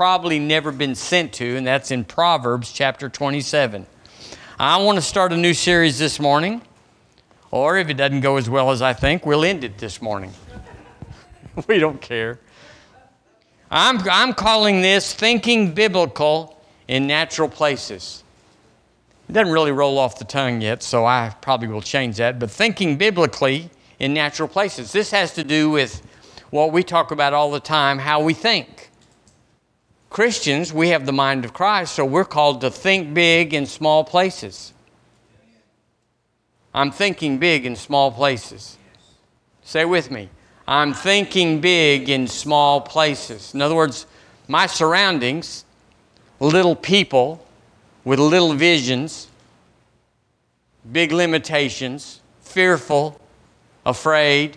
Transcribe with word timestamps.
probably 0.00 0.38
never 0.38 0.72
been 0.72 0.94
sent 0.94 1.30
to, 1.30 1.58
and 1.58 1.66
that's 1.66 1.90
in 1.90 2.02
Proverbs 2.02 2.72
chapter 2.72 3.10
27. 3.10 3.84
I 4.58 4.78
want 4.78 4.96
to 4.96 5.02
start 5.02 5.30
a 5.30 5.36
new 5.36 5.52
series 5.52 5.98
this 5.98 6.18
morning, 6.18 6.62
or 7.50 7.76
if 7.76 7.90
it 7.90 7.98
doesn't 7.98 8.22
go 8.22 8.38
as 8.38 8.48
well 8.48 8.70
as 8.70 8.80
I 8.80 8.94
think, 8.94 9.26
we'll 9.26 9.44
end 9.44 9.62
it 9.62 9.76
this 9.76 10.00
morning. 10.00 10.32
we 11.68 11.78
don't 11.78 12.00
care. 12.00 12.38
I'm, 13.70 13.98
I'm 14.10 14.32
calling 14.32 14.80
this 14.80 15.12
Thinking 15.12 15.74
Biblical 15.74 16.58
in 16.88 17.06
Natural 17.06 17.50
Places. 17.50 18.24
It 19.28 19.34
doesn't 19.34 19.52
really 19.52 19.72
roll 19.72 19.98
off 19.98 20.18
the 20.18 20.24
tongue 20.24 20.62
yet, 20.62 20.82
so 20.82 21.04
I 21.04 21.34
probably 21.42 21.68
will 21.68 21.82
change 21.82 22.16
that. 22.16 22.38
But 22.38 22.50
thinking 22.50 22.96
biblically 22.96 23.68
in 23.98 24.14
natural 24.14 24.48
places. 24.48 24.92
This 24.92 25.10
has 25.10 25.34
to 25.34 25.44
do 25.44 25.68
with 25.68 26.00
what 26.48 26.72
we 26.72 26.82
talk 26.82 27.10
about 27.10 27.34
all 27.34 27.50
the 27.50 27.60
time 27.60 27.98
how 27.98 28.22
we 28.22 28.32
think. 28.32 28.89
Christians, 30.10 30.72
we 30.72 30.88
have 30.88 31.06
the 31.06 31.12
mind 31.12 31.44
of 31.44 31.52
Christ, 31.52 31.94
so 31.94 32.04
we're 32.04 32.24
called 32.24 32.60
to 32.62 32.70
think 32.70 33.14
big 33.14 33.54
in 33.54 33.64
small 33.64 34.02
places. 34.02 34.72
I'm 36.74 36.90
thinking 36.90 37.38
big 37.38 37.64
in 37.64 37.76
small 37.76 38.10
places. 38.10 38.76
Say 39.62 39.84
with 39.84 40.10
me. 40.10 40.28
I'm 40.66 40.94
thinking 40.94 41.60
big 41.60 42.08
in 42.08 42.26
small 42.26 42.80
places. 42.80 43.54
In 43.54 43.62
other 43.62 43.76
words, 43.76 44.06
my 44.48 44.66
surroundings, 44.66 45.64
little 46.40 46.74
people 46.74 47.46
with 48.04 48.18
little 48.18 48.54
visions, 48.54 49.28
big 50.90 51.12
limitations, 51.12 52.20
fearful, 52.40 53.20
afraid, 53.86 54.56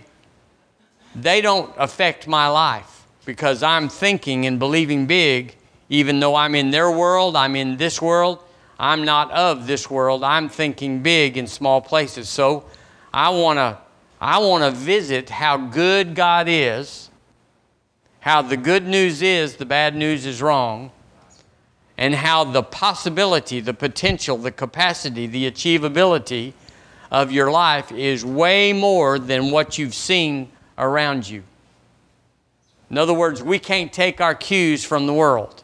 they 1.13 1.41
don't 1.41 1.71
affect 1.77 2.27
my 2.27 2.47
life 2.47 2.92
because 3.25 3.63
I'm 3.63 3.89
thinking 3.89 4.45
and 4.45 4.59
believing 4.59 5.05
big, 5.05 5.55
even 5.89 6.19
though 6.19 6.35
I'm 6.35 6.55
in 6.55 6.71
their 6.71 6.91
world, 6.91 7.35
I'm 7.35 7.55
in 7.55 7.77
this 7.77 8.01
world. 8.01 8.39
I'm 8.79 9.05
not 9.05 9.31
of 9.31 9.67
this 9.67 9.89
world. 9.89 10.23
I'm 10.23 10.49
thinking 10.49 11.01
big 11.01 11.37
in 11.37 11.47
small 11.47 11.79
places. 11.81 12.27
So 12.27 12.65
I 13.13 13.29
want 13.29 13.57
to 13.57 13.77
I 14.19 14.39
want 14.39 14.63
to 14.63 14.71
visit 14.71 15.29
how 15.29 15.57
good 15.57 16.15
God 16.15 16.47
is, 16.47 17.09
how 18.21 18.41
the 18.41 18.55
good 18.55 18.87
news 18.87 19.21
is 19.21 19.57
the 19.57 19.65
bad 19.65 19.95
news 19.95 20.25
is 20.25 20.41
wrong, 20.41 20.91
and 21.97 22.15
how 22.15 22.45
the 22.45 22.63
possibility, 22.63 23.59
the 23.59 23.73
potential, 23.73 24.37
the 24.37 24.51
capacity, 24.51 25.27
the 25.27 25.51
achievability 25.51 26.53
of 27.11 27.31
your 27.33 27.51
life 27.51 27.91
is 27.91 28.23
way 28.23 28.71
more 28.73 29.19
than 29.19 29.51
what 29.51 29.77
you've 29.77 29.93
seen 29.93 30.49
around 30.77 31.27
you. 31.27 31.43
In 32.93 32.99
other 32.99 33.15
words, 33.15 33.41
we 33.41 33.57
can't 33.57 33.91
take 33.91 34.21
our 34.21 34.35
cues 34.35 34.85
from 34.85 35.07
the 35.07 35.15
world 35.15 35.63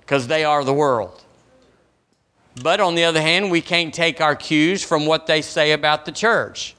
because 0.00 0.26
they 0.26 0.44
are 0.44 0.62
the 0.62 0.74
world. 0.74 1.24
But 2.62 2.80
on 2.80 2.96
the 2.96 3.04
other 3.04 3.22
hand, 3.22 3.50
we 3.50 3.62
can't 3.62 3.94
take 3.94 4.20
our 4.20 4.36
cues 4.36 4.84
from 4.84 5.06
what 5.06 5.26
they 5.26 5.40
say 5.40 5.72
about 5.72 6.04
the 6.04 6.12
church. 6.12 6.76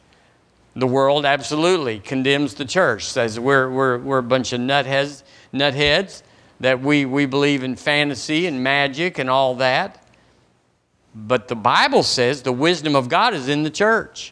The 0.76 0.86
world 0.86 1.26
absolutely 1.26 2.00
condemns 2.00 2.54
the 2.54 2.66
church, 2.66 3.06
says 3.06 3.40
we're, 3.40 3.72
we're, 3.72 3.98
we're 3.98 4.18
a 4.20 4.22
bunch 4.22 4.54
of 4.54 4.62
nutheads, 4.62 5.24
nutheads, 5.52 6.22
that 6.60 6.82
we, 6.82 7.06
we 7.06 7.26
believe 7.26 7.64
in 7.64 7.76
fantasy 7.76 8.46
and 8.46 8.64
magic 8.64 9.18
and 9.18 9.32
all 9.32 9.56
that. 9.56 10.06
But 11.16 11.48
the 11.48 11.56
Bible 11.56 12.04
says 12.04 12.44
the 12.44 12.54
wisdom 12.54 12.96
of 12.96 13.10
God 13.10 13.34
is 13.34 13.50
in 13.50 13.64
the 13.64 13.72
church. 13.72 14.32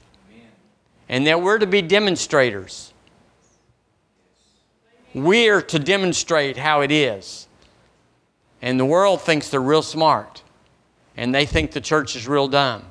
And 1.10 1.26
that 1.26 1.42
we're 1.42 1.58
to 1.58 1.66
be 1.66 1.82
demonstrators. 1.82 2.91
We're 5.14 5.62
to 5.62 5.80
demonstrate 5.80 6.58
how 6.58 6.82
it 6.82 6.92
is. 6.92 7.48
And 8.62 8.80
the 8.80 8.86
world 8.86 9.22
thinks 9.22 9.50
they're 9.50 9.60
real 9.60 9.82
smart. 9.82 10.44
And 11.18 11.34
they 11.36 11.46
think 11.46 11.72
the 11.72 11.82
church 11.82 12.16
is 12.16 12.28
real 12.28 12.48
dumb. 12.48 12.84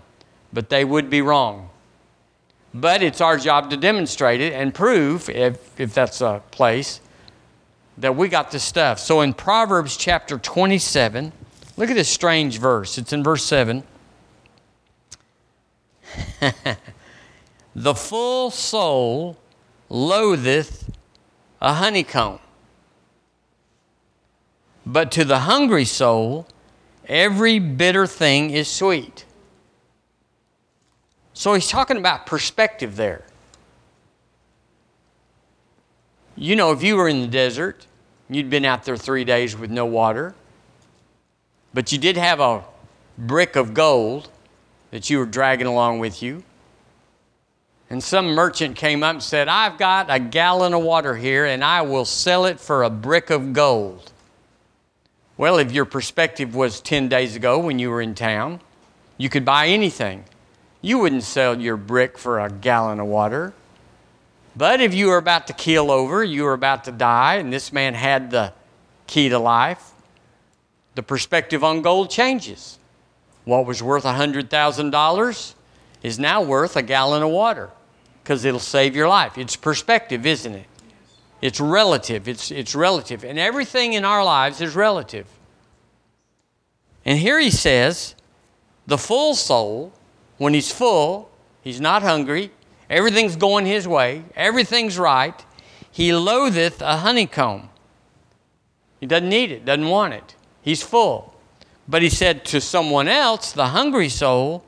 But 0.52 0.68
they 0.68 0.84
would 0.84 1.08
be 1.08 1.22
wrong. 1.22 1.70
But 2.74 3.02
it's 3.02 3.20
our 3.20 3.36
job 3.36 3.70
to 3.70 3.77
demonstrate 3.77 4.40
it 4.40 4.52
and 4.52 4.74
prove, 4.74 5.28
if, 5.28 5.80
if 5.80 5.95
that's 5.95 6.20
a 6.20 6.42
place, 6.50 7.00
that 7.98 8.17
we 8.17 8.28
got 8.28 8.50
this 8.50 8.62
stuff. 8.62 8.98
So 8.98 9.20
in 9.20 9.34
Proverbs 9.34 9.96
chapter 9.96 10.39
27, 10.39 11.33
Look 11.80 11.89
at 11.89 11.96
this 11.96 12.11
strange 12.11 12.58
verse. 12.58 12.98
It's 12.98 13.14
in 13.14 13.24
verse 13.24 13.42
7. 13.42 13.83
the 17.74 17.95
full 17.95 18.50
soul 18.50 19.39
loatheth 19.89 20.90
a 21.60 21.74
honeycomb, 21.74 22.38
but 24.86 25.12
to 25.12 25.24
the 25.24 25.40
hungry 25.40 25.84
soul, 25.84 26.46
every 27.06 27.58
bitter 27.58 28.06
thing 28.06 28.50
is 28.50 28.68
sweet. 28.68 29.24
So 31.34 31.54
he's 31.54 31.68
talking 31.68 31.96
about 31.96 32.26
perspective 32.26 32.96
there. 32.96 33.24
You 36.36 36.56
know, 36.56 36.72
if 36.72 36.82
you 36.82 36.96
were 36.96 37.08
in 37.08 37.20
the 37.20 37.26
desert, 37.26 37.86
you'd 38.28 38.48
been 38.48 38.64
out 38.64 38.84
there 38.84 38.96
three 38.96 39.24
days 39.24 39.56
with 39.56 39.70
no 39.70 39.84
water, 39.84 40.34
but 41.74 41.92
you 41.92 41.98
did 41.98 42.16
have 42.16 42.40
a 42.40 42.64
brick 43.18 43.56
of 43.56 43.74
gold 43.74 44.30
that 44.90 45.10
you 45.10 45.18
were 45.18 45.27
dragging 45.27 45.66
along 45.66 45.98
with 45.98 46.22
you. 46.22 46.42
And 47.90 48.02
some 48.02 48.28
merchant 48.28 48.77
came 48.77 49.02
up 49.02 49.14
and 49.14 49.23
said, 49.23 49.48
I've 49.48 49.77
got 49.77 50.06
a 50.08 50.20
gallon 50.20 50.74
of 50.74 50.83
water 50.83 51.17
here 51.17 51.45
and 51.45 51.64
I 51.64 51.83
will 51.83 52.05
sell 52.05 52.46
it 52.46 52.61
for 52.61 52.84
a 52.84 52.90
brick 52.90 53.30
of 53.30 53.52
gold. 53.52 54.12
Well, 55.36 55.58
if 55.58 55.73
your 55.73 55.84
perspective 55.84 56.55
was 56.55 56.80
10 56.80 57.08
days 57.08 57.34
ago 57.34 57.58
when 57.58 57.80
you 57.80 57.90
were 57.90 58.01
in 58.01 58.14
town, 58.14 58.61
you 59.18 59.28
could 59.28 59.45
buy 59.45 59.67
anything. 59.67 60.24
You 60.80 60.98
wouldn't 61.01 61.24
sell 61.24 61.61
your 61.61 61.77
brick 61.77 62.17
for 62.17 62.39
a 62.39 62.48
gallon 62.48 63.01
of 63.01 63.08
water. 63.08 63.55
But 64.55 64.80
if 64.80 64.95
you 64.95 65.08
were 65.08 65.17
about 65.17 65.48
to 65.48 65.52
keel 65.52 65.90
over, 65.90 66.22
you 66.22 66.45
were 66.45 66.52
about 66.52 66.84
to 66.84 66.92
die, 66.92 67.36
and 67.36 67.52
this 67.52 67.72
man 67.72 67.95
had 67.95 68.30
the 68.30 68.52
key 69.07 69.28
to 69.28 69.39
life, 69.39 69.92
the 70.95 71.02
perspective 71.02 71.62
on 71.62 71.83
gold 71.83 72.11
changes. 72.11 72.78
What 73.45 73.67
was 73.67 73.83
worth 73.83 74.05
$100,000 74.05 75.55
is 76.02 76.18
now 76.18 76.42
worth 76.42 76.77
a 76.77 76.83
gallon 76.83 77.22
of 77.22 77.30
water 77.30 77.70
because 78.23 78.45
it'll 78.45 78.61
save 78.61 78.95
your 78.95 79.08
life. 79.08 79.39
It's 79.39 79.57
perspective, 79.57 80.27
isn't 80.27 80.55
it? 80.55 80.67
It's 81.41 81.61
relative. 81.61 82.29
It's, 82.29 82.51
it's 82.51 82.75
relative. 82.75 83.25
And 83.25 83.39
everything 83.39 83.95
in 83.95 84.05
our 84.05 84.25
lives 84.25 84.61
is 84.61 84.75
relative. 84.75 85.27
And 87.05 87.19
here 87.19 87.41
he 87.41 87.51
says, 87.51 88.14
the 88.86 88.98
full 88.98 89.35
soul, 89.35 89.92
when 90.36 90.53
he's 90.53 90.70
full, 90.70 91.31
he's 91.63 91.81
not 91.81 92.03
hungry, 92.03 92.51
everything's 92.91 93.36
going 93.36 93.64
his 93.67 93.89
way, 93.89 94.25
everything's 94.37 94.98
right, 94.98 95.45
he 95.91 96.13
loatheth 96.13 96.83
a 96.83 96.98
honeycomb. 96.98 97.70
He 99.01 99.07
doesn't 99.07 99.29
need 99.29 99.51
it, 99.51 99.64
doesn't 99.64 99.89
want 99.89 100.13
it. 100.13 100.35
He's 100.61 100.83
full. 100.83 101.35
But 101.89 102.02
he 102.02 102.11
said 102.11 102.45
to 102.47 102.61
someone 102.61 103.08
else, 103.08 103.52
the 103.52 103.69
hungry 103.69 104.11
soul, 104.11 104.64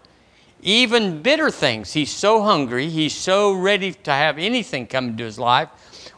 even 0.62 1.22
bitter 1.22 1.50
things. 1.50 1.92
He's 1.92 2.10
so 2.10 2.42
hungry, 2.42 2.88
he's 2.88 3.14
so 3.14 3.52
ready 3.52 3.92
to 3.92 4.10
have 4.10 4.38
anything 4.38 4.86
come 4.86 5.08
into 5.08 5.24
his 5.24 5.38
life. 5.38 5.68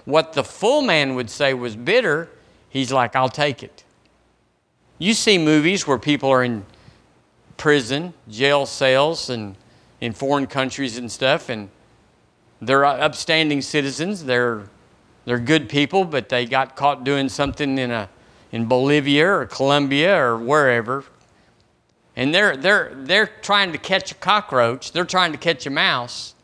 What 0.04 0.34
the 0.34 0.44
full 0.44 0.82
man 0.82 1.14
would 1.14 1.30
say 1.30 1.54
was 1.54 1.74
bitter, 1.74 2.28
he's 2.68 2.92
like, 2.92 3.16
I'll 3.16 3.28
take 3.28 3.62
it. 3.62 3.84
You 4.98 5.14
see 5.14 5.38
movies 5.38 5.86
where 5.86 5.98
people 5.98 6.30
are 6.30 6.44
in 6.44 6.64
prison, 7.56 8.12
jail 8.28 8.66
cells, 8.66 9.30
and 9.30 9.56
in 10.00 10.12
foreign 10.12 10.46
countries 10.46 10.98
and 10.98 11.10
stuff, 11.10 11.48
and 11.48 11.70
they're 12.60 12.84
upstanding 12.84 13.62
citizens. 13.62 14.24
They're, 14.24 14.64
they're 15.24 15.38
good 15.38 15.68
people, 15.68 16.04
but 16.04 16.28
they 16.28 16.46
got 16.46 16.76
caught 16.76 17.02
doing 17.02 17.28
something 17.28 17.78
in 17.78 17.90
a 17.90 18.08
in 18.54 18.66
Bolivia 18.66 19.26
or 19.26 19.46
Colombia 19.46 20.16
or 20.16 20.38
wherever, 20.38 21.04
and 22.16 22.34
they're, 22.34 22.56
they're, 22.56 22.92
they're 22.94 23.26
trying 23.26 23.72
to 23.72 23.78
catch 23.78 24.12
a 24.12 24.14
cockroach, 24.14 24.92
they're 24.92 25.04
trying 25.04 25.32
to 25.32 25.38
catch 25.38 25.66
a 25.66 25.70
mouse 25.70 26.34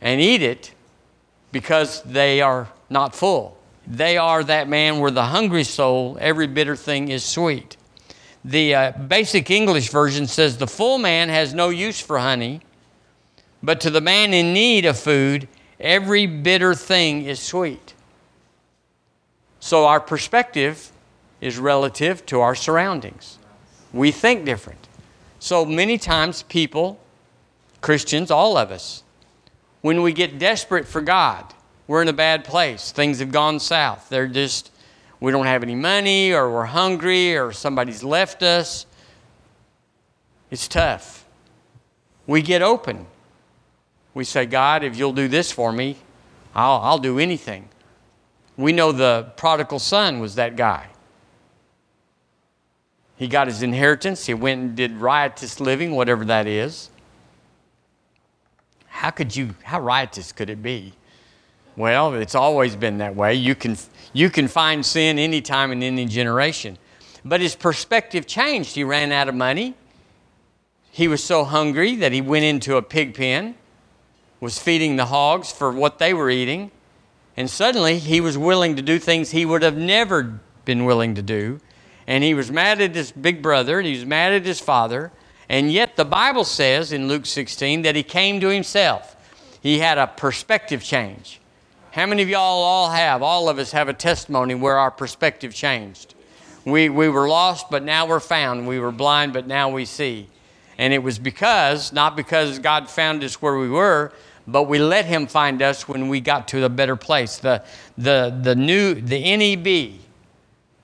and 0.00 0.20
eat 0.20 0.42
it 0.42 0.74
because 1.50 2.02
they 2.02 2.40
are 2.40 2.68
not 2.90 3.14
full. 3.14 3.58
They 3.86 4.16
are 4.16 4.44
that 4.44 4.68
man 4.68 5.00
where 5.00 5.10
the 5.10 5.24
hungry 5.24 5.64
soul, 5.64 6.16
every 6.20 6.46
bitter 6.46 6.76
thing 6.76 7.08
is 7.08 7.24
sweet. 7.24 7.76
The 8.44 8.74
uh, 8.74 8.92
basic 8.92 9.50
English 9.50 9.90
version 9.90 10.26
says, 10.26 10.56
The 10.56 10.66
full 10.66 10.98
man 10.98 11.28
has 11.28 11.54
no 11.54 11.68
use 11.68 12.00
for 12.00 12.18
honey, 12.18 12.60
but 13.62 13.80
to 13.82 13.90
the 13.90 14.00
man 14.00 14.34
in 14.34 14.52
need 14.52 14.84
of 14.84 14.98
food, 14.98 15.48
every 15.78 16.26
bitter 16.26 16.74
thing 16.74 17.24
is 17.24 17.40
sweet. 17.40 17.94
So 19.60 19.86
our 19.86 20.00
perspective 20.00 20.90
is 21.40 21.58
relative 21.58 22.26
to 22.26 22.40
our 22.40 22.54
surroundings. 22.54 23.38
We 23.92 24.10
think 24.10 24.44
different. 24.44 24.88
So 25.38 25.64
many 25.64 25.98
times, 25.98 26.44
people, 26.44 27.00
Christians, 27.80 28.30
all 28.30 28.56
of 28.56 28.70
us, 28.70 29.02
when 29.80 30.02
we 30.02 30.12
get 30.12 30.38
desperate 30.38 30.86
for 30.86 31.00
God, 31.00 31.52
we're 31.86 32.02
in 32.02 32.08
a 32.08 32.12
bad 32.12 32.44
place. 32.44 32.92
Things 32.92 33.18
have 33.18 33.32
gone 33.32 33.58
south. 33.58 34.08
They're 34.08 34.28
just, 34.28 34.70
we 35.20 35.32
don't 35.32 35.46
have 35.46 35.62
any 35.62 35.74
money 35.74 36.32
or 36.32 36.50
we're 36.50 36.64
hungry 36.64 37.36
or 37.36 37.52
somebody's 37.52 38.04
left 38.04 38.42
us. 38.42 38.86
It's 40.50 40.68
tough. 40.68 41.26
We 42.26 42.40
get 42.40 42.62
open. 42.62 43.06
We 44.14 44.24
say, 44.24 44.46
God, 44.46 44.84
if 44.84 44.96
you'll 44.96 45.12
do 45.12 45.26
this 45.26 45.50
for 45.50 45.72
me, 45.72 45.96
I'll, 46.54 46.80
I'll 46.80 46.98
do 46.98 47.18
anything. 47.18 47.68
We 48.56 48.72
know 48.72 48.92
the 48.92 49.32
prodigal 49.36 49.78
son 49.78 50.20
was 50.20 50.36
that 50.36 50.54
guy. 50.54 50.88
He 53.22 53.28
got 53.28 53.46
his 53.46 53.62
inheritance. 53.62 54.26
He 54.26 54.34
went 54.34 54.60
and 54.60 54.74
did 54.74 54.96
riotous 54.96 55.60
living, 55.60 55.94
whatever 55.94 56.24
that 56.24 56.48
is. 56.48 56.90
How 58.88 59.10
could 59.10 59.36
you, 59.36 59.54
how 59.62 59.80
riotous 59.80 60.32
could 60.32 60.50
it 60.50 60.60
be? 60.60 60.94
Well, 61.76 62.14
it's 62.14 62.34
always 62.34 62.74
been 62.74 62.98
that 62.98 63.14
way. 63.14 63.34
You 63.34 63.54
can, 63.54 63.76
you 64.12 64.28
can 64.28 64.48
find 64.48 64.84
sin 64.84 65.20
anytime 65.20 65.70
in 65.70 65.84
any 65.84 66.06
generation. 66.06 66.78
But 67.24 67.40
his 67.40 67.54
perspective 67.54 68.26
changed. 68.26 68.74
He 68.74 68.82
ran 68.82 69.12
out 69.12 69.28
of 69.28 69.36
money. 69.36 69.74
He 70.90 71.06
was 71.06 71.22
so 71.22 71.44
hungry 71.44 71.94
that 71.94 72.10
he 72.10 72.20
went 72.20 72.44
into 72.44 72.76
a 72.76 72.82
pig 72.82 73.14
pen, 73.14 73.54
was 74.40 74.58
feeding 74.58 74.96
the 74.96 75.06
hogs 75.06 75.52
for 75.52 75.70
what 75.70 76.00
they 76.00 76.12
were 76.12 76.28
eating. 76.28 76.72
And 77.36 77.48
suddenly 77.48 78.00
he 78.00 78.20
was 78.20 78.36
willing 78.36 78.74
to 78.74 78.82
do 78.82 78.98
things 78.98 79.30
he 79.30 79.46
would 79.46 79.62
have 79.62 79.76
never 79.76 80.40
been 80.64 80.84
willing 80.84 81.14
to 81.14 81.22
do. 81.22 81.60
And 82.06 82.24
he 82.24 82.34
was 82.34 82.50
mad 82.50 82.80
at 82.80 82.94
his 82.94 83.12
big 83.12 83.42
brother, 83.42 83.78
and 83.78 83.86
he 83.86 83.94
was 83.94 84.04
mad 84.04 84.32
at 84.32 84.44
his 84.44 84.60
father. 84.60 85.12
And 85.48 85.72
yet 85.72 85.96
the 85.96 86.04
Bible 86.04 86.44
says 86.44 86.92
in 86.92 87.08
Luke 87.08 87.26
16 87.26 87.82
that 87.82 87.94
he 87.94 88.02
came 88.02 88.40
to 88.40 88.48
himself. 88.48 89.16
He 89.62 89.78
had 89.78 89.98
a 89.98 90.06
perspective 90.06 90.82
change. 90.82 91.40
How 91.92 92.06
many 92.06 92.22
of 92.22 92.28
y'all 92.28 92.40
all 92.40 92.90
have? 92.90 93.22
All 93.22 93.48
of 93.48 93.58
us 93.58 93.72
have 93.72 93.88
a 93.88 93.92
testimony 93.92 94.54
where 94.54 94.78
our 94.78 94.90
perspective 94.90 95.54
changed. 95.54 96.14
We, 96.64 96.88
we 96.88 97.08
were 97.08 97.28
lost, 97.28 97.70
but 97.70 97.82
now 97.82 98.06
we're 98.06 98.20
found. 98.20 98.66
We 98.66 98.78
were 98.78 98.92
blind, 98.92 99.32
but 99.32 99.46
now 99.46 99.68
we 99.68 99.84
see. 99.84 100.28
And 100.78 100.94
it 100.94 101.02
was 101.02 101.18
because, 101.18 101.92
not 101.92 102.16
because 102.16 102.58
God 102.58 102.88
found 102.88 103.22
us 103.22 103.42
where 103.42 103.58
we 103.58 103.68
were, 103.68 104.12
but 104.46 104.64
we 104.64 104.78
let 104.78 105.04
Him 105.04 105.26
find 105.26 105.60
us 105.60 105.86
when 105.86 106.08
we 106.08 106.20
got 106.20 106.48
to 106.48 106.64
a 106.64 106.68
better 106.68 106.96
place. 106.96 107.36
The, 107.38 107.62
the, 107.98 108.36
the 108.42 108.54
new, 108.54 108.94
the 108.94 109.36
NEB, 109.36 110.00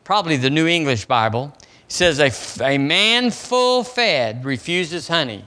probably 0.08 0.38
the 0.38 0.48
New 0.48 0.66
English 0.66 1.04
Bible, 1.04 1.54
says 1.86 2.18
a, 2.18 2.32
a 2.64 2.78
man 2.78 3.30
full 3.30 3.84
fed 3.84 4.42
refuses 4.42 5.08
honey, 5.08 5.44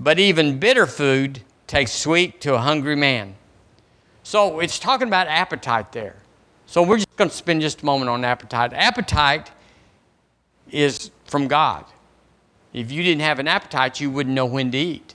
but 0.00 0.18
even 0.18 0.58
bitter 0.58 0.86
food 0.86 1.42
tastes 1.66 1.98
sweet 1.98 2.40
to 2.40 2.54
a 2.54 2.58
hungry 2.58 2.96
man. 2.96 3.34
So 4.22 4.60
it's 4.60 4.78
talking 4.78 5.06
about 5.06 5.26
appetite 5.26 5.92
there. 5.92 6.16
So 6.64 6.82
we're 6.82 6.96
just 6.96 7.14
going 7.16 7.28
to 7.28 7.36
spend 7.36 7.60
just 7.60 7.82
a 7.82 7.84
moment 7.84 8.08
on 8.08 8.24
appetite. 8.24 8.72
Appetite 8.72 9.50
is 10.70 11.10
from 11.26 11.46
God. 11.46 11.84
If 12.72 12.90
you 12.90 13.02
didn't 13.02 13.20
have 13.20 13.38
an 13.38 13.48
appetite, 13.48 14.00
you 14.00 14.10
wouldn't 14.10 14.34
know 14.34 14.46
when 14.46 14.70
to 14.70 14.78
eat. 14.78 15.14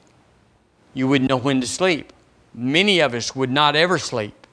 You 0.94 1.08
wouldn't 1.08 1.28
know 1.28 1.38
when 1.38 1.60
to 1.62 1.66
sleep. 1.66 2.14
Many 2.54 3.00
of 3.00 3.16
us 3.16 3.36
would 3.36 3.50
not 3.50 3.76
ever 3.76 3.98
sleep. 3.98 4.46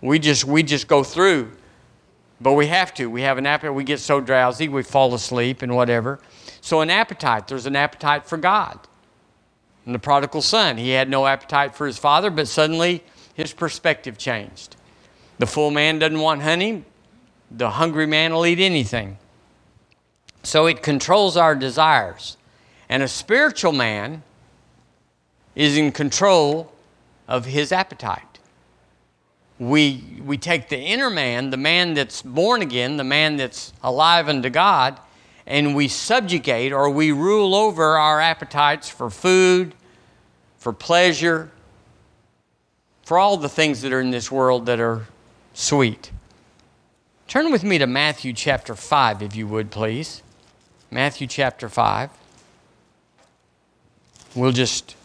We 0.00 0.20
just 0.20 0.44
we 0.44 0.62
just 0.62 0.86
go 0.86 1.02
through. 1.02 1.50
But 2.40 2.52
we 2.52 2.66
have 2.66 2.92
to. 2.94 3.06
We 3.06 3.22
have 3.22 3.38
an 3.38 3.46
appetite. 3.46 3.74
We 3.74 3.84
get 3.84 4.00
so 4.00 4.20
drowsy, 4.20 4.68
we 4.68 4.82
fall 4.82 5.14
asleep 5.14 5.62
and 5.62 5.74
whatever. 5.74 6.20
So 6.60 6.80
an 6.80 6.90
appetite, 6.90 7.48
there's 7.48 7.66
an 7.66 7.76
appetite 7.76 8.26
for 8.26 8.36
God. 8.36 8.78
And 9.86 9.94
the 9.94 9.98
prodigal 9.98 10.42
son, 10.42 10.78
he 10.78 10.90
had 10.90 11.08
no 11.10 11.26
appetite 11.26 11.74
for 11.74 11.86
his 11.86 11.98
father, 11.98 12.30
but 12.30 12.48
suddenly 12.48 13.04
his 13.34 13.52
perspective 13.52 14.16
changed. 14.16 14.76
The 15.38 15.46
full 15.46 15.70
man 15.70 15.98
doesn't 15.98 16.18
want 16.18 16.42
honey, 16.42 16.84
the 17.50 17.70
hungry 17.70 18.06
man 18.06 18.32
will 18.32 18.46
eat 18.46 18.60
anything. 18.60 19.18
So 20.42 20.66
it 20.66 20.82
controls 20.82 21.36
our 21.36 21.54
desires. 21.54 22.36
And 22.88 23.02
a 23.02 23.08
spiritual 23.08 23.72
man 23.72 24.22
is 25.54 25.76
in 25.76 25.92
control 25.92 26.72
of 27.26 27.46
his 27.46 27.72
appetite. 27.72 28.33
We, 29.58 30.02
we 30.24 30.36
take 30.36 30.68
the 30.68 30.78
inner 30.78 31.10
man, 31.10 31.50
the 31.50 31.56
man 31.56 31.94
that's 31.94 32.22
born 32.22 32.60
again, 32.60 32.96
the 32.96 33.04
man 33.04 33.36
that's 33.36 33.72
alive 33.82 34.28
unto 34.28 34.50
God, 34.50 34.98
and 35.46 35.76
we 35.76 35.88
subjugate 35.88 36.72
or 36.72 36.90
we 36.90 37.12
rule 37.12 37.54
over 37.54 37.96
our 37.96 38.20
appetites 38.20 38.88
for 38.88 39.10
food, 39.10 39.74
for 40.58 40.72
pleasure, 40.72 41.50
for 43.04 43.18
all 43.18 43.36
the 43.36 43.48
things 43.48 43.82
that 43.82 43.92
are 43.92 44.00
in 44.00 44.10
this 44.10 44.30
world 44.30 44.66
that 44.66 44.80
are 44.80 45.06
sweet. 45.52 46.10
Turn 47.28 47.52
with 47.52 47.62
me 47.62 47.78
to 47.78 47.86
Matthew 47.86 48.32
chapter 48.32 48.74
5, 48.74 49.22
if 49.22 49.36
you 49.36 49.46
would, 49.46 49.70
please. 49.70 50.22
Matthew 50.90 51.26
chapter 51.26 51.68
5. 51.68 52.10
We'll 54.34 54.52
just 54.52 54.96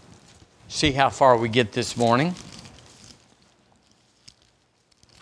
see 0.68 0.92
how 0.94 1.10
far 1.10 1.38
we 1.38 1.50
get 1.50 1.74
this 1.74 1.95
morning. 1.95 2.36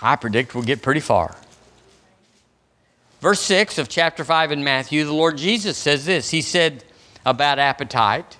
I 0.01 0.15
predict 0.15 0.53
we'll 0.53 0.63
get 0.63 0.81
pretty 0.81 0.99
far. 0.99 1.35
Verse 3.19 3.41
6 3.41 3.79
of 3.79 3.89
chapter 3.89 4.23
5 4.23 4.51
in 4.51 4.63
Matthew, 4.63 5.03
the 5.03 5.13
Lord 5.13 5.37
Jesus 5.37 5.77
says 5.77 6.05
this. 6.05 6.29
He 6.29 6.41
said 6.41 6.83
about 7.25 7.57
appetite. 7.57 8.37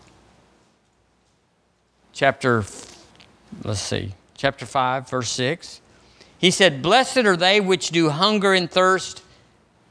Chapter, 2.13 2.63
let's 3.63 3.79
see, 3.79 4.13
chapter 4.35 4.65
5, 4.65 5.09
verse 5.09 5.29
6. 5.29 5.81
He 6.37 6.51
said, 6.51 6.81
Blessed 6.81 7.17
are 7.17 7.37
they 7.37 7.59
which 7.59 7.89
do 7.89 8.09
hunger 8.09 8.53
and 8.53 8.69
thirst 8.69 9.23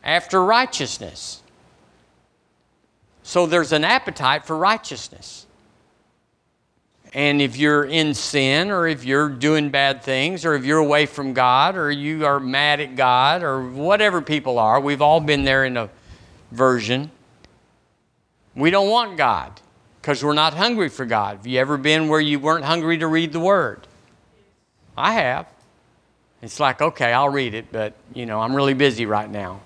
after 0.05 0.43
righteousness. 0.43 1.43
So 3.25 3.47
there's 3.47 3.73
an 3.73 3.85
appetite 3.85 4.45
for 4.45 4.57
righteousness. 4.57 5.46
And 7.17 7.41
if 7.41 7.57
you're 7.57 7.85
in 7.87 8.13
sin, 8.13 8.71
or 8.71 8.87
if 8.87 9.03
you're 9.03 9.31
doing 9.31 9.71
bad 9.71 10.03
things, 10.03 10.45
or 10.45 10.53
if 10.53 10.67
you're 10.67 10.81
away 10.81 11.07
from 11.07 11.33
God, 11.33 11.75
or 11.75 11.91
you 11.91 12.27
are 12.27 12.39
mad 12.39 12.79
at 12.79 12.95
God, 12.95 13.43
or 13.43 13.67
whatever 13.67 14.21
people 14.21 14.59
are, 14.59 14.79
we've 14.79 15.01
all 15.01 15.21
been 15.21 15.43
there 15.43 15.65
in 15.65 15.79
a 15.79 15.89
version. 16.53 17.11
We 18.55 18.71
don't 18.71 18.91
want 18.91 19.17
God 19.17 19.63
because 20.03 20.23
we're 20.23 20.35
not 20.35 20.53
hungry 20.53 20.91
for 20.91 21.07
God. 21.07 21.39
Have 21.39 21.47
you 21.47 21.59
ever 21.59 21.79
been 21.79 22.09
where 22.09 22.21
you 22.21 22.39
weren't 22.39 22.67
hungry 22.67 22.99
to 22.99 23.07
read 23.07 23.33
the 23.33 23.41
Word? 23.41 23.87
I 24.95 25.15
have. 25.15 25.47
It's 26.43 26.61
like, 26.61 26.83
okay, 26.83 27.15
I'll 27.15 27.31
read 27.31 27.55
it, 27.55 27.73
but 27.73 27.95
you 28.13 28.27
know, 28.27 28.43
I'm 28.43 28.55
really 28.55 28.75
busy 28.75 29.07
right 29.07 29.31
now. 29.31 29.63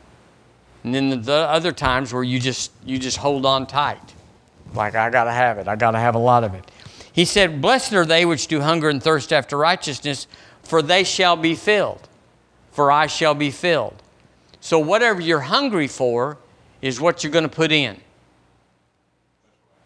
And 0.84 0.94
then 0.94 1.22
the 1.22 1.32
other 1.32 1.72
times 1.72 2.12
where 2.12 2.22
you 2.22 2.38
just 2.38 2.70
you 2.84 2.96
just 2.96 3.16
hold 3.16 3.44
on 3.44 3.66
tight. 3.66 4.14
Like 4.72 4.94
I 4.94 5.10
gotta 5.10 5.32
have 5.32 5.58
it. 5.58 5.66
I 5.66 5.74
gotta 5.74 5.98
have 5.98 6.14
a 6.14 6.18
lot 6.18 6.44
of 6.44 6.54
it. 6.54 6.70
He 7.20 7.26
said, 7.26 7.60
Blessed 7.60 7.92
are 7.92 8.06
they 8.06 8.24
which 8.24 8.46
do 8.46 8.62
hunger 8.62 8.88
and 8.88 9.02
thirst 9.02 9.30
after 9.30 9.58
righteousness, 9.58 10.26
for 10.62 10.80
they 10.80 11.04
shall 11.04 11.36
be 11.36 11.54
filled. 11.54 12.08
For 12.72 12.90
I 12.90 13.08
shall 13.08 13.34
be 13.34 13.50
filled. 13.50 14.02
So 14.62 14.78
whatever 14.78 15.20
you're 15.20 15.40
hungry 15.40 15.86
for 15.86 16.38
is 16.80 16.98
what 16.98 17.22
you're 17.22 17.30
going 17.30 17.42
to 17.42 17.54
put 17.54 17.72
in. 17.72 18.00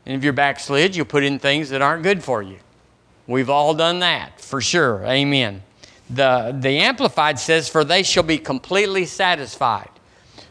And 0.07 0.17
if 0.17 0.23
you're 0.23 0.33
backslid, 0.33 0.95
you'll 0.95 1.07
put 1.07 1.25
in 1.25 1.41
things 1.41 1.71
that 1.71 1.83
aren't 1.83 2.05
good 2.05 2.23
for 2.23 2.41
you. 2.41 2.59
We've 3.27 3.51
all 3.51 3.75
done 3.75 3.99
that, 3.99 4.41
for 4.41 4.61
sure. 4.61 5.05
Amen. 5.05 5.65
The, 6.09 6.57
the 6.57 6.79
Amplified 6.79 7.41
says, 7.41 7.69
For 7.69 7.83
they 7.83 8.05
shall 8.05 8.23
be 8.23 8.39
completely 8.39 9.07
satisfied. 9.07 9.91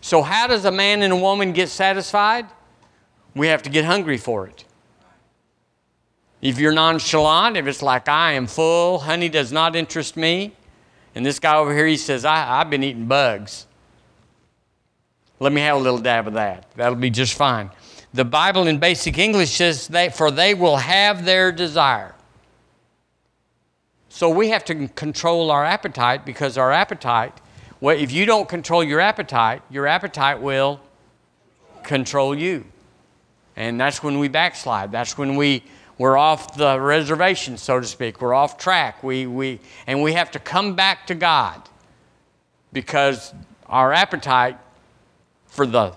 So, 0.01 0.21
how 0.21 0.47
does 0.47 0.65
a 0.65 0.71
man 0.71 1.01
and 1.01 1.13
a 1.13 1.15
woman 1.15 1.53
get 1.53 1.69
satisfied? 1.69 2.45
We 3.35 3.47
have 3.47 3.63
to 3.63 3.69
get 3.69 3.85
hungry 3.85 4.17
for 4.17 4.47
it. 4.47 4.65
If 6.43 6.59
you're 6.59 6.73
nonchalant, 6.73 7.55
if 7.55 7.67
it's 7.67 7.81
like, 7.81 8.09
I 8.09 8.33
am 8.33 8.47
full, 8.47 8.99
honey 8.99 9.29
does 9.29 9.53
not 9.53 9.77
interest 9.77 10.17
me, 10.17 10.51
and 11.15 11.25
this 11.25 11.39
guy 11.39 11.55
over 11.55 11.73
here, 11.73 11.87
he 11.87 11.95
says, 11.95 12.25
I, 12.25 12.59
I've 12.59 12.69
been 12.69 12.83
eating 12.83 13.05
bugs. 13.05 13.65
Let 15.39 15.53
me 15.53 15.61
have 15.61 15.77
a 15.77 15.79
little 15.79 15.99
dab 15.99 16.27
of 16.27 16.33
that. 16.33 16.69
That'll 16.75 16.97
be 16.97 17.09
just 17.09 17.35
fine. 17.35 17.71
The 18.13 18.25
Bible 18.25 18.67
in 18.67 18.77
basic 18.77 19.17
English 19.17 19.51
says, 19.51 19.87
that, 19.87 20.17
For 20.17 20.31
they 20.31 20.53
will 20.53 20.75
have 20.75 21.23
their 21.23 21.53
desire. 21.53 22.13
So 24.09 24.29
we 24.29 24.49
have 24.49 24.65
to 24.65 24.89
control 24.89 25.49
our 25.49 25.63
appetite 25.63 26.25
because 26.25 26.57
our 26.57 26.73
appetite, 26.73 27.39
well, 27.79 27.97
if 27.97 28.11
you 28.11 28.25
don't 28.25 28.49
control 28.49 28.83
your 28.83 28.99
appetite, 28.99 29.61
your 29.69 29.87
appetite 29.87 30.41
will 30.41 30.81
control 31.83 32.35
you. 32.35 32.65
And 33.55 33.79
that's 33.79 34.03
when 34.03 34.19
we 34.19 34.27
backslide. 34.27 34.91
That's 34.91 35.17
when 35.17 35.37
we, 35.37 35.63
we're 36.03 36.17
off 36.17 36.57
the 36.57 36.77
reservation, 36.81 37.57
so 37.57 37.79
to 37.79 37.87
speak. 37.87 38.19
We're 38.19 38.33
off 38.33 38.57
track. 38.57 39.01
We, 39.03 39.25
we, 39.25 39.61
and 39.87 40.03
we 40.03 40.11
have 40.11 40.31
to 40.31 40.39
come 40.39 40.75
back 40.75 41.07
to 41.07 41.15
God 41.15 41.61
because 42.73 43.33
our 43.67 43.93
appetite 43.93 44.57
for 45.45 45.65
the, 45.65 45.95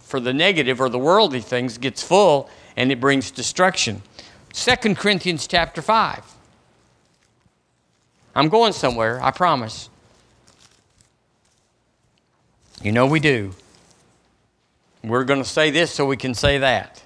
for 0.00 0.18
the 0.18 0.32
negative 0.32 0.80
or 0.80 0.88
the 0.88 0.98
worldly 0.98 1.40
things 1.40 1.78
gets 1.78 2.02
full 2.02 2.50
and 2.76 2.90
it 2.90 2.98
brings 2.98 3.30
destruction. 3.30 4.02
2 4.52 4.96
Corinthians 4.96 5.46
chapter 5.46 5.80
5. 5.80 6.24
I'm 8.34 8.48
going 8.48 8.72
somewhere, 8.72 9.22
I 9.22 9.30
promise. 9.30 9.90
You 12.82 12.90
know 12.90 13.06
we 13.06 13.20
do. 13.20 13.54
We're 15.04 15.22
going 15.22 15.40
to 15.40 15.48
say 15.48 15.70
this 15.70 15.92
so 15.92 16.04
we 16.04 16.16
can 16.16 16.34
say 16.34 16.58
that. 16.58 17.04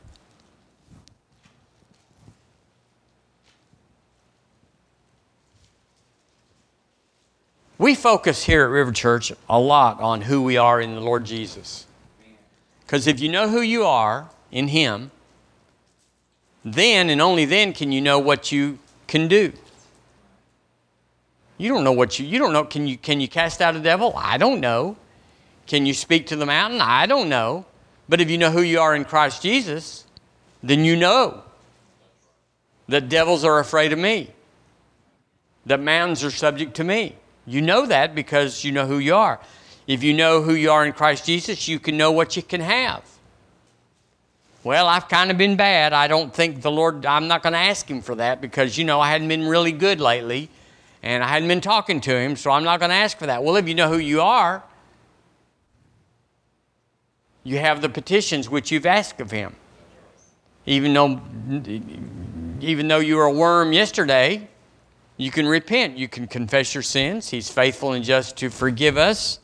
We 7.76 7.94
focus 7.94 8.44
here 8.44 8.62
at 8.62 8.70
River 8.70 8.92
Church 8.92 9.32
a 9.48 9.58
lot 9.58 10.00
on 10.00 10.22
who 10.22 10.42
we 10.42 10.56
are 10.56 10.80
in 10.80 10.94
the 10.94 11.00
Lord 11.00 11.24
Jesus. 11.24 11.86
Because 12.86 13.06
if 13.06 13.18
you 13.18 13.28
know 13.28 13.48
who 13.48 13.60
you 13.60 13.84
are 13.84 14.28
in 14.52 14.68
Him, 14.68 15.10
then 16.64 17.10
and 17.10 17.20
only 17.20 17.44
then 17.44 17.72
can 17.72 17.90
you 17.90 18.00
know 18.00 18.18
what 18.18 18.52
you 18.52 18.78
can 19.08 19.26
do. 19.26 19.52
You 21.58 21.68
don't 21.72 21.84
know 21.84 21.92
what 21.92 22.18
you 22.18 22.26
you 22.26 22.38
don't 22.38 22.52
know 22.52 22.64
can 22.64 22.86
you 22.86 22.96
can 22.96 23.20
you 23.20 23.28
cast 23.28 23.60
out 23.60 23.74
a 23.74 23.80
devil? 23.80 24.12
I 24.16 24.38
don't 24.38 24.60
know. 24.60 24.96
Can 25.66 25.86
you 25.86 25.94
speak 25.94 26.26
to 26.28 26.36
the 26.36 26.46
mountain? 26.46 26.80
I 26.80 27.06
don't 27.06 27.28
know. 27.28 27.66
But 28.08 28.20
if 28.20 28.30
you 28.30 28.38
know 28.38 28.50
who 28.50 28.60
you 28.60 28.80
are 28.80 28.94
in 28.94 29.04
Christ 29.04 29.42
Jesus, 29.42 30.04
then 30.62 30.84
you 30.84 30.94
know 30.94 31.42
that 32.88 33.08
devils 33.08 33.44
are 33.44 33.58
afraid 33.58 33.92
of 33.92 33.98
me. 33.98 34.30
That 35.66 35.80
mountains 35.80 36.22
are 36.22 36.30
subject 36.30 36.74
to 36.76 36.84
me. 36.84 37.16
You 37.46 37.60
know 37.60 37.86
that 37.86 38.14
because 38.14 38.64
you 38.64 38.72
know 38.72 38.86
who 38.86 38.98
you 38.98 39.14
are. 39.14 39.40
If 39.86 40.02
you 40.02 40.14
know 40.14 40.42
who 40.42 40.54
you 40.54 40.70
are 40.70 40.84
in 40.84 40.92
Christ 40.92 41.26
Jesus, 41.26 41.68
you 41.68 41.78
can 41.78 41.96
know 41.96 42.10
what 42.10 42.36
you 42.36 42.42
can 42.42 42.60
have. 42.60 43.02
Well, 44.62 44.86
I've 44.86 45.08
kind 45.08 45.30
of 45.30 45.36
been 45.36 45.56
bad. 45.56 45.92
I 45.92 46.08
don't 46.08 46.32
think 46.32 46.62
the 46.62 46.70
Lord, 46.70 47.04
I'm 47.04 47.28
not 47.28 47.42
going 47.42 47.52
to 47.52 47.58
ask 47.58 47.86
Him 47.86 48.00
for 48.00 48.14
that 48.14 48.40
because, 48.40 48.78
you 48.78 48.84
know, 48.84 48.98
I 48.98 49.10
hadn't 49.10 49.28
been 49.28 49.46
really 49.46 49.72
good 49.72 50.00
lately 50.00 50.48
and 51.02 51.22
I 51.22 51.28
hadn't 51.28 51.48
been 51.48 51.60
talking 51.60 52.00
to 52.00 52.18
Him, 52.18 52.34
so 52.34 52.50
I'm 52.50 52.64
not 52.64 52.80
going 52.80 52.88
to 52.88 52.96
ask 52.96 53.18
for 53.18 53.26
that. 53.26 53.44
Well, 53.44 53.56
if 53.56 53.68
you 53.68 53.74
know 53.74 53.90
who 53.90 53.98
you 53.98 54.22
are, 54.22 54.62
you 57.42 57.58
have 57.58 57.82
the 57.82 57.90
petitions 57.90 58.48
which 58.48 58.72
you've 58.72 58.86
asked 58.86 59.20
of 59.20 59.30
Him. 59.30 59.54
Even 60.64 60.94
though, 60.94 61.20
even 62.60 62.88
though 62.88 63.00
you 63.00 63.16
were 63.16 63.26
a 63.26 63.32
worm 63.32 63.74
yesterday, 63.74 64.48
you 65.16 65.30
can 65.30 65.46
repent. 65.46 65.96
You 65.96 66.08
can 66.08 66.26
confess 66.26 66.74
your 66.74 66.82
sins. 66.82 67.28
He's 67.28 67.50
faithful 67.50 67.92
and 67.92 68.04
just 68.04 68.36
to 68.38 68.50
forgive 68.50 68.96
us 68.96 69.38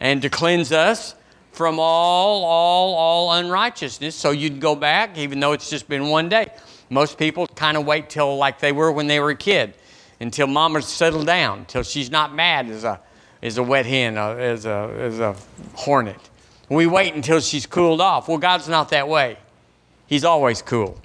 and 0.00 0.22
to 0.22 0.30
cleanse 0.30 0.72
us 0.72 1.14
from 1.52 1.78
all, 1.78 2.44
all, 2.44 2.94
all 2.94 3.32
unrighteousness. 3.32 4.14
So 4.14 4.30
you'd 4.30 4.60
go 4.60 4.76
back, 4.76 5.16
even 5.18 5.40
though 5.40 5.52
it's 5.52 5.70
just 5.70 5.88
been 5.88 6.08
one 6.08 6.28
day. 6.28 6.48
Most 6.90 7.18
people 7.18 7.46
kind 7.48 7.76
of 7.76 7.84
wait 7.86 8.10
till 8.10 8.36
like 8.36 8.60
they 8.60 8.72
were 8.72 8.92
when 8.92 9.06
they 9.06 9.18
were 9.18 9.30
a 9.30 9.36
kid, 9.36 9.74
until 10.20 10.46
mama's 10.46 10.86
settled 10.86 11.26
down, 11.26 11.64
till 11.64 11.82
she's 11.82 12.10
not 12.10 12.34
mad 12.34 12.68
as 12.68 12.84
a, 12.84 13.00
as 13.42 13.58
a 13.58 13.62
wet 13.62 13.86
hen, 13.86 14.16
uh, 14.16 14.30
as, 14.34 14.66
a, 14.66 14.94
as 14.98 15.18
a 15.18 15.34
hornet. 15.74 16.20
We 16.68 16.86
wait 16.86 17.14
until 17.14 17.40
she's 17.40 17.66
cooled 17.66 18.00
off. 18.00 18.28
Well, 18.28 18.38
God's 18.38 18.68
not 18.68 18.90
that 18.90 19.08
way. 19.08 19.38
He's 20.06 20.24
always 20.24 20.62
cool. 20.62 21.00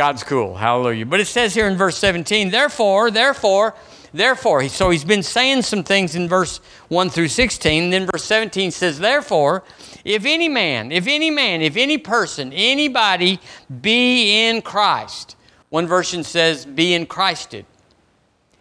God's 0.00 0.24
cool. 0.24 0.54
Hallelujah. 0.54 1.04
But 1.04 1.20
it 1.20 1.26
says 1.26 1.52
here 1.52 1.68
in 1.68 1.76
verse 1.76 1.98
17, 1.98 2.48
therefore, 2.48 3.10
therefore, 3.10 3.74
therefore. 4.14 4.66
So 4.70 4.88
he's 4.88 5.04
been 5.04 5.22
saying 5.22 5.60
some 5.60 5.84
things 5.84 6.14
in 6.14 6.26
verse 6.26 6.56
1 6.88 7.10
through 7.10 7.28
16. 7.28 7.90
Then 7.90 8.06
verse 8.06 8.24
17 8.24 8.70
says, 8.70 8.98
therefore, 8.98 9.62
if 10.02 10.24
any 10.24 10.48
man, 10.48 10.90
if 10.90 11.06
any 11.06 11.30
man, 11.30 11.60
if 11.60 11.76
any 11.76 11.98
person, 11.98 12.50
anybody 12.54 13.40
be 13.82 14.48
in 14.48 14.62
Christ, 14.62 15.36
one 15.68 15.86
version 15.86 16.24
says, 16.24 16.64
be 16.64 16.94
in 16.94 17.04
Christed, 17.04 17.66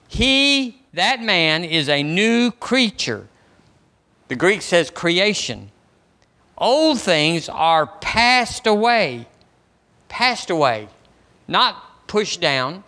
he, 0.10 0.82
that 0.92 1.22
man, 1.22 1.64
is 1.64 1.88
a 1.88 2.04
new 2.04 2.52
creature. 2.52 3.30
The 4.28 4.36
Greek 4.36 4.62
says 4.62 4.90
creation. 4.90 5.72
Old 6.58 7.00
things 7.00 7.48
are 7.48 7.88
passed 7.88 8.68
away. 8.68 9.26
Passed 10.10 10.50
away 10.50 10.90
not 11.50 12.08
pushed 12.08 12.40
down, 12.40 12.84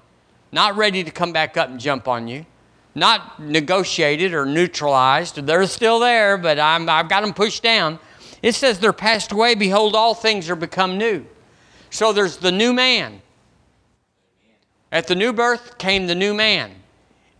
not 0.52 0.78
ready 0.78 1.04
to 1.04 1.12
come 1.12 1.34
back 1.34 1.58
up 1.58 1.70
and 1.70 1.80
jump 1.80 2.08
on 2.08 2.28
you, 2.28 2.46
not 2.94 3.42
negotiated 3.42 4.34
or 4.34 4.46
neutralized. 4.46 5.36
They're 5.36 5.66
still 5.66 6.00
there, 6.00 6.38
but 6.38 6.60
i 6.60 6.78
have 6.78 7.10
got 7.10 7.22
them 7.22 7.34
pushed 7.34 7.64
down. 7.64 8.00
It 8.44 8.56
says 8.56 8.80
they're 8.80 8.94
passed 8.94 9.32
away. 9.32 9.56
Behold, 9.56 9.96
all 9.96 10.14
things 10.14 10.50
are 10.50 10.56
become 10.56 10.98
new. 10.98 11.26
So 11.90 12.14
there's 12.14 12.38
the 12.38 12.52
new 12.52 12.72
man. 12.72 13.22
At 14.92 15.08
the 15.08 15.16
new 15.16 15.34
birth 15.34 15.78
came 15.78 16.08
the 16.08 16.16
new 16.16 16.34
man. 16.34 16.72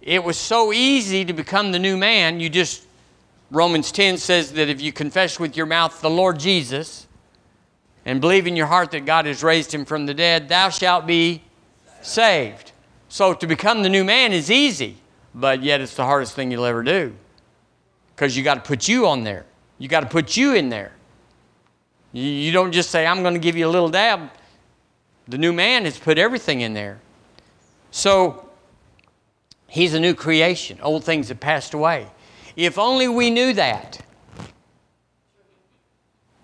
It 0.02 0.24
was 0.24 0.38
so 0.38 0.74
easy 0.74 1.24
to 1.26 1.34
become 1.34 1.72
the 1.72 1.80
new 1.80 1.98
man. 1.98 2.40
You 2.40 2.50
just, 2.50 2.88
Romans 3.52 3.92
10 3.92 4.18
says 4.18 4.54
that 4.54 4.70
if 4.70 4.82
you 4.82 4.92
confess 4.92 5.40
with 5.40 5.56
your 5.56 5.66
mouth 5.68 6.02
the 6.02 6.10
Lord 6.10 6.40
Jesus, 6.40 7.08
and 8.06 8.20
believe 8.20 8.48
in 8.48 8.56
your 8.56 8.68
heart 8.68 8.92
that 8.92 9.06
God 9.06 9.26
has 9.26 9.44
raised 9.44 9.74
him 9.74 9.86
from 9.86 10.06
the 10.06 10.14
dead, 10.14 10.50
thou 10.50 10.70
shalt 10.70 11.06
be 11.06 11.44
saved. 12.02 12.72
So 13.10 13.34
to 13.34 13.48
become 13.48 13.84
the 13.84 13.90
new 13.90 14.04
man 14.04 14.34
is 14.34 14.50
easy, 14.50 14.98
but 15.36 15.62
yet 15.62 15.82
it's 15.82 15.96
the 15.96 16.06
hardest 16.06 16.34
thing 16.34 16.52
you'll 16.52 16.66
ever 16.66 16.84
do. 16.84 17.14
Because 18.16 18.36
you 18.36 18.44
got 18.44 18.56
to 18.56 18.62
put 18.62 18.88
you 18.88 19.08
on 19.08 19.24
there. 19.24 19.46
You 19.78 19.88
got 19.88 20.02
to 20.02 20.10
put 20.10 20.38
you 20.38 20.54
in 20.54 20.70
there. 20.70 20.92
You 22.14 22.52
don't 22.52 22.72
just 22.72 22.90
say, 22.90 23.06
I'm 23.06 23.22
going 23.22 23.34
to 23.34 23.40
give 23.40 23.56
you 23.56 23.68
a 23.68 23.70
little 23.70 23.90
dab. 23.90 24.30
The 25.28 25.38
new 25.38 25.54
man 25.54 25.86
has 25.86 25.98
put 25.98 26.18
everything 26.18 26.62
in 26.62 26.74
there. 26.74 27.00
So 27.92 28.50
he's 29.68 29.94
a 29.94 30.00
new 30.00 30.14
creation. 30.14 30.80
Old 30.82 31.04
things 31.04 31.30
have 31.30 31.40
passed 31.40 31.74
away. 31.74 32.08
If 32.56 32.78
only 32.78 33.08
we 33.08 33.30
knew 33.30 33.54
that. 33.54 34.02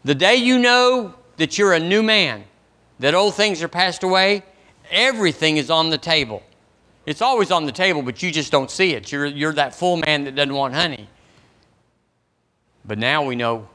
The 0.06 0.16
day 0.16 0.38
you 0.38 0.58
know 0.58 1.16
that 1.38 1.58
you're 1.58 1.74
a 1.74 1.80
new 1.80 2.04
man, 2.04 2.44
that 3.00 3.14
old 3.16 3.36
things 3.36 3.64
are 3.64 3.68
passed 3.68 4.04
away, 4.04 4.44
everything 4.92 5.58
is 5.58 5.70
on 5.70 5.90
the 5.90 5.98
table. 5.98 6.44
It's 7.06 7.22
always 7.22 7.52
on 7.52 7.66
the 7.66 7.72
table, 7.72 8.02
but 8.02 8.22
you 8.22 8.32
just 8.32 8.52
don't 8.52 8.70
see 8.70 8.94
it. 8.94 9.12
You're, 9.12 9.26
you're 9.26 9.54
that 9.54 9.74
full 9.74 9.98
man 9.98 10.26
that 10.26 10.36
doesn't 10.36 10.54
want 10.54 10.74
honey. 10.74 11.08
But 12.84 12.98
now 12.98 13.24
we 13.24 13.36
know 13.36 13.68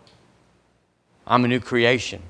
I'm 1.26 1.44
a 1.44 1.48
new 1.48 1.60
creation. 1.60 2.22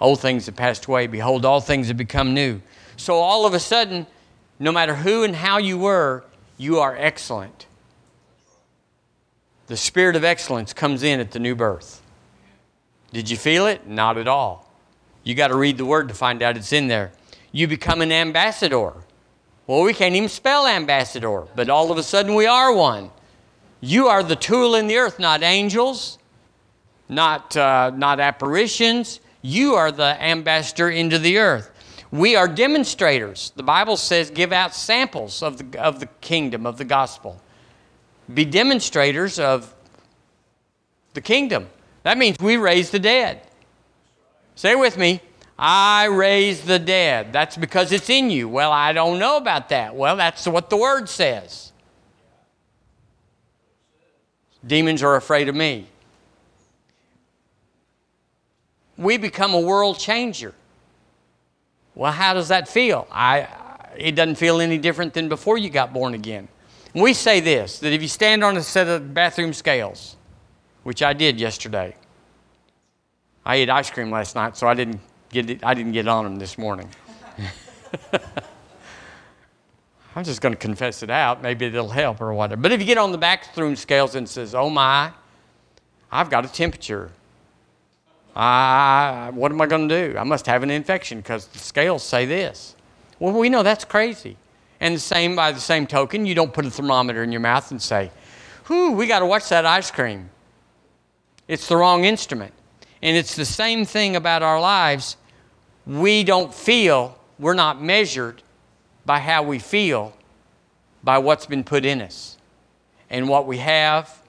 Old 0.00 0.20
things 0.20 0.46
have 0.46 0.56
passed 0.56 0.86
away. 0.86 1.06
Behold, 1.06 1.44
all 1.44 1.60
things 1.60 1.88
have 1.88 1.96
become 1.96 2.34
new. 2.34 2.60
So 2.96 3.14
all 3.16 3.46
of 3.46 3.54
a 3.54 3.60
sudden, 3.60 4.06
no 4.58 4.72
matter 4.72 4.94
who 4.94 5.24
and 5.24 5.34
how 5.34 5.58
you 5.58 5.76
were, 5.76 6.24
you 6.56 6.78
are 6.78 6.96
excellent. 6.96 7.66
The 9.66 9.76
spirit 9.76 10.16
of 10.16 10.24
excellence 10.24 10.72
comes 10.72 11.02
in 11.02 11.20
at 11.20 11.32
the 11.32 11.38
new 11.38 11.54
birth. 11.54 12.00
Did 13.12 13.28
you 13.28 13.36
feel 13.36 13.66
it? 13.66 13.86
Not 13.86 14.18
at 14.18 14.28
all. 14.28 14.67
You 15.28 15.34
got 15.34 15.48
to 15.48 15.56
read 15.56 15.76
the 15.76 15.84
word 15.84 16.08
to 16.08 16.14
find 16.14 16.42
out 16.42 16.56
it's 16.56 16.72
in 16.72 16.88
there. 16.88 17.12
You 17.52 17.68
become 17.68 18.00
an 18.00 18.12
ambassador. 18.12 18.94
Well, 19.66 19.82
we 19.82 19.92
can't 19.92 20.14
even 20.14 20.30
spell 20.30 20.66
ambassador, 20.66 21.42
but 21.54 21.68
all 21.68 21.92
of 21.92 21.98
a 21.98 22.02
sudden 22.02 22.34
we 22.34 22.46
are 22.46 22.72
one. 22.72 23.10
You 23.82 24.06
are 24.06 24.22
the 24.22 24.36
tool 24.36 24.74
in 24.74 24.86
the 24.86 24.96
earth, 24.96 25.18
not 25.18 25.42
angels, 25.42 26.16
not, 27.10 27.54
uh, 27.58 27.90
not 27.94 28.20
apparitions. 28.20 29.20
You 29.42 29.74
are 29.74 29.92
the 29.92 30.18
ambassador 30.18 30.88
into 30.88 31.18
the 31.18 31.36
earth. 31.36 31.72
We 32.10 32.34
are 32.34 32.48
demonstrators. 32.48 33.52
The 33.54 33.62
Bible 33.62 33.98
says, 33.98 34.30
give 34.30 34.50
out 34.50 34.74
samples 34.74 35.42
of 35.42 35.58
the, 35.58 35.78
of 35.78 36.00
the 36.00 36.06
kingdom, 36.22 36.64
of 36.64 36.78
the 36.78 36.86
gospel. 36.86 37.38
Be 38.32 38.46
demonstrators 38.46 39.38
of 39.38 39.74
the 41.12 41.20
kingdom. 41.20 41.68
That 42.04 42.16
means 42.16 42.38
we 42.40 42.56
raise 42.56 42.88
the 42.88 42.98
dead. 42.98 43.42
Say 44.58 44.74
with 44.74 44.98
me. 44.98 45.20
I 45.56 46.06
raise 46.06 46.62
the 46.62 46.80
dead. 46.80 47.32
That's 47.32 47.56
because 47.56 47.92
it's 47.92 48.10
in 48.10 48.28
you. 48.28 48.48
Well, 48.48 48.72
I 48.72 48.92
don't 48.92 49.20
know 49.20 49.36
about 49.36 49.68
that. 49.68 49.94
Well, 49.94 50.16
that's 50.16 50.48
what 50.48 50.68
the 50.68 50.76
word 50.76 51.08
says. 51.08 51.70
Demons 54.66 55.00
are 55.04 55.14
afraid 55.14 55.48
of 55.48 55.54
me. 55.54 55.86
We 58.96 59.16
become 59.16 59.54
a 59.54 59.60
world 59.60 59.96
changer. 59.96 60.54
Well, 61.94 62.10
how 62.10 62.34
does 62.34 62.48
that 62.48 62.66
feel? 62.66 63.06
I, 63.12 63.46
it 63.96 64.16
doesn't 64.16 64.38
feel 64.38 64.60
any 64.60 64.78
different 64.78 65.14
than 65.14 65.28
before 65.28 65.56
you 65.56 65.70
got 65.70 65.92
born 65.92 66.14
again. 66.14 66.48
We 66.94 67.14
say 67.14 67.38
this 67.38 67.78
that 67.78 67.92
if 67.92 68.02
you 68.02 68.08
stand 68.08 68.42
on 68.42 68.56
a 68.56 68.62
set 68.64 68.88
of 68.88 69.14
bathroom 69.14 69.52
scales, 69.52 70.16
which 70.82 71.00
I 71.00 71.12
did 71.12 71.38
yesterday, 71.38 71.94
I 73.48 73.56
ate 73.56 73.70
ice 73.70 73.90
cream 73.90 74.10
last 74.10 74.36
night, 74.36 74.58
so 74.58 74.68
I 74.68 74.74
didn't 74.74 75.00
get 75.30 75.48
it, 75.48 75.64
I 75.64 75.72
didn't 75.72 75.92
get 75.92 76.06
on 76.06 76.24
them 76.24 76.38
this 76.38 76.58
morning. 76.58 76.86
I'm 80.14 80.22
just 80.22 80.42
going 80.42 80.52
to 80.52 80.58
confess 80.58 81.02
it 81.02 81.08
out. 81.08 81.42
Maybe 81.42 81.64
it'll 81.64 81.88
help 81.88 82.20
or 82.20 82.34
whatever. 82.34 82.60
But 82.60 82.72
if 82.72 82.80
you 82.80 82.86
get 82.86 82.98
on 82.98 83.10
the 83.10 83.16
bathroom 83.16 83.74
scales 83.74 84.16
and 84.16 84.28
says, 84.28 84.54
"Oh 84.54 84.68
my, 84.68 85.12
I've 86.12 86.28
got 86.28 86.44
a 86.44 86.48
temperature," 86.48 87.10
I, 88.36 89.30
what 89.32 89.50
am 89.50 89.62
I 89.62 89.66
going 89.66 89.88
to 89.88 90.08
do? 90.08 90.18
I 90.18 90.24
must 90.24 90.44
have 90.44 90.62
an 90.62 90.70
infection 90.70 91.18
because 91.18 91.46
the 91.46 91.58
scales 91.58 92.02
say 92.02 92.26
this. 92.26 92.76
Well, 93.18 93.32
we 93.32 93.48
know 93.48 93.62
that's 93.62 93.86
crazy. 93.86 94.36
And 94.78 94.94
the 94.94 95.00
same 95.00 95.34
by 95.34 95.52
the 95.52 95.60
same 95.60 95.86
token, 95.86 96.26
you 96.26 96.34
don't 96.34 96.52
put 96.52 96.66
a 96.66 96.70
thermometer 96.70 97.22
in 97.22 97.32
your 97.32 97.40
mouth 97.40 97.70
and 97.70 97.80
say, 97.80 98.10
"Whew, 98.66 98.92
we 98.92 99.06
got 99.06 99.20
to 99.20 99.26
watch 99.26 99.48
that 99.48 99.64
ice 99.64 99.90
cream." 99.90 100.28
It's 101.46 101.66
the 101.66 101.78
wrong 101.78 102.04
instrument. 102.04 102.52
And 103.02 103.16
it's 103.16 103.36
the 103.36 103.44
same 103.44 103.84
thing 103.84 104.16
about 104.16 104.42
our 104.42 104.60
lives. 104.60 105.16
We 105.86 106.24
don't 106.24 106.52
feel, 106.52 107.18
we're 107.38 107.54
not 107.54 107.80
measured 107.80 108.42
by 109.06 109.20
how 109.20 109.42
we 109.42 109.58
feel, 109.58 110.16
by 111.02 111.18
what's 111.18 111.46
been 111.46 111.64
put 111.64 111.84
in 111.84 112.02
us, 112.02 112.36
and 113.08 113.28
what 113.28 113.46
we 113.46 113.58
have, 113.58 114.22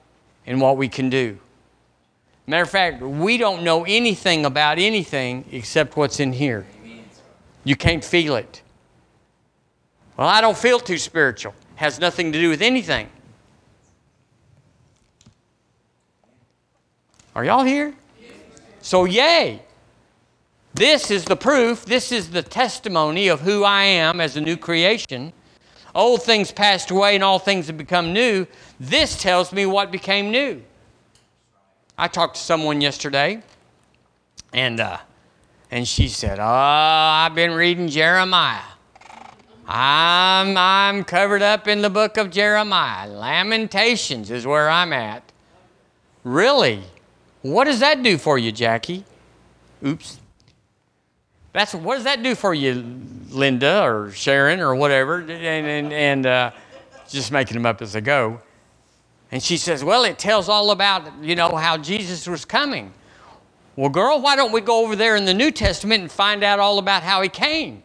and 0.46 0.60
what 0.60 0.76
we 0.76 0.88
can 0.88 1.10
do. 1.10 1.38
Matter 2.46 2.62
of 2.62 2.70
fact, 2.70 3.02
we 3.02 3.36
don't 3.36 3.62
know 3.62 3.84
anything 3.84 4.44
about 4.44 4.78
anything 4.78 5.44
except 5.52 5.96
what's 5.96 6.18
in 6.18 6.32
here. 6.32 6.66
You 7.64 7.76
can't 7.76 8.04
feel 8.04 8.36
it. 8.36 8.62
Well, 10.16 10.28
I 10.28 10.40
don't 10.40 10.56
feel 10.56 10.80
too 10.80 10.98
spiritual. 10.98 11.54
Has 11.76 12.00
nothing 12.00 12.32
to 12.32 12.40
do 12.40 12.48
with 12.48 12.62
anything. 12.62 13.08
Are 17.34 17.44
y'all 17.44 17.64
here? 17.64 17.94
So, 18.82 19.04
yay. 19.04 19.62
This 20.72 21.10
is 21.10 21.24
the 21.24 21.36
proof, 21.36 21.84
this 21.84 22.12
is 22.12 22.30
the 22.30 22.42
testimony 22.42 23.28
of 23.28 23.40
who 23.40 23.64
I 23.64 23.82
am 23.82 24.20
as 24.20 24.36
a 24.36 24.40
new 24.40 24.56
creation. 24.56 25.32
Old 25.94 26.22
things 26.22 26.52
passed 26.52 26.90
away 26.90 27.16
and 27.16 27.24
all 27.24 27.40
things 27.40 27.66
have 27.66 27.76
become 27.76 28.12
new. 28.12 28.46
This 28.78 29.20
tells 29.20 29.52
me 29.52 29.66
what 29.66 29.90
became 29.90 30.30
new. 30.30 30.62
I 31.98 32.06
talked 32.08 32.36
to 32.36 32.40
someone 32.40 32.80
yesterday, 32.80 33.42
and 34.52 34.80
uh, 34.80 34.98
and 35.70 35.86
she 35.86 36.08
said, 36.08 36.38
"Oh, 36.38 36.44
I've 36.44 37.34
been 37.34 37.50
reading 37.50 37.88
Jeremiah. 37.88 38.62
I'm 39.66 40.56
I'm 40.56 41.04
covered 41.04 41.42
up 41.42 41.68
in 41.68 41.82
the 41.82 41.90
book 41.90 42.16
of 42.16 42.30
Jeremiah. 42.30 43.08
Lamentations 43.08 44.30
is 44.30 44.46
where 44.46 44.70
I'm 44.70 44.92
at. 44.92 45.30
Really? 46.24 46.84
What 47.42 47.64
does 47.64 47.80
that 47.80 48.02
do 48.02 48.18
for 48.18 48.38
you, 48.38 48.52
Jackie? 48.52 49.04
Oops. 49.84 50.18
That's 51.52 51.74
what 51.74 51.96
does 51.96 52.04
that 52.04 52.22
do 52.22 52.34
for 52.34 52.54
you, 52.54 52.84
Linda 53.30 53.82
or 53.82 54.12
Sharon 54.12 54.60
or 54.60 54.74
whatever? 54.74 55.20
And 55.20 55.30
and, 55.30 55.92
and 55.92 56.26
uh, 56.26 56.50
just 57.08 57.32
making 57.32 57.54
them 57.54 57.66
up 57.66 57.82
as 57.82 57.96
I 57.96 58.00
go. 58.00 58.40
And 59.32 59.42
she 59.42 59.56
says, 59.56 59.82
Well, 59.84 60.04
it 60.04 60.18
tells 60.18 60.48
all 60.48 60.70
about, 60.70 61.22
you 61.22 61.34
know, 61.34 61.56
how 61.56 61.76
Jesus 61.76 62.26
was 62.26 62.44
coming. 62.44 62.92
Well, 63.76 63.90
girl, 63.90 64.20
why 64.20 64.36
don't 64.36 64.52
we 64.52 64.60
go 64.60 64.84
over 64.84 64.96
there 64.96 65.16
in 65.16 65.24
the 65.24 65.34
New 65.34 65.50
Testament 65.50 66.02
and 66.02 66.12
find 66.12 66.42
out 66.42 66.58
all 66.58 66.78
about 66.78 67.02
how 67.02 67.22
he 67.22 67.28
came? 67.28 67.82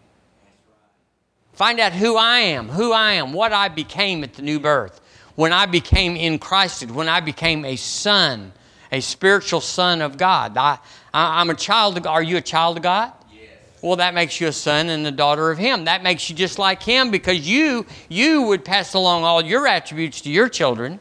Find 1.53 1.79
out 1.79 1.93
who 1.93 2.17
I 2.17 2.39
am, 2.39 2.67
who 2.69 2.91
I 2.91 3.13
am, 3.13 3.31
what 3.31 3.53
I 3.53 3.69
became 3.69 4.23
at 4.23 4.33
the 4.33 4.41
new 4.41 4.59
birth. 4.59 4.99
When 5.35 5.53
I 5.53 5.65
became 5.65 6.15
in 6.15 6.39
Christ, 6.39 6.89
when 6.91 7.07
I 7.07 7.19
became 7.21 7.63
a 7.63 7.75
son, 7.75 8.51
a 8.91 9.01
spiritual 9.01 9.61
son 9.61 10.01
of 10.01 10.17
God. 10.17 10.57
I, 10.57 10.79
I, 11.13 11.41
am 11.41 11.49
a 11.49 11.55
child 11.55 11.97
of 11.97 12.03
God. 12.03 12.11
Are 12.11 12.23
you 12.23 12.37
a 12.37 12.41
child 12.41 12.77
of 12.77 12.83
God? 12.83 13.13
Yes. 13.33 13.49
Well, 13.81 13.95
that 13.97 14.13
makes 14.13 14.39
you 14.39 14.47
a 14.47 14.51
son 14.53 14.89
and 14.89 15.05
a 15.05 15.11
daughter 15.11 15.51
of 15.51 15.57
Him. 15.57 15.85
That 15.85 16.03
makes 16.03 16.29
you 16.29 16.35
just 16.35 16.59
like 16.59 16.83
Him 16.83 17.11
because 17.11 17.47
you, 17.47 17.85
you 18.09 18.43
would 18.43 18.63
pass 18.63 18.93
along 18.93 19.23
all 19.23 19.43
your 19.43 19.67
attributes 19.67 20.21
to 20.21 20.29
your 20.29 20.49
children 20.49 20.99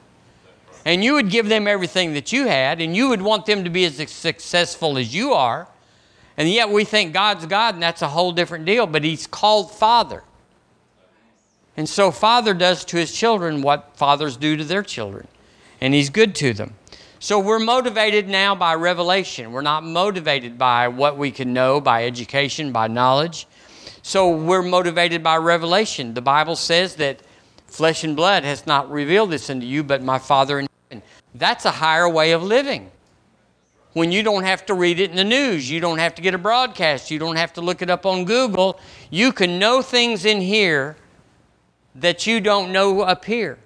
and 0.85 1.03
you 1.03 1.15
would 1.15 1.31
give 1.31 1.49
them 1.49 1.67
everything 1.67 2.13
that 2.15 2.33
you 2.33 2.47
had, 2.47 2.81
and 2.81 2.95
you 2.95 3.09
would 3.09 3.23
want 3.23 3.47
them 3.47 3.65
to 3.65 3.71
be 3.71 3.85
as 3.85 3.97
successful 4.11 4.99
as 4.99 5.15
you 5.15 5.33
are. 5.33 5.67
And 6.37 6.49
yet 6.49 6.69
we 6.69 6.85
think 6.85 7.13
God's 7.13 7.47
God, 7.47 7.75
and 7.75 7.83
that's 7.83 8.03
a 8.03 8.09
whole 8.09 8.33
different 8.33 8.65
deal, 8.67 8.87
but 8.87 9.05
He's 9.05 9.27
called 9.27 9.73
Father. 9.73 10.25
And 11.77 11.89
so, 11.89 12.11
Father 12.11 12.55
does 12.55 12.85
to 12.87 12.97
His 12.97 13.13
children 13.13 13.63
what 13.63 13.97
fathers 13.97 14.37
do 14.37 14.57
to 14.57 14.65
their 14.65 14.83
children, 14.83 15.27
and 15.81 15.95
He's 15.95 16.11
good 16.11 16.35
to 16.37 16.53
them. 16.53 16.75
So, 17.25 17.39
we're 17.39 17.59
motivated 17.59 18.29
now 18.29 18.55
by 18.55 18.75
revelation. 18.75 19.51
We're 19.51 19.63
not 19.63 19.83
motivated 19.83 20.59
by 20.59 20.89
what 20.89 21.17
we 21.17 21.31
can 21.31 21.55
know, 21.55 21.81
by 21.81 22.05
education, 22.05 22.71
by 22.71 22.87
knowledge. 22.87 23.47
So, 24.03 24.29
we're 24.29 24.61
motivated 24.61 25.23
by 25.23 25.39
revelation. 25.39 26.13
The 26.13 26.21
Bible 26.21 26.55
says 26.55 26.97
that 26.97 27.21
flesh 27.67 28.05
and 28.05 28.15
blood 28.15 28.45
has 28.45 28.67
not 28.67 28.91
revealed 28.91 29.31
this 29.31 29.49
unto 29.49 29.65
you, 29.65 29.83
but 29.83 30.03
my 30.03 30.19
Father 30.19 30.59
in 30.91 31.03
that's 31.35 31.65
a 31.65 31.71
higher 31.71 32.07
way 32.07 32.33
of 32.33 32.43
living. 32.43 32.91
When 33.95 34.13
you 34.13 34.23
don't 34.23 34.45
have 34.45 34.67
to 34.67 34.75
read 34.75 35.01
it 35.01 35.09
in 35.09 35.17
the 35.17 35.25
news, 35.25 35.71
you 35.71 35.81
don't 35.81 36.01
have 36.01 36.15
to 36.17 36.21
get 36.21 36.35
a 36.35 36.39
broadcast, 36.39 37.11
you 37.11 37.19
don't 37.19 37.37
have 37.37 37.55
to 37.55 37.63
look 37.63 37.81
it 37.81 37.89
up 37.89 38.05
on 38.05 38.27
Google. 38.27 38.79
You 39.09 39.33
can 39.33 39.59
know 39.59 39.81
things 39.81 40.27
in 40.27 40.43
here 40.43 40.99
that 41.95 42.27
you 42.27 42.43
don't 42.43 42.71
know 42.71 43.01
up 43.01 43.25
here. 43.25 43.57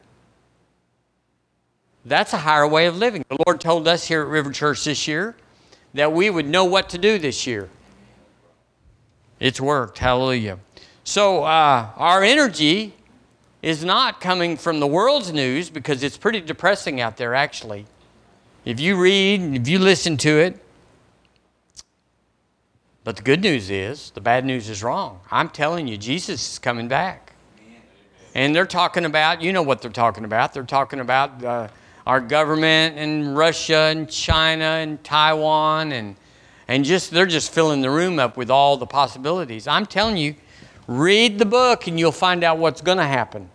That's 2.09 2.33
a 2.33 2.39
higher 2.39 2.67
way 2.67 2.87
of 2.87 2.97
living. 2.97 3.25
The 3.29 3.39
Lord 3.47 3.61
told 3.61 3.87
us 3.87 4.07
here 4.07 4.23
at 4.23 4.29
River 4.29 4.51
Church 4.51 4.85
this 4.85 5.07
year 5.07 5.37
that 5.93 6.13
we 6.13 6.31
would 6.31 6.47
know 6.47 6.65
what 6.65 6.89
to 6.91 6.99
do 6.99 7.19
this 7.19 7.47
year. 7.47 7.69
It's 9.39 9.61
worked. 9.61 9.99
Hallelujah. 9.99 10.59
So, 11.05 11.45
uh, 11.45 11.91
our 11.97 12.23
energy 12.23 12.95
is 13.61 13.85
not 13.85 14.21
coming 14.21 14.57
from 14.57 14.81
the 14.81 14.87
world's 14.87 15.33
news 15.33 15.69
because 15.69 16.03
it's 16.03 16.17
pretty 16.17 16.41
depressing 16.41 17.01
out 17.01 17.17
there, 17.19 17.35
actually. 17.35 17.87
If 18.65 18.81
you 18.81 18.97
read, 18.97 19.41
if 19.55 19.69
you 19.69 19.79
listen 19.79 20.17
to 20.19 20.39
it, 20.39 20.63
but 23.05 23.17
the 23.17 23.23
good 23.23 23.43
news 23.43 23.71
is, 23.71 24.11
the 24.13 24.21
bad 24.21 24.45
news 24.45 24.69
is 24.69 24.83
wrong. 24.83 25.21
I'm 25.31 25.49
telling 25.49 25.89
you, 25.89 25.97
Jesus 25.97 26.53
is 26.53 26.59
coming 26.59 26.89
back. 26.89 27.33
And 28.35 28.55
they're 28.55 28.67
talking 28.67 29.05
about, 29.05 29.43
you 29.43 29.53
know 29.53 29.63
what 29.63 29.83
they're 29.83 29.91
talking 29.91 30.25
about. 30.25 30.53
They're 30.53 30.63
talking 30.63 31.01
about 31.01 31.43
uh, 31.43 31.69
our 32.09 32.21
government 32.21 32.99
and 32.99 33.37
Russia 33.37 33.93
and 33.93 34.11
China 34.11 34.65
and 34.65 35.05
Taiwan 35.05 35.93
and, 35.93 36.17
and 36.67 36.85
just, 36.85 37.13
they're 37.13 37.27
just 37.27 37.53
filling 37.53 37.81
the 37.81 37.91
room 37.91 38.19
up 38.19 38.37
with 38.37 38.51
all 38.51 38.77
the 38.77 38.87
possibilities. 38.87 39.69
I'm 39.69 39.87
telling 39.87 40.17
you, 40.17 40.35
Read 40.89 41.39
the 41.39 41.45
book 41.45 41.87
and 41.87 42.01
you'll 42.01 42.11
find 42.11 42.43
out 42.43 42.57
what's 42.57 42.81
going 42.81 42.97
to 42.97 43.05
happen. 43.05 43.51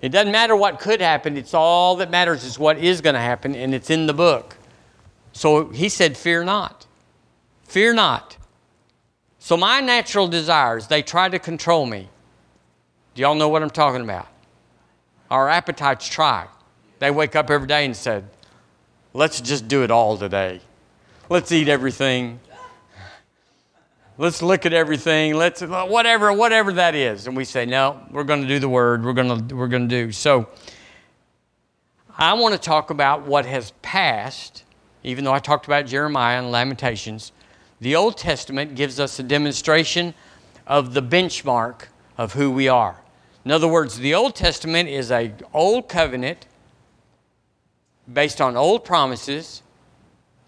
It 0.00 0.08
doesn't 0.08 0.32
matter 0.32 0.56
what 0.56 0.80
could 0.80 1.00
happen, 1.00 1.36
it's 1.36 1.54
all 1.54 1.96
that 1.96 2.10
matters 2.10 2.44
is 2.44 2.58
what 2.58 2.78
is 2.78 3.00
going 3.00 3.14
to 3.14 3.20
happen, 3.20 3.54
and 3.54 3.74
it's 3.74 3.90
in 3.90 4.06
the 4.06 4.14
book. 4.14 4.56
So 5.32 5.68
he 5.68 5.88
said, 5.88 6.16
Fear 6.16 6.44
not. 6.44 6.86
Fear 7.64 7.94
not. 7.94 8.38
So 9.38 9.56
my 9.56 9.80
natural 9.80 10.26
desires, 10.26 10.86
they 10.88 11.02
try 11.02 11.28
to 11.28 11.38
control 11.38 11.84
me. 11.84 12.08
Do 13.14 13.22
y'all 13.22 13.34
know 13.34 13.48
what 13.48 13.62
I'm 13.62 13.70
talking 13.70 14.00
about? 14.00 14.28
Our 15.30 15.48
appetites 15.48 16.08
try. 16.08 16.46
They 17.04 17.10
wake 17.10 17.36
up 17.36 17.50
every 17.50 17.68
day 17.68 17.84
and 17.84 17.94
said, 17.94 18.24
Let's 19.12 19.38
just 19.38 19.68
do 19.68 19.82
it 19.82 19.90
all 19.90 20.16
today. 20.16 20.62
Let's 21.28 21.52
eat 21.52 21.68
everything. 21.68 22.40
Let's 24.16 24.40
look 24.40 24.64
at 24.64 24.72
everything. 24.72 25.34
Let's 25.34 25.60
whatever 25.60 26.32
whatever 26.32 26.72
that 26.72 26.94
is. 26.94 27.26
And 27.26 27.36
we 27.36 27.44
say, 27.44 27.66
no, 27.66 28.00
we're 28.10 28.24
going 28.24 28.40
to 28.40 28.48
do 28.48 28.58
the 28.58 28.70
word. 28.70 29.04
We're 29.04 29.12
going 29.12 29.48
to 29.48 29.54
we're 29.54 29.68
going 29.68 29.86
to 29.86 30.04
do. 30.06 30.12
So 30.12 30.48
I 32.16 32.32
want 32.32 32.54
to 32.54 32.58
talk 32.58 32.88
about 32.88 33.26
what 33.26 33.44
has 33.44 33.74
passed, 33.82 34.64
even 35.02 35.24
though 35.24 35.34
I 35.34 35.40
talked 35.40 35.66
about 35.66 35.84
Jeremiah 35.84 36.38
and 36.38 36.50
Lamentations. 36.50 37.32
The 37.82 37.96
Old 37.96 38.16
Testament 38.16 38.76
gives 38.76 38.98
us 38.98 39.18
a 39.18 39.22
demonstration 39.22 40.14
of 40.66 40.94
the 40.94 41.02
benchmark 41.02 41.88
of 42.16 42.32
who 42.32 42.50
we 42.50 42.66
are. 42.66 43.02
In 43.44 43.50
other 43.50 43.68
words, 43.68 43.98
the 43.98 44.14
Old 44.14 44.34
Testament 44.34 44.88
is 44.88 45.10
a 45.10 45.34
old 45.52 45.90
covenant 45.90 46.46
based 48.12 48.40
on 48.40 48.56
old 48.56 48.84
promises 48.84 49.62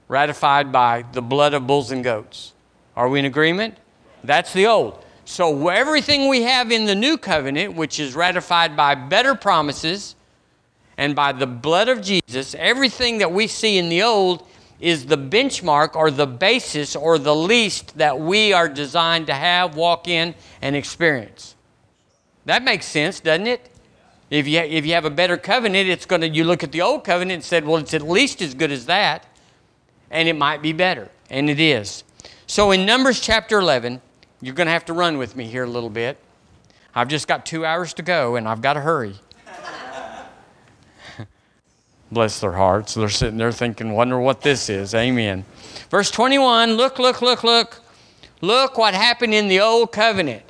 ratified 0.09 0.71
by 0.71 1.05
the 1.13 1.23
blood 1.23 1.55
of 1.55 1.67
bulls 1.67 1.91
and 1.91 2.05
goats. 2.05 2.53
Are 2.95 3.09
we 3.09 3.19
in 3.19 3.25
agreement? 3.25 3.77
That's 4.23 4.53
the 4.53 4.67
old. 4.67 5.05
So 5.25 5.69
everything 5.69 6.29
we 6.29 6.43
have 6.43 6.71
in 6.71 6.85
the 6.85 6.95
new 6.95 7.19
covenant, 7.19 7.75
which 7.75 7.99
is 7.99 8.15
ratified 8.15 8.77
by 8.77 8.95
better 8.95 9.35
promises 9.35 10.15
and 10.97 11.15
by 11.15 11.33
the 11.33 11.47
blood 11.47 11.89
of 11.89 12.01
Jesus, 12.01 12.55
everything 12.55 13.19
that 13.19 13.33
we 13.33 13.47
see 13.47 13.77
in 13.77 13.89
the 13.89 14.03
old 14.03 14.47
is 14.79 15.07
the 15.07 15.19
benchmark 15.19 15.97
or 15.97 16.11
the 16.11 16.27
basis 16.27 16.95
or 16.95 17.19
the 17.19 17.35
least 17.35 17.99
that 17.99 18.19
we 18.21 18.53
are 18.53 18.69
designed 18.69 19.27
to 19.27 19.35
have, 19.35 19.75
walk 19.75 20.07
in, 20.07 20.35
and 20.63 20.77
experience. 20.77 21.57
That 22.45 22.63
makes 22.63 22.87
sense, 22.87 23.19
doesn't 23.21 23.47
it? 23.47 23.69
If 24.29 24.49
you, 24.49 24.59
if 24.59 24.85
you 24.85 24.95
have 24.95 25.05
a 25.05 25.11
better 25.11 25.37
covenant, 25.37 25.89
it's 25.89 26.07
going 26.07 26.23
to, 26.23 26.29
you 26.29 26.45
look 26.45 26.65
at 26.65 26.73
the 26.73 26.83
old 26.83 27.05
covenant 27.05 27.35
and 27.35 27.45
said, 27.45 27.65
well, 27.65 27.77
it's 27.77 27.95
at 27.95 28.03
least 28.03 28.43
as 28.43 28.55
good 28.55 28.73
as 28.73 28.87
that, 28.87 29.27
and 30.11 30.29
it 30.29 30.35
might 30.35 30.63
be 30.63 30.73
better. 30.73 31.11
And 31.31 31.49
it 31.49 31.61
is. 31.61 32.03
So 32.47 32.73
in 32.73 32.87
Numbers 32.87 33.21
chapter 33.21 33.59
11, 33.59 34.01
you're 34.41 34.55
going 34.55 34.67
to 34.67 34.73
have 34.73 34.85
to 34.87 34.93
run 34.93 35.19
with 35.19 35.37
me 35.37 35.47
here 35.47 35.65
a 35.65 35.69
little 35.69 35.91
bit. 35.91 36.19
I've 36.95 37.09
just 37.09 37.29
got 37.29 37.45
two 37.45 37.65
hours 37.65 37.93
to 37.95 38.03
go 38.03 38.37
and 38.37 38.49
I've 38.49 38.63
got 38.63 38.75
to 38.75 38.81
hurry. 38.81 39.17
Bless 42.13 42.41
their 42.41 42.53
hearts. 42.53 42.95
They're 42.95 43.09
sitting 43.09 43.37
there 43.37 43.53
thinking, 43.53 43.93
wonder 43.93 44.19
what 44.19 44.41
this 44.41 44.71
is. 44.71 44.95
Amen. 44.95 45.45
Verse 45.91 46.11
21 46.11 46.73
Look, 46.73 46.99
look, 46.99 47.21
look, 47.21 47.45
look. 47.45 47.83
Look 48.41 48.79
what 48.79 48.95
happened 48.95 49.35
in 49.35 49.49
the 49.49 49.61
old 49.61 49.93
covenant. 49.93 50.45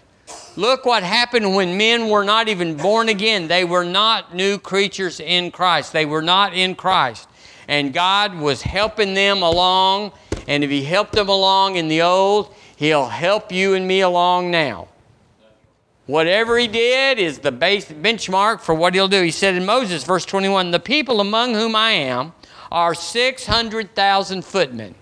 Look 0.57 0.87
what 0.87 1.03
happened 1.03 1.55
when 1.55 1.77
men 1.77 2.09
were 2.09 2.25
not 2.25 2.49
even 2.49 2.77
born 2.77 3.11
again. 3.11 3.47
They 3.47 3.63
were 3.63 3.85
not 3.85 4.35
new 4.35 4.59
creatures 4.59 5.21
in 5.21 5.51
Christ. 5.51 5.93
They 5.93 6.07
were 6.07 6.23
not 6.23 6.55
in 6.55 6.75
Christ. 6.75 7.29
and 7.69 7.93
God 7.93 8.39
was 8.39 8.63
helping 8.63 9.15
them 9.15 9.43
along. 9.43 10.13
And 10.49 10.65
if 10.65 10.71
He 10.71 10.85
helped 10.85 11.13
them 11.13 11.29
along 11.29 11.77
in 11.77 11.89
the 11.89 12.03
old, 12.03 12.55
He'll 12.77 13.09
help 13.09 13.53
you 13.53 13.75
and 13.75 13.87
me 13.87 14.01
along 14.01 14.51
now. 14.51 14.89
Whatever 16.07 16.57
He 16.59 16.69
did 16.69 17.19
is 17.19 17.41
the 17.41 17.53
base 17.53 17.87
benchmark 17.87 18.61
for 18.61 18.75
what 18.75 18.95
He'll 18.95 19.09
do. 19.09 19.23
He 19.23 19.31
said 19.31 19.55
in 19.55 19.67
Moses, 19.67 20.05
verse 20.05 20.25
21, 20.25 20.71
The 20.71 20.81
people 20.81 21.21
among 21.21 21.55
whom 21.55 21.75
I 21.75 21.91
am 21.91 22.33
are 22.71 22.95
600,000 22.95 24.45
footmen. 24.45 24.95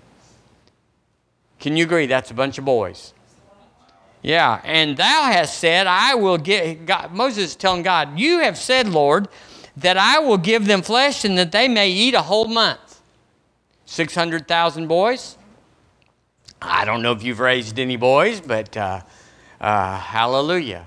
Can 1.61 1.77
you 1.77 1.85
agree? 1.85 2.07
That's 2.07 2.31
a 2.31 2.35
bunch 2.35 2.59
of 2.59 2.65
boys. 2.65 3.14
Yeah, 4.25 4.63
and 4.65 4.97
thou 4.97 5.25
hast 5.25 5.59
said, 5.59 5.87
I 5.87 6.15
will 6.15 6.39
get. 6.39 6.87
God, 6.87 7.13
Moses 7.13 7.51
is 7.51 7.57
telling 7.57 7.83
God, 7.83 8.19
You 8.19 8.39
have 8.39 8.57
said, 8.57 8.89
Lord, 8.89 9.29
that 9.77 9.99
I 9.99 10.19
will 10.19 10.39
give 10.39 10.65
them 10.65 10.81
flesh 10.81 11.27
and 11.27 11.37
that 11.37 11.53
they 11.53 11.69
may 11.69 11.91
eat 11.91 12.15
a 12.15 12.23
whole 12.23 12.49
month. 12.49 13.03
600,000 13.85 14.87
boys. 14.87 15.37
I 16.63 16.87
don't 16.87 17.03
know 17.03 17.13
if 17.13 17.23
you've 17.23 17.39
raised 17.39 17.79
any 17.79 17.97
boys, 17.97 18.41
but 18.41 18.75
uh, 18.79 19.03
uh, 19.61 19.99
hallelujah. 19.99 20.87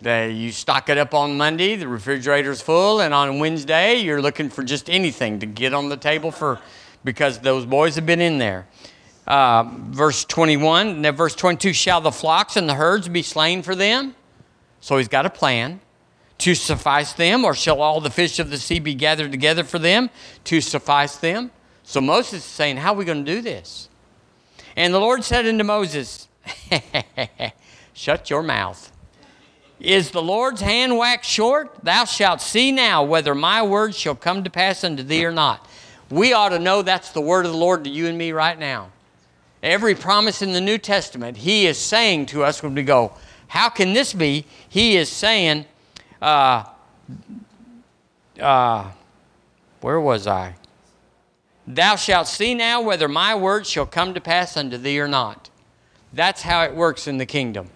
They, 0.00 0.32
you 0.32 0.50
stock 0.50 0.88
it 0.88 0.98
up 0.98 1.14
on 1.14 1.36
Monday, 1.36 1.76
the 1.76 1.86
refrigerator's 1.86 2.60
full, 2.60 3.00
and 3.00 3.14
on 3.14 3.38
Wednesday, 3.38 3.98
you're 3.98 4.20
looking 4.20 4.50
for 4.50 4.64
just 4.64 4.90
anything 4.90 5.38
to 5.38 5.46
get 5.46 5.72
on 5.72 5.90
the 5.90 5.96
table 5.96 6.32
for 6.32 6.58
because 7.04 7.38
those 7.38 7.66
boys 7.66 7.94
have 7.94 8.04
been 8.04 8.20
in 8.20 8.38
there. 8.38 8.66
Uh, 9.26 9.64
verse 9.88 10.24
21, 10.24 11.00
now 11.00 11.12
verse 11.12 11.34
22 11.34 11.72
Shall 11.72 12.00
the 12.00 12.12
flocks 12.12 12.56
and 12.56 12.68
the 12.68 12.74
herds 12.74 13.08
be 13.08 13.22
slain 13.22 13.62
for 13.62 13.74
them? 13.74 14.14
So 14.80 14.98
he's 14.98 15.08
got 15.08 15.24
a 15.24 15.30
plan 15.30 15.80
to 16.38 16.54
suffice 16.54 17.14
them, 17.14 17.44
or 17.44 17.54
shall 17.54 17.80
all 17.80 18.00
the 18.00 18.10
fish 18.10 18.38
of 18.38 18.50
the 18.50 18.58
sea 18.58 18.80
be 18.80 18.94
gathered 18.94 19.30
together 19.30 19.64
for 19.64 19.78
them 19.78 20.10
to 20.44 20.60
suffice 20.60 21.16
them? 21.16 21.50
So 21.84 22.00
Moses 22.00 22.40
is 22.40 22.44
saying, 22.44 22.78
How 22.78 22.92
are 22.92 22.96
we 22.96 23.04
going 23.04 23.24
to 23.24 23.34
do 23.34 23.40
this? 23.40 23.88
And 24.76 24.92
the 24.92 24.98
Lord 24.98 25.24
said 25.24 25.46
unto 25.46 25.64
Moses, 25.64 26.28
Shut 27.94 28.28
your 28.28 28.42
mouth. 28.42 28.90
Is 29.80 30.10
the 30.10 30.22
Lord's 30.22 30.60
hand 30.60 30.96
waxed 30.96 31.30
short? 31.30 31.76
Thou 31.82 32.04
shalt 32.04 32.40
see 32.40 32.72
now 32.72 33.02
whether 33.02 33.34
my 33.34 33.62
word 33.62 33.94
shall 33.94 34.14
come 34.14 34.44
to 34.44 34.50
pass 34.50 34.84
unto 34.84 35.02
thee 35.02 35.24
or 35.24 35.32
not. 35.32 35.68
We 36.10 36.32
ought 36.32 36.50
to 36.50 36.58
know 36.58 36.82
that's 36.82 37.10
the 37.10 37.20
word 37.20 37.46
of 37.46 37.52
the 37.52 37.58
Lord 37.58 37.84
to 37.84 37.90
you 37.90 38.06
and 38.06 38.16
me 38.16 38.32
right 38.32 38.58
now. 38.58 38.90
Every 39.64 39.94
promise 39.94 40.42
in 40.42 40.52
the 40.52 40.60
New 40.60 40.76
Testament, 40.76 41.38
He 41.38 41.66
is 41.66 41.78
saying 41.78 42.26
to 42.26 42.44
us 42.44 42.62
when 42.62 42.74
we 42.74 42.82
go, 42.82 43.14
How 43.48 43.70
can 43.70 43.94
this 43.94 44.12
be? 44.12 44.44
He 44.68 44.94
is 44.98 45.08
saying, 45.08 45.64
uh, 46.20 46.64
uh, 48.38 48.90
Where 49.80 49.98
was 49.98 50.26
I? 50.26 50.56
Thou 51.66 51.96
shalt 51.96 52.28
see 52.28 52.54
now 52.54 52.82
whether 52.82 53.08
my 53.08 53.34
word 53.34 53.66
shall 53.66 53.86
come 53.86 54.12
to 54.12 54.20
pass 54.20 54.54
unto 54.54 54.76
thee 54.76 55.00
or 55.00 55.08
not. 55.08 55.48
That's 56.12 56.42
how 56.42 56.64
it 56.64 56.74
works 56.74 57.06
in 57.06 57.16
the 57.16 57.24
kingdom. 57.24 57.70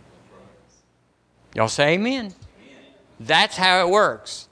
Y'all 1.54 1.68
say 1.68 1.94
amen. 1.94 2.34
That's 3.18 3.56
how 3.56 3.80
it 3.80 3.90
works. 3.90 4.46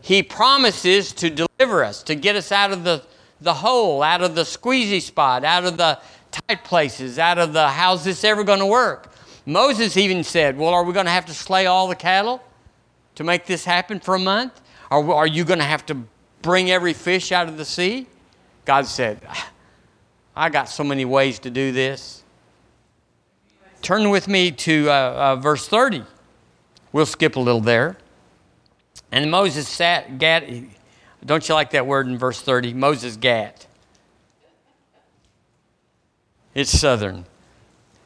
He 0.00 0.22
promises 0.22 1.12
to 1.12 1.28
deliver 1.28 1.84
us, 1.84 2.02
to 2.04 2.14
get 2.14 2.34
us 2.34 2.50
out 2.50 2.72
of 2.72 2.82
the, 2.82 3.02
the 3.42 3.54
hole, 3.54 4.02
out 4.02 4.22
of 4.22 4.34
the 4.34 4.42
squeezy 4.42 5.02
spot, 5.02 5.44
out 5.44 5.66
of 5.66 5.76
the 5.76 6.00
tight 6.32 6.64
places, 6.64 7.18
out 7.18 7.38
of 7.38 7.52
the 7.52 7.68
how's 7.68 8.04
this 8.04 8.24
ever 8.24 8.42
going 8.42 8.58
to 8.58 8.66
work? 8.66 9.12
Moses 9.46 9.96
even 9.96 10.24
said, 10.24 10.56
Well, 10.56 10.70
are 10.70 10.84
we 10.84 10.92
going 10.92 11.06
to 11.06 11.12
have 11.12 11.26
to 11.26 11.34
slay 11.34 11.66
all 11.66 11.88
the 11.88 11.94
cattle 11.94 12.42
to 13.16 13.24
make 13.24 13.46
this 13.46 13.64
happen 13.64 14.00
for 14.00 14.14
a 14.14 14.18
month? 14.18 14.60
Or 14.90 15.14
are 15.14 15.26
you 15.26 15.44
going 15.44 15.58
to 15.58 15.64
have 15.64 15.86
to 15.86 15.96
bring 16.42 16.70
every 16.70 16.92
fish 16.92 17.32
out 17.32 17.48
of 17.48 17.56
the 17.56 17.64
sea? 17.64 18.06
God 18.64 18.86
said, 18.86 19.20
I 20.36 20.48
got 20.48 20.68
so 20.68 20.84
many 20.84 21.04
ways 21.04 21.38
to 21.40 21.50
do 21.50 21.72
this. 21.72 22.22
Turn 23.82 24.10
with 24.10 24.28
me 24.28 24.52
to 24.52 24.88
uh, 24.88 24.92
uh, 24.92 25.36
verse 25.36 25.66
30. 25.66 26.04
We'll 26.92 27.06
skip 27.06 27.36
a 27.36 27.40
little 27.40 27.60
there. 27.60 27.96
And 29.10 29.30
Moses 29.30 29.68
sat, 29.68 30.18
gat, 30.18 30.44
don't 31.24 31.48
you 31.48 31.54
like 31.54 31.70
that 31.70 31.86
word 31.86 32.06
in 32.06 32.16
verse 32.16 32.40
30? 32.40 32.74
Moses 32.74 33.16
gat. 33.16 33.66
It's 36.54 36.78
southern. 36.78 37.26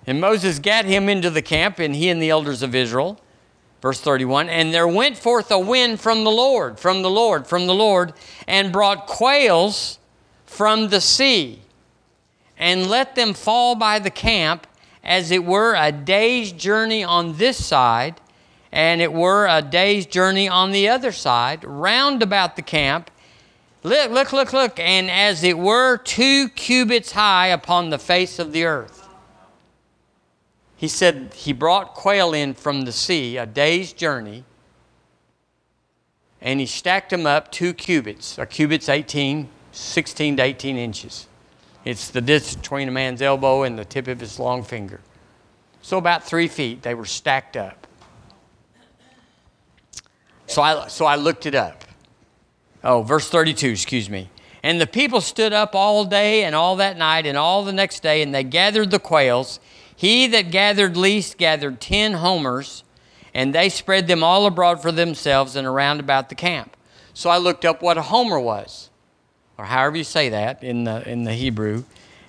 And 0.07 0.21
Moses 0.21 0.59
gat 0.59 0.85
him 0.85 1.09
into 1.09 1.31
the 1.31 1.43
camp, 1.43 1.79
and 1.79 1.95
he 1.95 2.09
and 2.09 2.23
the 2.23 2.31
elders 2.31 2.63
of 2.63 2.75
Israel. 2.75 3.21
Verse 3.83 4.01
31 4.01 4.49
And 4.49 4.73
there 4.73 4.89
went 4.89 5.17
forth 5.17 5.51
a 5.51 5.59
wind 5.59 6.01
from 6.01 6.25
the 6.25 6.31
Lord, 6.31 6.79
from 6.79 7.03
the 7.03 7.11
Lord, 7.11 7.47
from 7.47 7.67
the 7.67 7.75
Lord, 7.75 8.13
and 8.47 8.73
brought 8.73 9.07
quails 9.07 9.99
from 10.45 10.89
the 10.89 11.01
sea, 11.01 11.61
and 12.57 12.89
let 12.89 13.15
them 13.15 13.35
fall 13.35 13.75
by 13.75 13.99
the 13.99 14.11
camp, 14.11 14.67
as 15.03 15.31
it 15.31 15.45
were 15.45 15.75
a 15.75 15.93
day's 15.93 16.53
journey 16.53 17.05
on 17.05 17.37
this 17.37 17.65
side, 17.65 18.21
and 18.73 19.01
it 19.01 19.13
were 19.13 19.47
a 19.47 19.63
day's 19.63 20.07
journey 20.07 20.49
on 20.49 20.71
the 20.71 20.89
other 20.89 21.13
side, 21.13 21.65
round 21.65 22.23
about 22.23 22.57
the 22.57 22.63
camp. 22.63 23.11
Look, 23.83 24.11
look, 24.11 24.33
look, 24.33 24.53
look, 24.53 24.79
and 24.81 25.11
as 25.11 25.45
it 25.45 25.57
were 25.59 25.97
two 25.99 26.49
cubits 26.51 27.13
high 27.13 27.49
upon 27.49 27.91
the 27.91 27.99
face 27.99 28.39
of 28.39 28.53
the 28.53 28.65
earth. 28.65 29.09
He 30.77 30.89
said 30.89 31.33
he 31.35 31.53
brought 31.53 31.95
quail 31.95 32.35
in 32.35 32.55
from 32.55 32.83
the 32.83 32.93
sea, 32.93 33.37
a 33.37 33.47
day's 33.47 33.93
journey, 33.93 34.45
and 36.41 36.61
he 36.61 36.67
stacked 36.67 37.11
them 37.11 37.27
up 37.27 37.51
two 37.51 37.73
cubits. 37.73 38.39
A 38.39 38.45
cubit's 38.45 38.89
18, 38.89 39.49
16 39.73 40.37
to 40.37 40.43
18 40.43 40.77
inches. 40.77 41.27
It's 41.85 42.11
the 42.11 42.21
distance 42.21 42.57
between 42.57 42.89
a 42.89 42.91
man's 42.91 43.23
elbow 43.23 43.63
and 43.63 43.79
the 43.79 43.85
tip 43.85 44.09
of 44.09 44.21
his 44.21 44.39
long 44.39 44.63
finger. 44.63 45.01
So 45.81 45.99
about 45.99 46.25
three 46.25 46.49
feet, 46.49 46.83
they 46.83 46.95
were 46.95 47.05
stacked 47.05 47.57
up. 47.57 47.87
So 50.47 50.61
I, 50.63 50.89
so 50.89 51.07
I 51.07 51.17
looked 51.17 51.47
it 51.47 51.55
up. 51.55 51.85
Oh, 52.87 53.03
verse 53.03 53.29
32, 53.29 53.67
excuse 53.71 54.09
me. 54.09 54.31
And 54.63 54.81
the 54.81 54.87
people 54.87 55.21
stood 55.21 55.53
up 55.53 55.75
all 55.75 56.05
day 56.05 56.45
and 56.45 56.55
all 56.55 56.77
that 56.77 56.97
night 56.97 57.27
and 57.27 57.37
all 57.37 57.65
the 57.65 57.73
next 57.73 58.01
day, 58.01 58.23
and 58.23 58.33
they 58.33 58.45
gathered 58.45 58.93
the 58.93 59.01
quails. 59.01 59.59
He 59.97 60.29
that 60.29 60.53
gathered 60.53 60.97
least 60.97 61.37
gathered 61.37 61.81
ten 61.81 62.13
homers, 62.13 62.85
and 63.35 63.53
they 63.53 63.71
spread 63.71 64.07
them 64.07 64.23
all 64.23 64.47
abroad 64.47 64.81
for 64.81 64.93
themselves 64.93 65.57
and 65.57 65.67
around 65.67 65.99
about 65.99 66.29
the 66.29 66.37
camp. 66.37 66.77
So 67.13 67.29
I 67.29 67.39
looked 67.39 67.65
up 67.65 67.83
what 67.83 67.99
a 67.99 68.03
homer 68.03 68.39
was, 68.39 68.89
or 69.59 69.65
however 69.65 69.97
you 69.97 70.05
say 70.05 70.29
that 70.29 70.63
in 70.63 70.85
the, 70.85 71.09
in 71.11 71.25
the 71.25 71.33
Hebrew. 71.33 71.83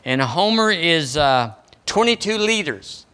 And 0.03 0.21
a 0.21 0.27
homer 0.27 0.71
is 0.71 1.17
uh, 1.17 1.53
22 1.85 2.35
liters, 2.35 3.05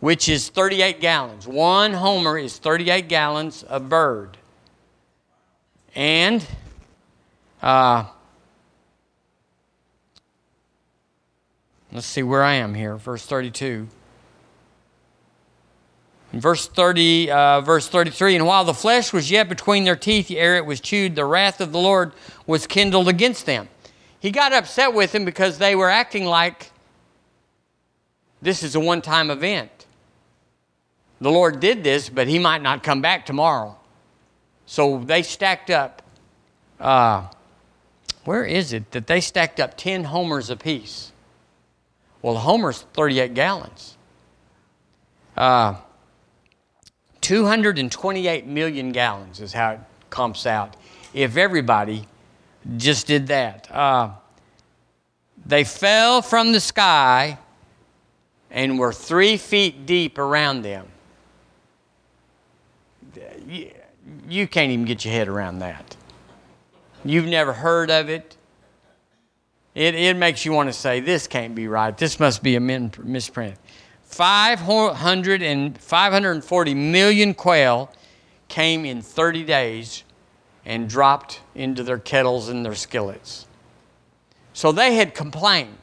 which 0.00 0.28
is 0.28 0.48
38 0.48 1.00
gallons. 1.00 1.46
One 1.46 1.92
homer 1.92 2.36
is 2.36 2.58
38 2.58 3.06
gallons 3.06 3.62
of 3.62 3.88
bird. 3.88 4.36
And 5.94 6.44
uh, 7.62 8.04
let's 11.92 12.06
see 12.06 12.22
where 12.22 12.42
I 12.42 12.54
am 12.54 12.74
here, 12.74 12.96
verse 12.96 13.24
32. 13.24 13.88
In 16.32 16.40
verse 16.40 16.68
30, 16.68 17.30
uh, 17.30 17.60
verse 17.62 17.88
33, 17.88 18.36
and 18.36 18.46
while 18.46 18.64
the 18.64 18.74
flesh 18.74 19.12
was 19.12 19.30
yet 19.30 19.48
between 19.48 19.84
their 19.84 19.96
teeth, 19.96 20.30
ere 20.30 20.56
it 20.56 20.66
was 20.66 20.80
chewed, 20.80 21.16
the 21.16 21.24
wrath 21.24 21.60
of 21.60 21.72
the 21.72 21.78
Lord 21.78 22.12
was 22.46 22.66
kindled 22.66 23.08
against 23.08 23.46
them. 23.46 23.68
He 24.20 24.30
got 24.30 24.52
upset 24.52 24.92
with 24.92 25.12
them 25.12 25.24
because 25.24 25.58
they 25.58 25.74
were 25.74 25.88
acting 25.88 26.26
like 26.26 26.70
this 28.42 28.62
is 28.62 28.74
a 28.74 28.80
one 28.80 29.02
time 29.02 29.30
event. 29.30 29.86
The 31.20 31.30
Lord 31.30 31.60
did 31.60 31.82
this, 31.82 32.08
but 32.08 32.28
He 32.28 32.38
might 32.38 32.62
not 32.62 32.82
come 32.82 33.00
back 33.00 33.26
tomorrow. 33.26 33.76
So 34.66 35.02
they 35.04 35.22
stacked 35.22 35.70
up. 35.70 36.02
Uh, 36.78 37.28
where 38.28 38.44
is 38.44 38.74
it 38.74 38.90
that 38.90 39.06
they 39.06 39.22
stacked 39.22 39.58
up 39.58 39.74
10 39.78 40.04
homers 40.04 40.50
apiece? 40.50 41.12
Well, 42.20 42.36
a 42.36 42.40
homer's 42.40 42.82
38 42.92 43.32
gallons. 43.32 43.96
Uh, 45.34 45.76
228 47.22 48.46
million 48.46 48.92
gallons 48.92 49.40
is 49.40 49.54
how 49.54 49.70
it 49.70 49.80
comps 50.10 50.44
out. 50.44 50.76
If 51.14 51.38
everybody 51.38 52.06
just 52.76 53.06
did 53.06 53.28
that. 53.28 53.66
Uh, 53.74 54.10
they 55.46 55.64
fell 55.64 56.20
from 56.20 56.52
the 56.52 56.60
sky 56.60 57.38
and 58.50 58.78
were 58.78 58.92
three 58.92 59.38
feet 59.38 59.86
deep 59.86 60.18
around 60.18 60.60
them. 60.60 60.86
You 64.28 64.46
can't 64.46 64.70
even 64.70 64.84
get 64.84 65.02
your 65.06 65.14
head 65.14 65.28
around 65.28 65.60
that. 65.60 65.96
You've 67.08 67.26
never 67.26 67.52
heard 67.52 67.90
of 67.90 68.08
it. 68.10 68.36
It, 69.74 69.94
it 69.94 70.16
makes 70.16 70.44
you 70.44 70.52
want 70.52 70.68
to 70.68 70.72
say, 70.72 71.00
this 71.00 71.26
can't 71.26 71.54
be 71.54 71.68
right. 71.68 71.96
This 71.96 72.20
must 72.20 72.42
be 72.42 72.56
a 72.56 72.60
misprint. 72.60 73.56
500 74.04 75.42
and 75.42 75.78
540 75.78 76.74
million 76.74 77.34
quail 77.34 77.90
came 78.48 78.84
in 78.84 79.02
30 79.02 79.44
days 79.44 80.04
and 80.64 80.88
dropped 80.88 81.40
into 81.54 81.82
their 81.82 81.98
kettles 81.98 82.48
and 82.48 82.64
their 82.64 82.74
skillets. 82.74 83.46
So 84.52 84.72
they 84.72 84.94
had 84.94 85.14
complained. 85.14 85.76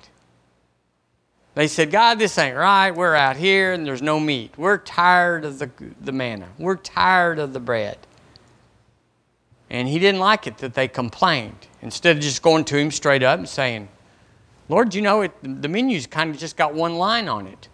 They 1.56 1.68
said, 1.68 1.90
God, 1.90 2.20
this 2.20 2.38
ain't 2.38 2.58
right. 2.58 2.92
We're 2.92 3.16
out 3.16 3.38
here 3.38 3.74
and 3.74 3.86
there's 3.86 4.02
no 4.02 4.20
meat. 4.20 4.58
We're 4.58 4.78
tired 4.78 5.46
of 5.46 5.58
the, 5.58 5.72
the 6.02 6.12
manna. 6.12 6.50
We're 6.60 6.76
tired 6.76 7.40
of 7.40 7.54
the 7.54 7.60
bread. 7.60 7.98
And 9.70 9.88
he 9.88 10.00
didn't 10.00 10.20
like 10.20 10.48
it 10.48 10.58
that 10.60 10.74
they 10.74 10.88
complained. 10.88 11.68
Instead 11.82 12.18
of 12.18 12.22
just 12.22 12.42
going 12.42 12.66
to 12.66 12.78
him 12.78 12.92
straight 12.92 13.24
up 13.24 13.40
and 13.40 13.50
saying, 13.50 13.90
Lord, 14.70 14.94
you 14.94 15.02
know, 15.02 15.22
it, 15.22 15.32
the 15.44 15.68
menu's 15.68 16.08
kind 16.08 16.30
of 16.30 16.38
just 16.38 16.58
got 16.58 16.74
one 16.74 16.96
line 16.96 17.28
on 17.28 17.48
it. 17.48 17.68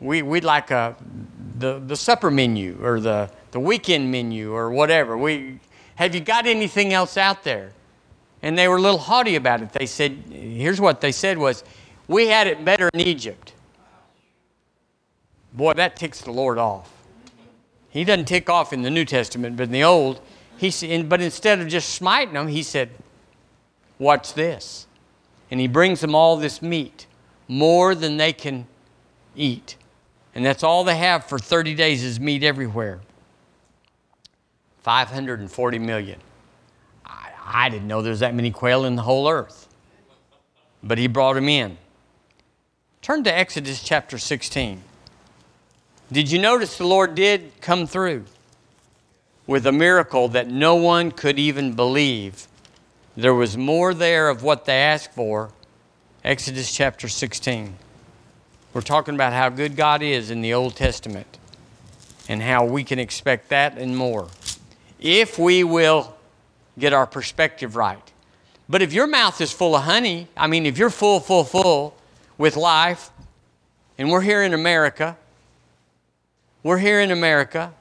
We, 0.00 0.22
we'd 0.22 0.44
like 0.44 0.70
a, 0.70 0.96
the, 1.58 1.80
the 1.80 1.96
supper 1.96 2.30
menu 2.30 2.78
or 2.82 3.00
the, 3.00 3.30
the 3.50 3.60
weekend 3.60 4.10
menu 4.10 4.52
or 4.52 4.70
whatever. 4.70 5.18
We, 5.18 5.58
have 5.96 6.14
you 6.14 6.20
got 6.20 6.46
anything 6.46 6.92
else 6.92 7.16
out 7.16 7.42
there? 7.42 7.72
And 8.42 8.56
they 8.56 8.68
were 8.68 8.76
a 8.76 8.80
little 8.80 8.98
haughty 8.98 9.34
about 9.34 9.62
it. 9.62 9.72
They 9.72 9.86
said, 9.86 10.12
here's 10.30 10.80
what 10.80 11.00
they 11.00 11.10
said 11.10 11.38
was, 11.38 11.64
we 12.06 12.28
had 12.28 12.46
it 12.46 12.64
better 12.64 12.88
in 12.94 13.00
Egypt. 13.00 13.52
Boy, 15.52 15.72
that 15.74 15.96
ticks 15.96 16.20
the 16.20 16.30
Lord 16.30 16.58
off. 16.58 16.92
He 17.90 18.04
doesn't 18.04 18.26
tick 18.26 18.50
off 18.50 18.72
in 18.72 18.82
the 18.82 18.90
New 18.90 19.04
Testament, 19.04 19.56
but 19.56 19.64
in 19.64 19.72
the 19.72 19.84
Old, 19.84 20.20
he 20.56 21.02
but 21.02 21.20
instead 21.20 21.60
of 21.60 21.68
just 21.68 21.90
smiting 21.90 22.34
them, 22.34 22.48
he 22.48 22.62
said, 22.62 22.90
Watch 23.98 24.34
this. 24.34 24.86
And 25.50 25.60
he 25.60 25.66
brings 25.66 26.00
them 26.00 26.14
all 26.14 26.36
this 26.36 26.60
meat, 26.60 27.06
more 27.46 27.94
than 27.94 28.16
they 28.16 28.32
can 28.32 28.66
eat. 29.34 29.76
And 30.34 30.44
that's 30.44 30.62
all 30.62 30.84
they 30.84 30.96
have 30.96 31.24
for 31.24 31.38
30 31.38 31.74
days 31.74 32.04
is 32.04 32.20
meat 32.20 32.44
everywhere. 32.44 33.00
540 34.82 35.78
million. 35.78 36.20
I, 37.04 37.30
I 37.44 37.68
didn't 37.68 37.88
know 37.88 38.02
there's 38.02 38.20
that 38.20 38.34
many 38.34 38.50
quail 38.50 38.84
in 38.84 38.96
the 38.96 39.02
whole 39.02 39.28
earth. 39.28 39.68
But 40.82 40.98
he 40.98 41.06
brought 41.06 41.34
them 41.34 41.48
in. 41.48 41.78
Turn 43.02 43.24
to 43.24 43.36
Exodus 43.36 43.82
chapter 43.82 44.18
16. 44.18 44.82
Did 46.10 46.30
you 46.30 46.38
notice 46.38 46.78
the 46.78 46.86
Lord 46.86 47.14
did 47.14 47.52
come 47.60 47.86
through 47.86 48.24
with 49.46 49.66
a 49.66 49.72
miracle 49.72 50.28
that 50.28 50.48
no 50.48 50.74
one 50.74 51.10
could 51.10 51.38
even 51.38 51.74
believe? 51.74 52.48
There 53.14 53.34
was 53.34 53.58
more 53.58 53.92
there 53.92 54.30
of 54.30 54.42
what 54.42 54.64
they 54.64 54.78
asked 54.78 55.12
for. 55.12 55.50
Exodus 56.24 56.74
chapter 56.74 57.08
16. 57.08 57.76
We're 58.72 58.80
talking 58.80 59.16
about 59.16 59.34
how 59.34 59.50
good 59.50 59.76
God 59.76 60.02
is 60.02 60.30
in 60.30 60.40
the 60.40 60.54
Old 60.54 60.76
Testament 60.76 61.38
and 62.26 62.42
how 62.42 62.64
we 62.64 62.84
can 62.84 62.98
expect 62.98 63.50
that 63.50 63.76
and 63.76 63.94
more 63.94 64.28
if 64.98 65.38
we 65.38 65.62
will 65.62 66.16
get 66.78 66.94
our 66.94 67.06
perspective 67.06 67.76
right. 67.76 68.12
But 68.66 68.80
if 68.80 68.94
your 68.94 69.06
mouth 69.06 69.40
is 69.42 69.52
full 69.52 69.76
of 69.76 69.82
honey, 69.82 70.28
I 70.36 70.46
mean, 70.46 70.64
if 70.64 70.78
you're 70.78 70.90
full, 70.90 71.20
full, 71.20 71.44
full 71.44 71.96
with 72.38 72.56
life, 72.56 73.10
and 73.98 74.10
we're 74.10 74.20
here 74.22 74.42
in 74.42 74.54
America, 74.54 75.16
we're 76.62 76.78
here 76.78 77.00
in 77.00 77.10
America, 77.10 77.72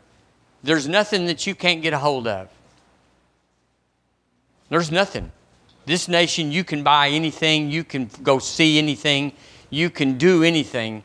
there's 0.63 0.87
nothing 0.87 1.25
that 1.27 1.47
you 1.47 1.55
can't 1.55 1.81
get 1.81 1.93
a 1.93 1.99
hold 1.99 2.27
of. 2.27 2.49
There's 4.69 4.91
nothing. 4.91 5.31
This 5.85 6.07
nation, 6.07 6.51
you 6.51 6.63
can 6.63 6.83
buy 6.83 7.09
anything, 7.09 7.71
you 7.71 7.83
can 7.83 8.09
go 8.21 8.39
see 8.39 8.77
anything, 8.77 9.31
you 9.69 9.89
can 9.89 10.17
do 10.17 10.43
anything. 10.43 11.03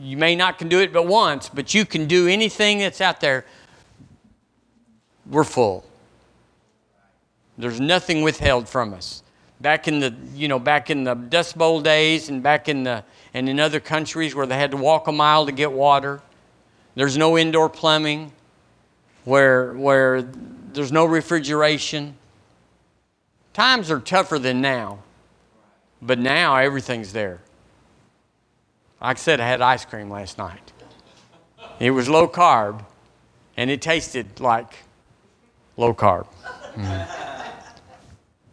You 0.00 0.16
may 0.16 0.34
not 0.34 0.58
can 0.58 0.68
do 0.68 0.80
it 0.80 0.92
but 0.92 1.06
once, 1.06 1.48
but 1.48 1.74
you 1.74 1.84
can 1.84 2.06
do 2.06 2.26
anything 2.26 2.78
that's 2.78 3.00
out 3.00 3.20
there 3.20 3.44
we're 5.30 5.44
full. 5.44 5.84
There's 7.56 7.80
nothing 7.80 8.22
withheld 8.22 8.68
from 8.68 8.92
us. 8.92 9.22
Back 9.60 9.86
in 9.86 10.00
the, 10.00 10.14
you 10.34 10.48
know, 10.48 10.58
back 10.58 10.90
in 10.90 11.04
the 11.04 11.14
Dust 11.14 11.56
Bowl 11.56 11.80
days 11.80 12.28
and 12.28 12.42
back 12.42 12.68
in 12.68 12.82
the, 12.84 13.04
and 13.34 13.48
in 13.48 13.60
other 13.60 13.80
countries 13.80 14.34
where 14.34 14.46
they 14.46 14.56
had 14.56 14.70
to 14.72 14.76
walk 14.76 15.06
a 15.06 15.12
mile 15.12 15.46
to 15.46 15.52
get 15.52 15.70
water, 15.70 16.20
there's 16.94 17.16
no 17.16 17.38
indoor 17.38 17.68
plumbing, 17.68 18.32
where, 19.24 19.72
where 19.74 20.22
there's 20.22 20.92
no 20.92 21.04
refrigeration. 21.04 22.16
Times 23.52 23.90
are 23.90 24.00
tougher 24.00 24.38
than 24.38 24.60
now, 24.60 25.02
but 26.00 26.18
now 26.18 26.56
everything's 26.56 27.12
there. 27.12 27.40
Like 29.00 29.16
I 29.16 29.20
said, 29.20 29.40
I 29.40 29.48
had 29.48 29.60
ice 29.60 29.84
cream 29.84 30.10
last 30.10 30.38
night. 30.38 30.72
It 31.78 31.90
was 31.92 32.08
low 32.08 32.28
carb, 32.28 32.84
and 33.56 33.70
it 33.70 33.80
tasted 33.80 34.40
like 34.40 34.72
low 35.76 35.94
carb. 35.94 36.26
Mm. 36.74 37.08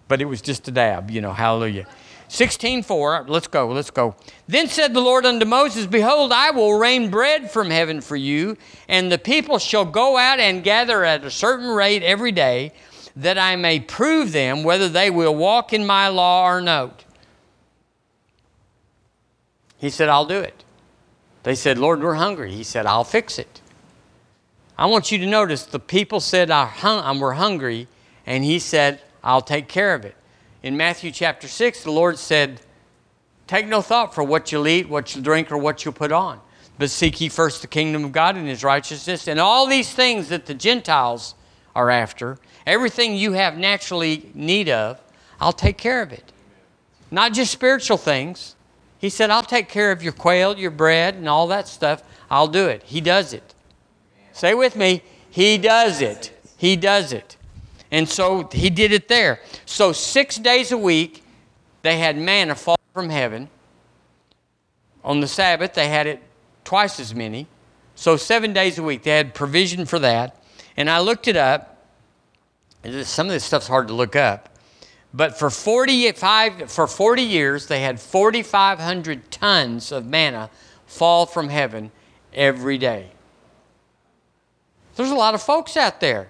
But 0.08 0.22
it 0.22 0.26
was 0.26 0.42
just 0.42 0.68
a 0.68 0.72
dab, 0.72 1.12
you 1.12 1.20
know, 1.20 1.34
hallelujah. 1.34 1.86
16:4, 2.30 3.30
let's 3.30 3.48
go, 3.48 3.70
let's 3.70 3.90
go. 3.90 4.16
Then 4.48 4.68
said 4.68 4.94
the 4.94 5.00
Lord 5.02 5.26
unto 5.26 5.46
Moses, 5.46 5.86
Behold, 5.86 6.32
I 6.34 6.52
will 6.52 6.78
rain 6.78 7.10
bread 7.10 7.50
from 7.50 7.70
heaven 7.70 8.02
for 8.02 8.18
you, 8.18 8.58
and 8.90 9.12
the 9.12 9.18
people 9.18 9.60
shall 9.60 9.86
go 9.86 10.18
out 10.18 10.40
and 10.40 10.64
gather 10.64 11.06
at 11.06 11.24
a 11.24 11.32
certain 11.32 11.70
rate 11.70 12.04
every 12.04 12.34
day, 12.34 12.74
that 13.16 13.38
I 13.38 13.56
may 13.56 13.80
prove 13.80 14.34
them 14.34 14.64
whether 14.64 14.90
they 14.90 15.10
will 15.10 15.36
walk 15.36 15.72
in 15.72 15.86
my 15.86 16.10
law 16.10 16.46
or 16.46 16.62
not. 16.62 17.06
He 19.78 19.90
said, 19.90 20.10
I'll 20.10 20.26
do 20.26 20.40
it. 20.40 20.66
They 21.44 21.56
said, 21.56 21.78
Lord, 21.78 22.02
we're 22.02 22.16
hungry. 22.16 22.52
He 22.52 22.64
said, 22.64 22.86
I'll 22.86 23.06
fix 23.06 23.40
it. 23.40 23.62
I 24.78 24.86
want 24.88 25.14
you 25.14 25.18
to 25.20 25.26
notice 25.26 25.64
the 25.64 25.80
people 25.80 26.20
said, 26.20 26.52
"I 26.52 27.18
We're 27.18 27.34
hungry, 27.34 27.88
and 28.26 28.44
he 28.44 28.60
said, 28.60 29.02
I'll 29.24 29.42
take 29.42 29.70
care 29.70 29.96
of 29.96 30.04
it. 30.04 30.17
In 30.68 30.76
Matthew 30.76 31.12
chapter 31.12 31.48
6, 31.48 31.84
the 31.86 31.92
Lord 31.92 32.18
said, 32.18 32.60
Take 33.48 33.70
no 33.70 33.82
thought 33.82 34.14
for 34.14 34.22
what 34.22 34.52
you'll 34.52 34.68
eat, 34.68 34.90
what 34.90 35.16
you'll 35.16 35.24
drink, 35.24 35.50
or 35.50 35.58
what 35.58 35.86
you'll 35.86 35.94
put 35.94 36.12
on. 36.12 36.42
But 36.78 36.90
seek 36.90 37.22
ye 37.22 37.30
first 37.30 37.62
the 37.62 37.70
kingdom 37.70 38.04
of 38.04 38.12
God 38.12 38.36
and 38.36 38.50
his 38.50 38.66
righteousness, 38.66 39.30
and 39.30 39.40
all 39.40 39.66
these 39.66 39.94
things 39.94 40.28
that 40.28 40.46
the 40.46 40.54
Gentiles 40.54 41.36
are 41.74 41.90
after, 41.90 42.38
everything 42.66 43.16
you 43.16 43.32
have 43.32 43.58
naturally 43.58 44.30
need 44.34 44.68
of, 44.68 45.00
I'll 45.40 45.54
take 45.54 45.78
care 45.78 46.02
of 46.02 46.12
it. 46.12 46.34
Not 47.12 47.32
just 47.32 47.54
spiritual 47.54 47.96
things. 47.96 48.58
He 49.00 49.08
said, 49.08 49.30
I'll 49.30 49.44
take 49.44 49.70
care 49.70 49.94
of 49.94 50.04
your 50.04 50.12
quail, 50.12 50.58
your 50.58 50.72
bread, 50.72 51.16
and 51.16 51.30
all 51.30 51.48
that 51.48 51.70
stuff. 51.70 52.04
I'll 52.30 52.50
do 52.50 52.68
it. 52.68 52.84
He 52.84 53.00
does 53.00 53.32
it. 53.32 53.56
Say 54.34 54.54
with 54.54 54.76
me, 54.76 55.02
He 55.30 55.58
does 55.58 56.02
it. 56.02 56.38
He 56.58 56.76
does 56.76 57.14
it. 57.14 57.37
And 57.92 58.08
so 58.08 58.50
He 58.52 58.70
did 58.70 58.92
it 58.92 59.08
there. 59.08 59.40
So, 59.66 59.92
six 59.92 60.38
days 60.38 60.72
a 60.72 60.78
week, 60.78 61.24
they 61.82 61.98
had 61.98 62.18
manna 62.18 62.56
fall 62.56 62.80
from 62.94 63.10
heaven. 63.10 63.50
On 65.04 65.20
the 65.20 65.28
Sabbath, 65.28 65.74
they 65.74 65.88
had 65.88 66.08
it 66.08 66.22
twice 66.64 67.00
as 67.00 67.16
many. 67.16 67.48
So, 67.96 68.18
seven 68.18 68.54
days 68.54 68.78
a 68.78 68.84
week, 68.84 69.04
they 69.04 69.12
had 69.12 69.34
provision 69.34 69.86
for 69.86 70.00
that. 70.00 70.44
And 70.76 70.90
I 70.90 71.00
looked 71.00 71.28
it 71.28 71.38
up. 71.38 71.86
Some 73.04 73.28
of 73.28 73.32
this 73.32 73.44
stuff's 73.44 73.68
hard 73.68 73.88
to 73.88 73.94
look 73.94 74.16
up. 74.16 74.58
But 75.14 75.40
for 75.40 75.50
45, 75.50 76.70
for 76.70 76.86
40 76.86 77.22
years, 77.24 77.68
they 77.68 77.82
had 77.82 78.00
4,500 78.00 79.32
tons 79.32 79.92
of 79.92 80.06
manna 80.06 80.50
fall 80.86 81.26
from 81.26 81.50
heaven 81.50 81.92
every 82.34 82.78
day. 82.78 83.12
There's 84.96 85.10
a 85.10 85.16
lot 85.16 85.34
of 85.34 85.42
folks 85.42 85.78
out 85.78 86.00
there. 86.00 86.30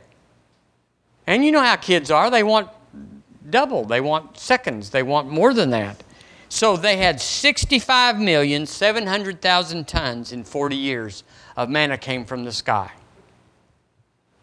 And 1.27 1.45
you 1.45 1.51
know 1.51 1.61
how 1.61 1.75
kids 1.75 2.09
are. 2.09 2.31
They 2.31 2.43
want 2.43 2.69
double, 3.49 3.85
they 3.85 4.01
want 4.01 4.37
seconds, 4.37 4.89
they 4.89 5.03
want 5.03 5.29
more 5.29 5.53
than 5.53 5.69
that. 5.71 6.03
So 6.49 6.77
they 6.77 6.95
had 6.97 7.17
65,700,000 7.17 9.87
tons 9.87 10.31
in 10.31 10.45
40 10.45 10.75
years 10.75 11.23
of 11.57 11.69
manna 11.69 11.97
came 11.97 12.23
from 12.25 12.45
the 12.45 12.53
sky. 12.53 12.91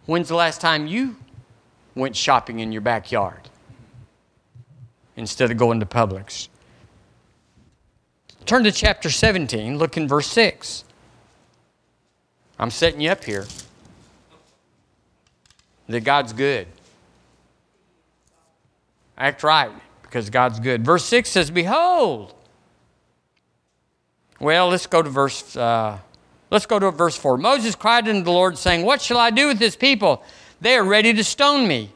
When's 0.05 0.29
the 0.29 0.35
last 0.35 0.61
time 0.61 0.87
you 0.87 1.17
went 1.95 2.15
shopping 2.15 2.61
in 2.61 2.73
your 2.73 2.83
backyard 2.83 3.49
instead 5.17 5.51
of 5.51 5.57
going 5.57 5.81
to 5.81 5.87
Publix? 5.87 6.49
Turn 8.45 8.65
to 8.65 8.73
chapter 8.73 9.09
17, 9.09 9.79
look 9.79 9.97
in 9.97 10.07
verse 10.07 10.27
6. 10.27 10.85
I'm 12.59 12.71
setting 12.71 13.01
you 13.01 13.09
up 13.09 13.25
here 13.25 13.47
that 15.89 16.05
God's 16.05 16.35
good. 16.35 16.67
Act 19.17 19.43
right 19.43 19.71
because 20.03 20.31
God's 20.31 20.61
good. 20.61 20.85
Verse 20.85 21.05
6 21.05 21.29
says, 21.29 21.51
Behold. 21.51 22.35
Well, 24.41 24.69
let's 24.69 24.87
go 24.87 25.03
to 25.03 25.09
verse. 25.09 25.57
Uh, 25.57 25.99
let's 26.51 26.67
go 26.67 26.79
to 26.79 26.91
verse 26.91 27.17
4. 27.17 27.39
Moses 27.39 27.75
cried 27.75 28.09
unto 28.09 28.23
the 28.23 28.31
Lord, 28.31 28.59
saying, 28.59 28.85
What 28.85 29.01
shall 29.01 29.19
I 29.19 29.31
do 29.31 29.49
with 29.49 29.59
this 29.59 29.77
people? 29.77 30.23
They 30.61 30.77
are 30.77 30.85
ready 30.85 31.13
to 31.15 31.25
stone 31.25 31.67
me. 31.69 31.91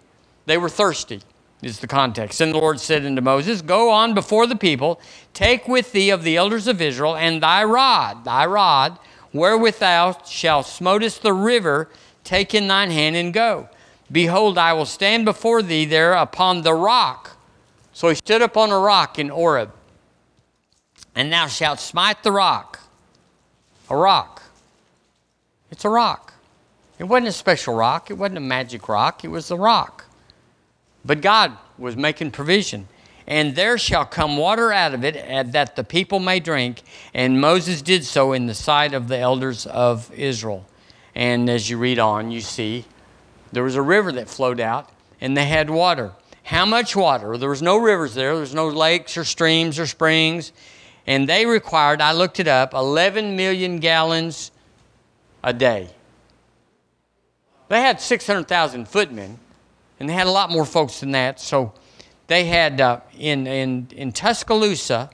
They 0.47 0.57
were 0.57 0.69
thirsty, 0.69 1.21
is 1.63 1.81
the 1.81 1.87
context. 1.87 2.41
And 2.41 2.53
the 2.53 2.59
Lord 2.59 2.81
said 2.81 3.05
unto 3.05 3.21
Moses, 3.21 3.63
Go 3.63 3.91
on 3.91 4.15
before 4.15 4.47
the 4.47 4.57
people, 4.57 5.01
take 5.35 5.69
with 5.69 5.93
thee 5.93 6.11
of 6.11 6.23
the 6.23 6.37
elders 6.37 6.67
of 6.67 6.81
Israel, 6.81 7.17
and 7.17 7.43
thy 7.43 7.65
rod, 7.65 8.25
thy 8.25 8.47
rod, 8.47 8.99
wherewith 9.33 9.79
thou 9.79 10.19
shalt 10.25 10.67
smotest 10.67 11.23
the 11.23 11.33
river, 11.33 11.89
take 12.25 12.55
in 12.55 12.67
thine 12.67 12.91
hand 12.91 13.15
and 13.17 13.35
go. 13.35 13.69
Behold, 14.11 14.59
I 14.59 14.73
will 14.73 14.87
stand 14.87 15.25
before 15.25 15.63
thee 15.63 15.85
there 15.85 16.15
upon 16.15 16.63
the 16.63 16.75
rock. 16.75 17.37
So 17.93 18.09
he 18.09 18.15
stood 18.15 18.43
upon 18.43 18.71
a 18.71 18.79
rock 18.79 19.19
in 19.19 19.29
Horeb, 19.29 19.73
and 21.15 21.33
thou 21.33 21.47
shalt 21.47 21.81
smite 21.81 22.23
the 22.23 22.33
rock. 22.33 22.81
A 23.91 23.97
rock. 23.97 24.43
It's 25.71 25.85
a 25.85 25.89
rock. 25.89 26.35
It 26.99 27.05
wasn't 27.05 27.29
a 27.29 27.33
special 27.33 27.75
rock, 27.75 28.11
it 28.11 28.15
wasn't 28.15 28.39
a 28.39 28.41
magic 28.41 28.89
rock, 28.89 29.25
it 29.25 29.29
was 29.29 29.51
a 29.51 29.57
rock. 29.57 30.07
But 31.05 31.21
God 31.21 31.57
was 31.79 31.97
making 31.97 32.33
provision. 32.33 32.89
And 33.27 33.55
there 33.55 33.77
shall 33.77 34.07
come 34.07 34.39
water 34.39 34.73
out 34.73 34.95
of 34.95 35.05
it 35.05 35.17
uh, 35.17 35.43
that 35.53 35.77
the 35.77 35.85
people 35.85 36.19
may 36.19 36.41
drink. 36.41 36.83
And 37.13 37.41
Moses 37.41 37.83
did 37.83 38.05
so 38.05 38.33
in 38.33 38.47
the 38.47 38.55
sight 38.55 38.95
of 38.95 39.09
the 39.09 39.19
elders 39.19 39.67
of 39.67 40.11
Israel. 40.15 40.67
And 41.15 41.51
as 41.51 41.69
you 41.69 41.77
read 41.77 41.99
on, 41.99 42.31
you 42.31 42.41
see 42.41 42.87
there 43.53 43.65
was 43.65 43.75
a 43.75 43.83
river 43.83 44.13
that 44.13 44.29
flowed 44.29 44.61
out, 44.61 44.91
and 45.21 45.37
they 45.37 45.47
had 45.47 45.71
water. 45.71 46.13
How 46.43 46.65
much 46.65 46.97
water? 46.97 47.37
There 47.37 47.51
was 47.51 47.63
no 47.63 47.77
rivers 47.77 48.15
there, 48.15 48.33
there 48.33 48.41
was 48.41 48.55
no 48.55 48.69
lakes 48.69 49.17
or 49.17 49.25
streams 49.25 49.79
or 49.79 49.87
springs. 49.87 50.53
And 51.07 51.29
they 51.29 51.47
required, 51.47 52.01
I 52.01 52.13
looked 52.13 52.39
it 52.39 52.49
up, 52.49 52.75
11 52.75 53.37
million 53.37 53.79
gallons 53.79 54.51
a 55.43 55.53
day. 55.53 55.89
They 57.69 57.81
had 57.81 58.01
600,000 58.01 58.89
footmen, 58.89 59.39
and 60.01 60.09
they 60.09 60.13
had 60.13 60.27
a 60.27 60.31
lot 60.31 60.51
more 60.51 60.65
folks 60.65 61.01
than 61.01 61.13
that. 61.13 61.41
So 61.41 61.73
they 62.27 62.45
had 62.45 62.81
uh, 62.81 63.01
in, 63.19 63.47
in, 63.47 63.89
in 63.95 64.13
Tuscaloosa, 64.13 65.11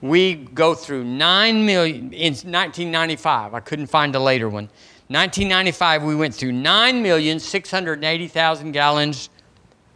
we 0.00 0.34
go 0.34 0.74
through 0.74 1.04
9 1.04 1.66
million 1.66 2.12
in 2.12 2.32
1995. 2.32 3.54
I 3.54 3.60
couldn't 3.60 3.86
find 3.86 4.14
a 4.14 4.20
later 4.20 4.48
one. 4.48 4.68
1995, 5.08 6.04
we 6.04 6.14
went 6.14 6.34
through 6.34 6.52
9,680,000 6.52 8.72
gallons 8.72 9.28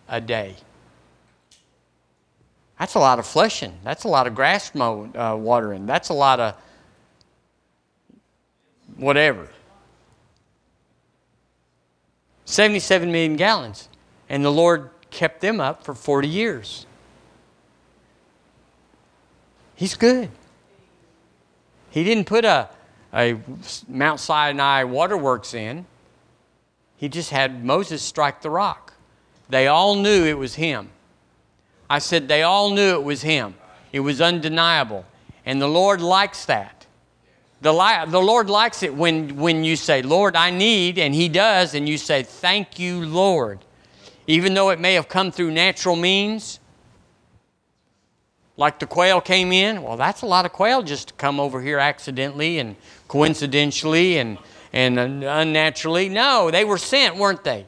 a 0.08 0.20
day. 0.20 0.56
That's 2.78 2.94
a 2.94 2.98
lot 2.98 3.18
of 3.18 3.26
flushing. 3.26 3.72
That's 3.82 4.04
a 4.04 4.08
lot 4.08 4.26
of 4.26 4.34
grass 4.34 4.74
mow, 4.74 5.08
uh, 5.14 5.36
watering. 5.36 5.86
That's 5.86 6.10
a 6.10 6.14
lot 6.14 6.40
of 6.40 6.54
whatever. 8.96 9.48
77 12.44 13.10
million 13.10 13.36
gallons. 13.36 13.88
And 14.28 14.44
the 14.44 14.52
Lord 14.52 14.90
kept 15.10 15.40
them 15.40 15.60
up 15.60 15.84
for 15.84 15.94
40 15.94 16.28
years. 16.28 16.86
He's 19.74 19.94
good. 19.94 20.30
He 21.90 22.04
didn't 22.04 22.26
put 22.26 22.44
a, 22.44 22.68
a 23.12 23.38
Mount 23.88 24.20
Sinai 24.20 24.84
waterworks 24.84 25.54
in, 25.54 25.86
he 26.96 27.08
just 27.08 27.30
had 27.30 27.64
Moses 27.64 28.02
strike 28.02 28.42
the 28.42 28.50
rock. 28.50 28.94
They 29.48 29.66
all 29.66 29.94
knew 29.94 30.24
it 30.24 30.38
was 30.38 30.54
him. 30.54 30.90
I 31.88 31.98
said 31.98 32.28
they 32.28 32.42
all 32.42 32.70
knew 32.70 32.94
it 32.94 33.04
was 33.04 33.22
him. 33.22 33.54
It 33.92 34.00
was 34.00 34.20
undeniable. 34.20 35.04
And 35.44 35.62
the 35.62 35.68
Lord 35.68 36.00
likes 36.00 36.46
that. 36.46 36.86
The, 37.60 37.72
li- 37.72 38.04
the 38.08 38.20
Lord 38.20 38.50
likes 38.50 38.82
it 38.82 38.94
when, 38.94 39.36
when 39.36 39.64
you 39.64 39.76
say, 39.76 40.02
Lord, 40.02 40.36
I 40.36 40.50
need, 40.50 40.98
and 40.98 41.14
He 41.14 41.28
does, 41.28 41.74
and 41.74 41.88
you 41.88 41.96
say, 41.96 42.22
Thank 42.22 42.78
you, 42.78 43.04
Lord. 43.04 43.60
Even 44.26 44.54
though 44.54 44.70
it 44.70 44.80
may 44.80 44.94
have 44.94 45.08
come 45.08 45.30
through 45.30 45.52
natural 45.52 45.96
means, 45.96 46.58
like 48.56 48.78
the 48.78 48.86
quail 48.86 49.20
came 49.20 49.52
in, 49.52 49.82
well, 49.82 49.96
that's 49.96 50.22
a 50.22 50.26
lot 50.26 50.44
of 50.44 50.52
quail 50.52 50.82
just 50.82 51.08
to 51.08 51.14
come 51.14 51.38
over 51.38 51.62
here 51.62 51.78
accidentally 51.78 52.58
and 52.58 52.76
coincidentally 53.08 54.18
and, 54.18 54.38
and 54.72 54.98
unnaturally. 54.98 56.08
No, 56.08 56.50
they 56.50 56.64
were 56.64 56.78
sent, 56.78 57.16
weren't 57.16 57.44
they? 57.44 57.66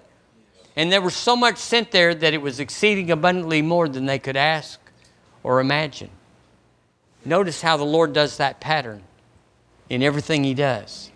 And 0.76 0.92
there 0.92 1.00
was 1.00 1.16
so 1.16 1.34
much 1.34 1.56
sent 1.56 1.90
there 1.90 2.14
that 2.14 2.34
it 2.34 2.40
was 2.40 2.60
exceeding 2.60 3.10
abundantly 3.10 3.62
more 3.62 3.88
than 3.88 4.06
they 4.06 4.18
could 4.18 4.36
ask 4.36 4.78
or 5.42 5.60
imagine. 5.60 6.10
Notice 7.24 7.60
how 7.60 7.76
the 7.76 7.84
Lord 7.84 8.12
does 8.12 8.36
that 8.36 8.60
pattern 8.60 9.02
in 9.90 10.02
everything 10.02 10.44
he 10.44 10.54
does. 10.54 11.10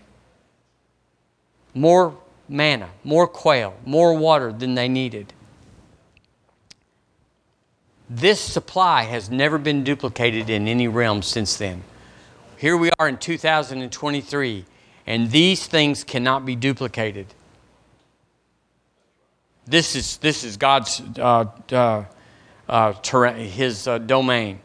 More 1.75 2.19
manna, 2.49 2.91
more 3.05 3.27
quail, 3.27 3.75
more 3.87 4.15
water 4.15 4.53
than 4.53 4.75
they 4.75 4.89
needed. 4.89 5.33
This 8.11 8.41
supply 8.41 9.05
has 9.05 9.31
never 9.31 9.57
been 9.59 9.85
duplicated 9.85 10.51
in 10.51 10.69
any 10.69 10.87
realm 10.87 11.23
since 11.23 11.57
then. 11.57 11.83
Here 12.63 12.77
we 12.77 12.91
are 13.01 13.09
in 13.09 13.17
2023, 13.17 14.65
and 15.09 15.31
these 15.33 15.67
things 15.67 16.05
cannot 16.05 16.47
be 16.47 16.55
duplicated. 16.55 17.27
This 19.67 19.97
is, 19.97 20.19
this 20.19 20.45
is 20.45 20.57
God's 20.57 21.03
uh, 21.19 21.47
uh, 21.73 22.05
uh, 22.69 23.33
his 23.33 23.89
uh, 23.89 23.99
domain. 23.99 24.61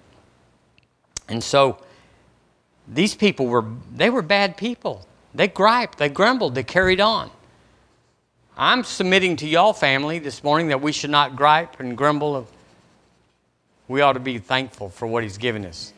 And 1.27 1.43
so 1.43 1.81
these 2.88 3.15
people 3.15 3.47
were, 3.47 3.65
they 3.91 4.12
were 4.12 4.21
bad 4.21 4.57
people. 4.57 5.03
They 5.33 5.47
griped, 5.47 5.97
they 5.97 6.10
grumbled, 6.10 6.53
they 6.53 6.62
carried 6.62 7.01
on. 7.01 7.31
I'm 8.55 8.83
submitting 8.83 9.38
to 9.38 9.47
y'all 9.47 9.73
family 9.73 10.19
this 10.19 10.43
morning 10.43 10.67
that 10.67 10.81
we 10.83 10.91
should 10.91 11.10
not 11.10 11.36
gripe 11.36 11.79
and 11.79 11.97
grumble. 11.97 12.47
We 13.88 14.01
ought 14.01 14.13
to 14.13 14.19
be 14.19 14.38
thankful 14.38 14.91
for 14.91 15.07
what 15.07 15.23
he's 15.23 15.39
given 15.39 15.65
us. 15.65 15.93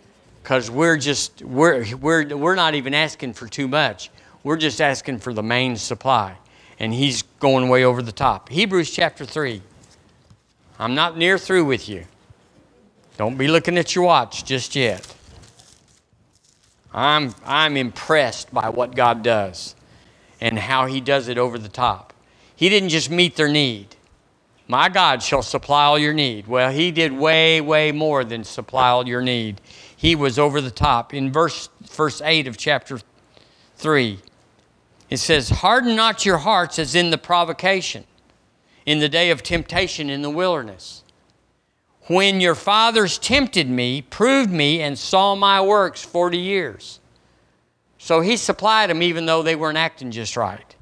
Because 0.50 0.72
we're 0.72 0.98
just, 0.98 1.44
we're, 1.44 1.96
we're, 1.98 2.36
we're 2.36 2.56
not 2.56 2.74
even 2.74 2.96
asking 2.96 3.34
for 3.34 3.48
too 3.48 3.68
much. 3.68 4.10
We're 4.44 4.58
just 4.58 4.82
asking 4.82 5.20
for 5.20 5.32
the 5.32 5.44
main 5.44 5.76
supply. 5.76 6.38
And 6.80 6.92
he's 6.92 7.22
going 7.40 7.70
way 7.70 7.84
over 7.84 8.02
the 8.02 8.12
top. 8.12 8.50
Hebrews 8.50 8.90
chapter 8.90 9.26
3. 9.26 9.62
I'm 10.80 10.96
not 10.96 11.20
near 11.20 11.38
through 11.38 11.66
with 11.66 11.88
you. 11.88 12.06
Don't 13.16 13.38
be 13.38 13.48
looking 13.48 13.78
at 13.78 13.94
your 13.94 14.06
watch 14.06 14.44
just 14.44 14.76
yet. 14.76 15.16
I'm, 16.92 17.36
I'm 17.46 17.78
impressed 17.78 18.52
by 18.52 18.70
what 18.70 18.96
God 18.96 19.22
does 19.22 19.76
and 20.42 20.58
how 20.58 20.88
He 20.88 21.00
does 21.00 21.28
it 21.28 21.38
over 21.38 21.60
the 21.60 21.70
top. 21.70 22.12
He 22.56 22.70
didn't 22.70 22.90
just 22.90 23.12
meet 23.12 23.36
their 23.36 23.50
need. 23.50 23.96
My 24.68 24.90
God 24.90 25.22
shall 25.22 25.44
supply 25.44 25.84
all 25.84 26.00
your 26.00 26.14
need. 26.14 26.48
Well, 26.48 26.72
He 26.72 26.90
did 26.90 27.12
way, 27.12 27.62
way 27.62 27.92
more 27.92 28.24
than 28.24 28.44
supply 28.44 28.90
all 28.90 29.08
your 29.08 29.22
need. 29.22 29.62
He 30.00 30.16
was 30.16 30.40
over 30.40 30.62
the 30.62 30.72
top. 30.72 31.14
In 31.14 31.30
verse, 31.30 31.68
verse 31.82 32.22
8 32.24 32.48
of 32.48 32.56
chapter 32.56 33.00
3, 33.76 34.20
it 35.10 35.18
says, 35.18 35.50
Harden 35.50 35.96
not 35.98 36.26
your 36.26 36.38
hearts 36.38 36.80
as 36.80 36.96
in 36.96 37.10
the 37.10 37.18
provocation, 37.18 38.06
in 38.86 39.00
the 39.00 39.10
day 39.10 39.30
of 39.30 39.44
temptation 39.44 40.10
in 40.10 40.22
the 40.22 40.30
wilderness 40.30 41.04
when 42.10 42.42
your 42.42 42.56
fathers 42.56 43.20
tempted 43.20 43.70
me, 43.70 44.02
proved 44.02 44.50
me, 44.50 44.82
and 44.82 44.98
saw 44.98 45.36
my 45.36 45.62
works 45.62 46.04
40 46.04 46.40
years. 46.40 47.00
So 48.00 48.22
he 48.22 48.36
supplied 48.36 48.90
them 48.90 49.04
even 49.04 49.28
though 49.28 49.44
they 49.44 49.56
weren't 49.56 49.78
acting 49.78 50.10
just 50.10 50.36
right. 50.36 50.76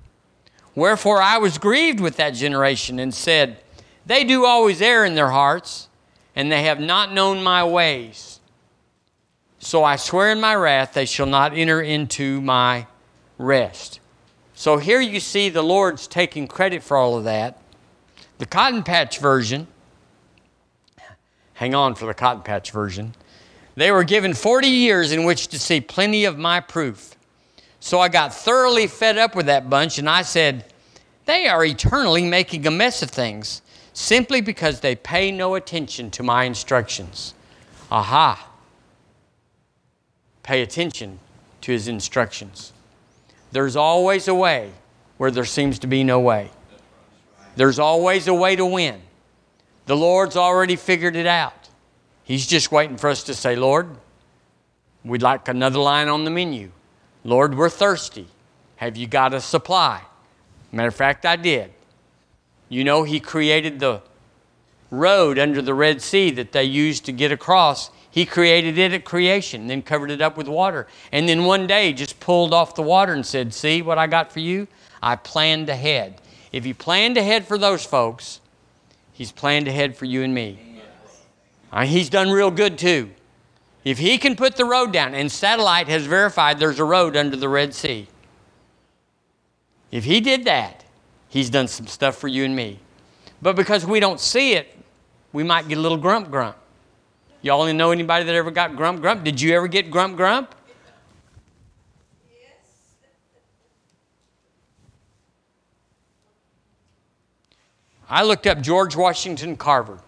Wherefore 0.73 1.21
I 1.21 1.38
was 1.38 1.58
grieved 1.58 1.99
with 1.99 2.15
that 2.15 2.30
generation 2.30 2.97
and 2.97 3.13
said, 3.13 3.58
They 4.06 4.23
do 4.23 4.45
always 4.45 4.82
err 4.82 5.03
in 5.03 5.15
their 5.15 5.32
hearts, 5.32 5.89
and 6.34 6.49
they 6.49 6.63
have 6.63 6.80
not 6.80 7.12
known 7.12 7.43
my 7.43 7.62
ways. 7.62 8.37
So 9.67 9.84
I 9.84 9.97
swear 9.97 10.32
in 10.32 10.39
my 10.39 10.56
wrath, 10.56 10.93
they 10.93 11.03
shall 11.03 11.25
not 11.25 11.53
enter 11.53 11.82
into 11.82 12.39
my 12.39 12.88
rest. 13.38 13.99
So 14.56 14.77
here 14.77 15.01
you 15.01 15.19
see 15.19 15.49
the 15.49 15.62
Lord's 15.62 16.08
taking 16.08 16.47
credit 16.47 16.82
for 16.82 16.95
all 16.95 17.17
of 17.17 17.25
that. 17.25 17.60
The 18.38 18.45
Cotton 18.45 18.84
Patch 18.84 19.19
version 19.19 19.67
Hang 21.56 21.75
on 21.75 21.95
for 21.95 22.06
the 22.06 22.13
Cotton 22.13 22.43
Patch 22.43 22.71
version. 22.71 23.13
They 23.75 23.91
were 23.91 24.06
given 24.06 24.34
40 24.34 24.69
years 24.69 25.12
in 25.12 25.25
which 25.25 25.49
to 25.49 25.60
see 25.60 25.82
plenty 25.82 26.23
of 26.23 26.38
my 26.38 26.62
proof. 26.62 27.15
So 27.82 27.99
I 27.99 28.08
got 28.08 28.34
thoroughly 28.34 28.88
fed 28.88 29.17
up 29.17 29.36
with 29.36 29.47
that 29.47 29.69
bunch 29.69 29.97
and 29.97 30.10
I 30.10 30.21
said, 30.21 30.63
They 31.26 31.45
are 31.45 31.65
eternally 31.65 32.24
making 32.24 32.65
a 32.65 32.72
mess 32.72 33.03
of 33.03 33.09
things 33.09 33.61
simply 33.91 34.39
because 34.39 34.80
they 34.80 34.95
pay 34.95 35.30
no 35.30 35.55
attention 35.55 36.09
to 36.11 36.24
my 36.24 36.45
instructions. 36.45 37.34
Aha. 37.91 38.47
Pay 40.48 40.62
attention 40.62 41.20
to 41.60 41.74
his 41.74 41.89
instructions. 41.89 42.72
There's 43.52 43.76
always 43.76 44.30
a 44.30 44.34
way 44.34 44.72
where 45.18 45.30
there 45.30 45.43
seems 45.43 45.78
to 45.80 45.88
be 45.88 46.06
no 46.06 46.22
way. 46.22 46.52
There's 47.58 47.80
always 47.80 48.30
a 48.30 48.34
way 48.34 48.56
to 48.56 48.66
win. 48.66 49.02
The 49.88 49.98
Lord's 49.98 50.38
already 50.38 50.78
figured 50.78 51.18
it 51.18 51.28
out. 51.28 51.68
He's 52.24 52.48
just 52.48 52.72
waiting 52.72 52.95
for 52.95 53.10
us 53.10 53.24
to 53.24 53.34
say, 53.34 53.58
Lord, 53.58 53.89
we'd 55.04 55.22
like 55.22 55.50
another 55.50 55.80
line 55.80 56.08
on 56.08 56.24
the 56.24 56.32
menu. 56.32 56.72
Lord, 57.26 57.54
we're 57.58 57.70
thirsty. 57.70 58.28
Have 58.78 58.95
you 58.95 59.06
got 59.06 59.34
a 59.34 59.41
supply? 59.41 60.02
Matter 60.72 60.88
of 60.88 60.95
fact, 60.95 61.26
I 61.26 61.36
did. 61.36 61.74
You 62.70 62.86
know, 62.86 63.04
He 63.04 63.20
created 63.20 63.82
the 63.82 64.02
road 64.91 65.38
under 65.38 65.62
the 65.62 65.74
Red 65.74 66.02
Sea 66.02 66.32
that 66.32 66.54
they 66.54 66.64
used 66.64 67.04
to 67.04 67.12
get 67.12 67.34
across. 67.34 67.91
He 68.18 68.26
created 68.26 68.80
it 68.80 68.93
at 68.93 69.05
creation, 69.05 69.68
then 69.68 69.84
covered 69.84 70.09
it 70.09 70.24
up 70.24 70.38
with 70.38 70.47
water. 70.47 70.88
And 71.11 71.30
then 71.30 71.43
one 71.43 71.68
day 71.68 71.93
just 71.93 72.20
pulled 72.20 72.51
off 72.51 72.74
the 72.74 72.82
water 72.82 73.13
and 73.13 73.24
said, 73.24 73.53
See 73.53 73.84
what 73.84 73.99
I 73.99 74.07
got 74.07 74.34
for 74.34 74.39
you? 74.39 74.68
I 75.03 75.18
planned 75.18 75.70
ahead. 75.70 76.20
If 76.51 76.63
He 76.65 76.74
planned 76.74 77.18
ahead 77.18 77.47
for 77.47 77.59
those 77.59 77.86
folks, 77.86 78.41
He's 79.13 79.32
planned 79.32 79.68
ahead 79.68 79.95
for 79.95 80.05
you 80.05 80.24
and 80.24 80.34
me. 80.34 80.82
Uh, 81.72 81.86
he's 81.86 82.09
done 82.09 82.32
real 82.32 82.49
good 82.49 82.80
too. 82.80 83.11
If 83.84 83.99
he 83.99 84.18
can 84.18 84.36
put 84.36 84.55
the 84.55 84.65
road 84.65 84.91
down, 84.91 85.13
and 85.13 85.32
satellite 85.32 85.88
has 85.88 86.07
verified 86.07 86.57
there's 86.57 86.80
a 86.80 86.86
road 86.86 87.15
under 87.15 87.38
the 87.38 87.49
Red 87.49 87.76
Sea. 87.76 88.07
If 89.91 90.05
he 90.05 90.22
did 90.22 90.45
that, 90.45 90.86
he's 91.30 91.51
done 91.51 91.68
some 91.68 91.86
stuff 91.86 92.18
for 92.18 92.28
you 92.28 92.45
and 92.45 92.55
me. 92.55 92.80
But 93.43 93.55
because 93.55 93.86
we 93.86 93.99
don't 93.99 94.20
see 94.20 94.53
it, 94.53 94.76
we 95.34 95.43
might 95.43 95.68
get 95.68 95.78
a 95.78 95.82
little 95.82 95.99
grump 95.99 96.32
grump. 96.32 96.57
Y'all 97.42 97.72
know 97.74 97.92
anybody 97.92 98.26
that 98.26 98.36
ever 98.36 98.52
got 98.52 98.76
grump 98.76 99.02
grump? 99.02 99.24
Did 99.24 99.40
you 99.40 99.56
ever 99.56 99.68
get 99.68 99.92
grump 99.92 100.18
grump? 100.18 100.56
I 108.10 108.24
looked 108.24 108.48
up 108.48 108.62
George 108.62 108.96
Washington 108.96 109.58
Carver 109.58 110.00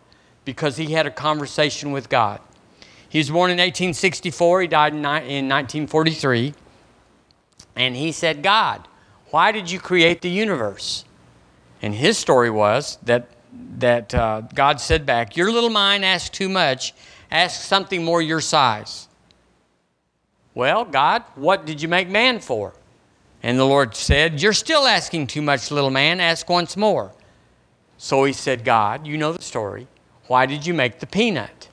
because 0.46 0.78
he 0.78 0.94
had 0.94 1.06
a 1.06 1.12
conversation 1.12 1.92
with 1.92 2.08
God. 2.08 2.40
He 3.10 3.18
was 3.18 3.30
born 3.30 3.52
in 3.52 3.58
1864, 3.58 4.62
he 4.62 4.68
died 4.68 4.94
in 4.94 5.02
1943. 5.02 6.54
And 7.76 7.96
he 7.96 8.12
said, 8.12 8.42
God, 8.44 8.88
why 9.32 9.52
did 9.52 9.70
you 9.70 9.80
create 9.80 10.22
the 10.22 10.30
universe? 10.30 11.06
And 11.82 11.96
his 11.96 12.18
story 12.18 12.50
was 12.50 12.98
that, 13.04 13.30
that 13.78 14.14
uh, 14.14 14.42
God 14.54 14.80
said 14.80 15.06
back, 15.06 15.36
Your 15.36 15.52
little 15.52 15.70
mind 15.70 16.06
asks 16.06 16.30
too 16.30 16.50
much, 16.50 16.94
ask 17.32 17.62
something 17.62 18.04
more 18.04 18.22
your 18.22 18.42
size. 18.42 19.08
Well, 20.54 20.86
God, 20.86 21.24
what 21.36 21.66
did 21.66 21.82
you 21.82 21.88
make 21.88 22.10
man 22.10 22.40
for? 22.40 22.74
And 23.42 23.58
the 23.58 23.66
Lord 23.66 23.96
said, 23.96 24.42
You're 24.42 24.54
still 24.54 24.86
asking 24.86 25.28
too 25.28 25.42
much, 25.42 25.72
little 25.72 25.90
man, 25.90 26.20
ask 26.20 26.50
once 26.50 26.76
more. 26.76 27.12
So 27.98 28.24
he 28.24 28.34
said, 28.34 28.66
God, 28.66 29.08
you 29.08 29.18
know 29.18 29.34
the 29.34 29.42
story. 29.42 29.88
Why 30.28 30.46
did 30.46 30.66
you 30.66 30.74
make 30.74 31.00
the 31.00 31.08
peanut? 31.08 31.70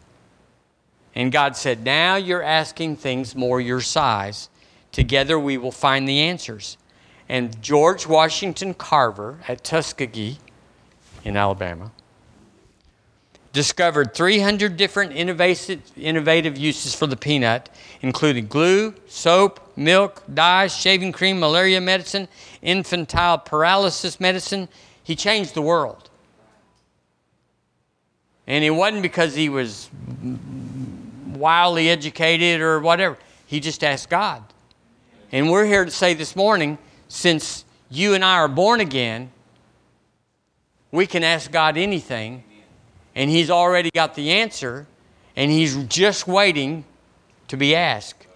And 1.14 1.32
God 1.32 1.56
said, 1.56 1.84
Now 1.84 2.16
you're 2.16 2.42
asking 2.42 2.96
things 2.96 3.34
more 3.34 3.60
your 3.60 3.80
size. 3.80 4.48
Together 4.92 5.38
we 5.38 5.58
will 5.58 5.72
find 5.72 6.08
the 6.08 6.20
answers. 6.20 6.76
And 7.28 7.60
George 7.60 8.06
Washington 8.06 8.74
Carver 8.74 9.40
at 9.48 9.64
Tuskegee 9.64 10.38
in 11.24 11.36
Alabama 11.36 11.90
discovered 13.56 14.12
300 14.12 14.76
different 14.76 15.12
innovative, 15.16 16.58
uses 16.58 16.94
for 16.94 17.06
the 17.06 17.16
peanut, 17.16 17.70
including 18.02 18.46
glue, 18.48 18.92
soap, 19.08 19.72
milk, 19.78 20.22
dyes, 20.34 20.76
shaving 20.76 21.10
cream, 21.10 21.40
malaria 21.40 21.80
medicine, 21.80 22.28
infantile 22.60 23.38
paralysis 23.38 24.20
medicine. 24.20 24.68
He 25.02 25.16
changed 25.16 25.54
the 25.54 25.62
world. 25.62 26.10
And 28.46 28.62
it 28.62 28.72
wasn't 28.72 29.00
because 29.00 29.34
he 29.34 29.48
was 29.48 29.88
wildly 31.28 31.88
educated 31.88 32.60
or 32.60 32.78
whatever. 32.80 33.16
He 33.46 33.58
just 33.58 33.82
asked 33.82 34.10
God. 34.10 34.44
And 35.32 35.50
we're 35.50 35.64
here 35.64 35.86
to 35.86 35.90
say 35.90 36.12
this 36.12 36.36
morning 36.36 36.76
since 37.08 37.64
you 37.88 38.12
and 38.12 38.22
I 38.22 38.34
are 38.34 38.48
born 38.48 38.80
again, 38.80 39.30
we 40.92 41.06
can 41.06 41.24
ask 41.24 41.50
God 41.50 41.78
anything, 41.78 42.44
and 43.16 43.30
He's 43.30 43.50
already 43.50 43.90
got 43.90 44.14
the 44.14 44.30
answer, 44.30 44.86
and 45.34 45.50
He's 45.50 45.82
just 45.84 46.28
waiting 46.28 46.84
to 47.48 47.56
be 47.56 47.74
asked. 47.74 48.26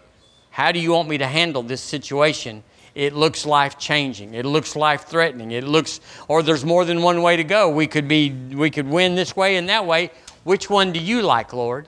How 0.50 0.72
do 0.72 0.80
you 0.80 0.90
want 0.90 1.08
me 1.08 1.18
to 1.18 1.26
handle 1.26 1.62
this 1.62 1.82
situation? 1.82 2.64
It 2.94 3.14
looks 3.14 3.46
life 3.46 3.78
changing. 3.78 4.34
It 4.34 4.44
looks 4.44 4.74
life 4.74 5.04
threatening. 5.04 5.52
It 5.52 5.64
looks, 5.64 6.00
or 6.26 6.42
there's 6.42 6.64
more 6.64 6.84
than 6.84 7.02
one 7.02 7.22
way 7.22 7.36
to 7.36 7.44
go. 7.44 7.68
We 7.68 7.86
could 7.86 8.08
be, 8.08 8.30
we 8.30 8.70
could 8.70 8.88
win 8.88 9.14
this 9.14 9.36
way 9.36 9.56
and 9.56 9.68
that 9.68 9.86
way. 9.86 10.10
Which 10.42 10.68
one 10.68 10.92
do 10.92 10.98
you 10.98 11.22
like, 11.22 11.52
Lord? 11.52 11.86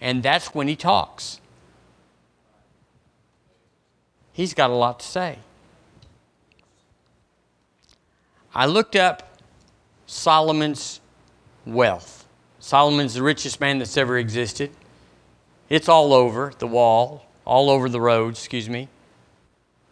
And 0.00 0.22
that's 0.22 0.54
when 0.54 0.68
He 0.68 0.76
talks. 0.76 1.40
He's 4.32 4.52
got 4.52 4.70
a 4.70 4.74
lot 4.74 5.00
to 5.00 5.06
say. 5.06 5.38
I 8.54 8.66
looked 8.66 8.94
up 8.94 9.40
Solomon's 10.06 11.00
wealth. 11.64 12.15
Solomon's 12.66 13.14
the 13.14 13.22
richest 13.22 13.60
man 13.60 13.78
that's 13.78 13.96
ever 13.96 14.18
existed. 14.18 14.72
It's 15.68 15.88
all 15.88 16.12
over 16.12 16.52
the 16.58 16.66
wall, 16.66 17.24
all 17.44 17.70
over 17.70 17.88
the 17.88 18.00
road, 18.00 18.30
excuse 18.30 18.68
me. 18.68 18.88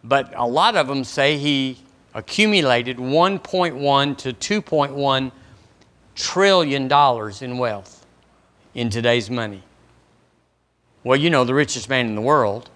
But 0.02 0.32
a 0.34 0.44
lot 0.44 0.74
of 0.74 0.88
them 0.88 1.04
say 1.04 1.38
he 1.38 1.78
accumulated 2.14 2.96
1.1 2.96 4.18
to 4.18 4.32
2.1 4.32 5.30
trillion 6.16 6.88
dollars 6.88 7.42
in 7.42 7.58
wealth 7.58 8.04
in 8.74 8.90
today's 8.90 9.30
money. 9.30 9.62
Well, 11.04 11.16
you 11.16 11.30
know, 11.30 11.44
the 11.44 11.54
richest 11.54 11.88
man 11.88 12.06
in 12.06 12.16
the 12.16 12.22
world, 12.22 12.70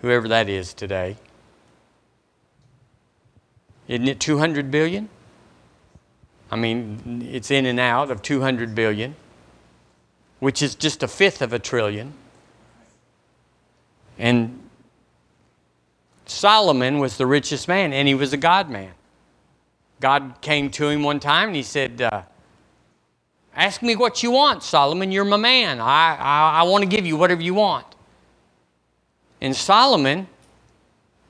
whoever 0.00 0.26
that 0.28 0.48
is 0.48 0.72
today, 0.72 1.18
isn't 3.86 4.08
it 4.08 4.18
200 4.18 4.70
billion? 4.70 5.10
I 6.52 6.56
mean, 6.56 7.26
it's 7.32 7.50
in 7.50 7.64
and 7.64 7.80
out 7.80 8.10
of 8.10 8.20
200 8.20 8.74
billion, 8.74 9.16
which 10.38 10.60
is 10.60 10.74
just 10.74 11.02
a 11.02 11.08
fifth 11.08 11.40
of 11.40 11.54
a 11.54 11.58
trillion. 11.58 12.12
And 14.18 14.60
Solomon 16.26 16.98
was 16.98 17.16
the 17.16 17.26
richest 17.26 17.68
man, 17.68 17.94
and 17.94 18.06
he 18.06 18.14
was 18.14 18.34
a 18.34 18.36
God 18.36 18.68
man. 18.68 18.92
God 19.98 20.34
came 20.42 20.70
to 20.72 20.90
him 20.90 21.02
one 21.02 21.20
time 21.20 21.48
and 21.48 21.56
he 21.56 21.62
said, 21.62 22.02
uh, 22.02 22.22
Ask 23.56 23.80
me 23.82 23.96
what 23.96 24.22
you 24.22 24.30
want, 24.30 24.62
Solomon. 24.62 25.10
You're 25.10 25.24
my 25.24 25.38
man. 25.38 25.80
I, 25.80 26.16
I, 26.16 26.50
I 26.60 26.62
want 26.64 26.82
to 26.82 26.88
give 26.88 27.06
you 27.06 27.16
whatever 27.16 27.42
you 27.42 27.54
want. 27.54 27.86
And 29.40 29.56
Solomon 29.56 30.26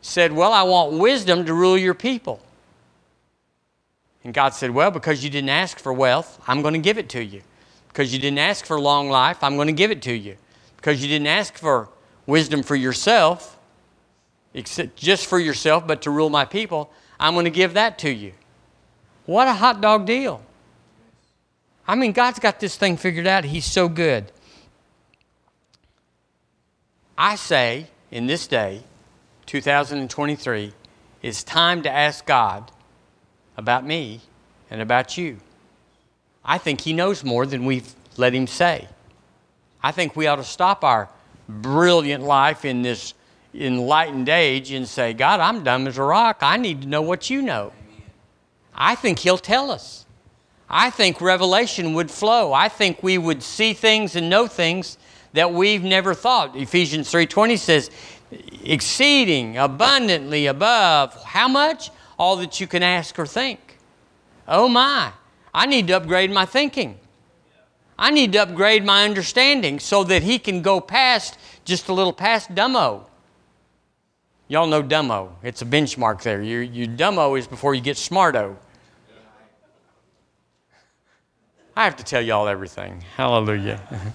said, 0.00 0.32
Well, 0.32 0.52
I 0.52 0.62
want 0.62 0.94
wisdom 0.94 1.44
to 1.46 1.54
rule 1.54 1.78
your 1.78 1.94
people. 1.94 2.40
And 4.24 4.32
God 4.32 4.54
said, 4.54 4.70
Well, 4.70 4.90
because 4.90 5.24
you 5.24 5.30
didn't 5.30 5.50
ask 5.50 5.78
for 5.78 5.92
wealth, 5.92 6.40
I'm 6.46 6.62
going 6.62 6.74
to 6.74 6.80
give 6.80 6.98
it 6.98 7.08
to 7.10 7.24
you. 7.24 7.42
Because 7.88 8.12
you 8.12 8.18
didn't 8.18 8.38
ask 8.38 8.64
for 8.64 8.80
long 8.80 9.10
life, 9.10 9.42
I'm 9.42 9.56
going 9.56 9.66
to 9.66 9.72
give 9.72 9.90
it 9.90 10.02
to 10.02 10.14
you. 10.14 10.36
Because 10.76 11.02
you 11.02 11.08
didn't 11.08 11.26
ask 11.26 11.58
for 11.58 11.88
wisdom 12.26 12.62
for 12.62 12.76
yourself, 12.76 13.58
except 14.54 14.96
just 14.96 15.26
for 15.26 15.38
yourself, 15.38 15.86
but 15.86 16.02
to 16.02 16.10
rule 16.10 16.30
my 16.30 16.44
people, 16.44 16.90
I'm 17.20 17.34
going 17.34 17.44
to 17.44 17.50
give 17.50 17.74
that 17.74 17.98
to 18.00 18.10
you. 18.10 18.32
What 19.26 19.46
a 19.48 19.52
hot 19.52 19.80
dog 19.80 20.06
deal. 20.06 20.42
I 21.86 21.94
mean, 21.94 22.12
God's 22.12 22.38
got 22.38 22.60
this 22.60 22.76
thing 22.76 22.96
figured 22.96 23.26
out. 23.26 23.44
He's 23.44 23.66
so 23.66 23.88
good. 23.88 24.32
I 27.18 27.34
say 27.36 27.88
in 28.10 28.26
this 28.26 28.46
day, 28.46 28.84
2023, 29.46 30.72
it's 31.22 31.44
time 31.44 31.82
to 31.82 31.90
ask 31.90 32.24
God 32.24 32.70
about 33.56 33.84
me 33.84 34.20
and 34.70 34.80
about 34.80 35.16
you. 35.16 35.38
I 36.44 36.58
think 36.58 36.80
He 36.80 36.92
knows 36.92 37.24
more 37.24 37.46
than 37.46 37.64
we've 37.64 37.94
let 38.16 38.34
Him 38.34 38.46
say. 38.46 38.88
I 39.82 39.92
think 39.92 40.16
we 40.16 40.26
ought 40.26 40.36
to 40.36 40.44
stop 40.44 40.84
our 40.84 41.08
brilliant 41.48 42.24
life 42.24 42.64
in 42.64 42.82
this 42.82 43.14
enlightened 43.54 44.28
age 44.28 44.70
and 44.70 44.86
say, 44.88 45.12
God, 45.12 45.40
I'm 45.40 45.62
dumb 45.62 45.86
as 45.86 45.98
a 45.98 46.02
rock. 46.02 46.38
I 46.40 46.56
need 46.56 46.82
to 46.82 46.88
know 46.88 47.02
what 47.02 47.28
you 47.30 47.42
know. 47.42 47.72
I 48.74 48.94
think 48.94 49.18
He'll 49.18 49.38
tell 49.38 49.70
us. 49.70 50.06
I 50.68 50.88
think 50.88 51.20
revelation 51.20 51.92
would 51.94 52.10
flow. 52.10 52.52
I 52.52 52.68
think 52.68 53.02
we 53.02 53.18
would 53.18 53.42
see 53.42 53.74
things 53.74 54.16
and 54.16 54.30
know 54.30 54.46
things 54.46 54.96
that 55.34 55.52
we've 55.52 55.84
never 55.84 56.14
thought. 56.14 56.56
Ephesians 56.56 57.12
3:20 57.12 57.58
says, 57.58 57.90
exceeding 58.64 59.58
abundantly 59.58 60.46
above 60.46 61.22
how 61.24 61.48
much? 61.48 61.90
All 62.18 62.36
that 62.36 62.60
you 62.60 62.66
can 62.66 62.82
ask 62.82 63.18
or 63.18 63.26
think. 63.26 63.78
Oh 64.46 64.68
my, 64.68 65.12
I 65.54 65.66
need 65.66 65.86
to 65.88 65.94
upgrade 65.94 66.30
my 66.30 66.44
thinking. 66.44 66.98
I 67.98 68.10
need 68.10 68.32
to 68.32 68.38
upgrade 68.42 68.84
my 68.84 69.04
understanding 69.04 69.78
so 69.78 70.02
that 70.04 70.22
he 70.22 70.38
can 70.38 70.62
go 70.62 70.80
past 70.80 71.38
just 71.64 71.88
a 71.88 71.92
little 71.92 72.12
past 72.12 72.54
dumbo. 72.54 73.04
Y'all 74.48 74.66
know 74.66 74.82
dumbo. 74.82 75.30
It's 75.42 75.62
a 75.62 75.64
benchmark 75.64 76.22
there. 76.22 76.42
Your, 76.42 76.62
your 76.62 76.86
dumbo 76.86 77.38
is 77.38 77.46
before 77.46 77.74
you 77.74 77.80
get 77.80 77.96
smarto. 77.96 78.56
I 81.74 81.84
have 81.84 81.96
to 81.96 82.04
tell 82.04 82.20
y'all 82.20 82.48
everything. 82.48 83.02
Hallelujah. 83.16 83.80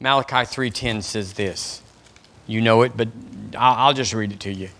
Malachi 0.00 0.46
3:10 0.46 1.02
says 1.02 1.32
this. 1.34 1.82
You 2.48 2.60
know 2.62 2.82
it, 2.82 2.96
but 2.96 3.08
I'll 3.56 3.94
just 3.94 4.12
read 4.12 4.32
it 4.32 4.40
to 4.40 4.52
you. 4.52 4.70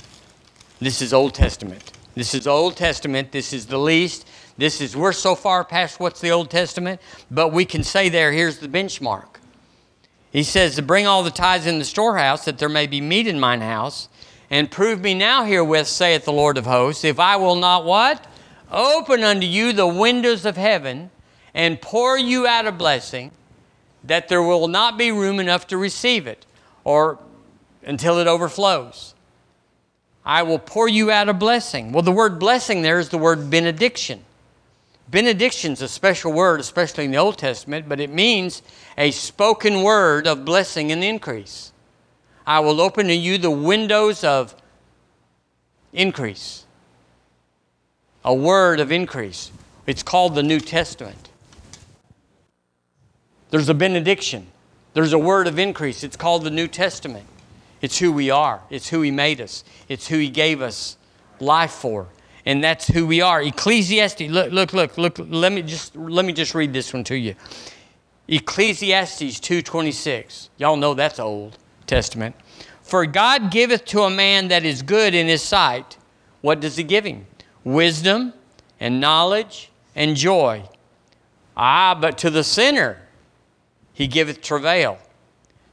This 0.80 1.00
is 1.00 1.12
Old 1.12 1.34
Testament. 1.34 1.92
This 2.14 2.34
is 2.34 2.46
Old 2.46 2.76
Testament. 2.76 3.30
This 3.30 3.52
is 3.52 3.66
the 3.66 3.78
least. 3.78 4.26
This 4.56 4.80
is 4.80 4.96
we're 4.96 5.12
so 5.12 5.36
far 5.36 5.64
past 5.64 6.00
what's 6.00 6.20
the 6.20 6.30
Old 6.30 6.50
Testament, 6.50 7.00
but 7.30 7.52
we 7.52 7.64
can 7.64 7.84
say 7.84 8.08
there 8.08 8.32
here's 8.32 8.58
the 8.58 8.68
benchmark. 8.68 9.36
He 10.32 10.42
says 10.42 10.74
to 10.76 10.82
bring 10.82 11.06
all 11.06 11.22
the 11.22 11.30
tithes 11.30 11.66
in 11.66 11.78
the 11.78 11.84
storehouse 11.84 12.44
that 12.46 12.58
there 12.58 12.68
may 12.68 12.86
be 12.86 13.00
meat 13.00 13.26
in 13.26 13.38
mine 13.38 13.60
house, 13.60 14.08
and 14.50 14.70
prove 14.70 15.02
me 15.02 15.14
now 15.14 15.44
herewith, 15.44 15.86
saith 15.86 16.24
the 16.24 16.32
Lord 16.32 16.56
of 16.56 16.64
hosts, 16.66 17.04
if 17.04 17.20
I 17.20 17.36
will 17.36 17.56
not 17.56 17.84
what? 17.84 18.26
open 18.70 19.22
unto 19.22 19.46
you 19.46 19.72
the 19.72 19.86
windows 19.86 20.44
of 20.44 20.56
heaven 20.56 21.10
and 21.54 21.80
pour 21.80 22.18
you 22.18 22.46
out 22.46 22.66
a 22.66 22.72
blessing 22.72 23.30
that 24.04 24.28
there 24.28 24.42
will 24.42 24.68
not 24.68 24.98
be 24.98 25.10
room 25.10 25.40
enough 25.40 25.66
to 25.66 25.76
receive 25.76 26.26
it 26.26 26.46
or 26.84 27.18
until 27.88 28.18
it 28.18 28.28
overflows. 28.28 29.14
I 30.24 30.42
will 30.42 30.58
pour 30.58 30.86
you 30.86 31.10
out 31.10 31.30
a 31.30 31.34
blessing. 31.34 31.90
Well, 31.90 32.02
the 32.02 32.12
word 32.12 32.38
blessing 32.38 32.82
there 32.82 32.98
is 32.98 33.08
the 33.08 33.18
word 33.18 33.50
benediction. 33.50 34.24
Benediction's 35.10 35.80
a 35.80 35.88
special 35.88 36.32
word, 36.32 36.60
especially 36.60 37.06
in 37.06 37.12
the 37.12 37.16
Old 37.16 37.38
Testament, 37.38 37.88
but 37.88 37.98
it 37.98 38.10
means 38.10 38.60
a 38.98 39.10
spoken 39.10 39.82
word 39.82 40.26
of 40.26 40.44
blessing 40.44 40.92
and 40.92 41.02
increase. 41.02 41.72
I 42.46 42.60
will 42.60 42.82
open 42.82 43.06
to 43.06 43.14
you 43.14 43.38
the 43.38 43.50
windows 43.50 44.22
of 44.22 44.54
increase. 45.94 46.66
A 48.22 48.34
word 48.34 48.80
of 48.80 48.92
increase. 48.92 49.50
It's 49.86 50.02
called 50.02 50.34
the 50.34 50.42
New 50.42 50.60
Testament. 50.60 51.30
There's 53.48 53.70
a 53.70 53.74
benediction. 53.74 54.48
There's 54.92 55.14
a 55.14 55.18
word 55.18 55.46
of 55.46 55.58
increase. 55.58 56.04
It's 56.04 56.16
called 56.16 56.44
the 56.44 56.50
New 56.50 56.68
Testament. 56.68 57.24
It's 57.80 57.98
who 57.98 58.12
we 58.12 58.30
are. 58.30 58.62
It's 58.70 58.88
who 58.88 59.02
He 59.02 59.10
made 59.10 59.40
us. 59.40 59.64
It's 59.88 60.08
who 60.08 60.18
He 60.18 60.28
gave 60.30 60.60
us 60.60 60.96
life 61.40 61.72
for. 61.72 62.08
And 62.44 62.64
that's 62.64 62.86
who 62.86 63.06
we 63.06 63.20
are. 63.20 63.42
Ecclesiastes, 63.42 64.22
look, 64.22 64.52
look, 64.52 64.72
look, 64.72 64.96
look, 64.96 65.18
let 65.18 65.52
me 65.52 65.62
just 65.62 65.94
let 65.96 66.24
me 66.24 66.32
just 66.32 66.54
read 66.54 66.72
this 66.72 66.92
one 66.92 67.04
to 67.04 67.16
you. 67.16 67.34
Ecclesiastes 68.26 69.40
2:26. 69.40 70.48
Y'all 70.56 70.76
know 70.76 70.94
that's 70.94 71.18
Old 71.18 71.58
Testament. 71.86 72.34
For 72.82 73.04
God 73.06 73.50
giveth 73.50 73.84
to 73.86 74.02
a 74.02 74.10
man 74.10 74.48
that 74.48 74.64
is 74.64 74.82
good 74.82 75.14
in 75.14 75.26
his 75.26 75.42
sight. 75.42 75.98
What 76.40 76.60
does 76.60 76.76
he 76.76 76.84
give 76.84 77.04
him? 77.04 77.26
Wisdom 77.64 78.32
and 78.80 79.00
knowledge 79.00 79.70
and 79.94 80.16
joy. 80.16 80.62
Ah, 81.56 81.98
but 82.00 82.16
to 82.18 82.30
the 82.30 82.44
sinner 82.44 83.02
he 83.92 84.06
giveth 84.06 84.40
travail. 84.40 84.98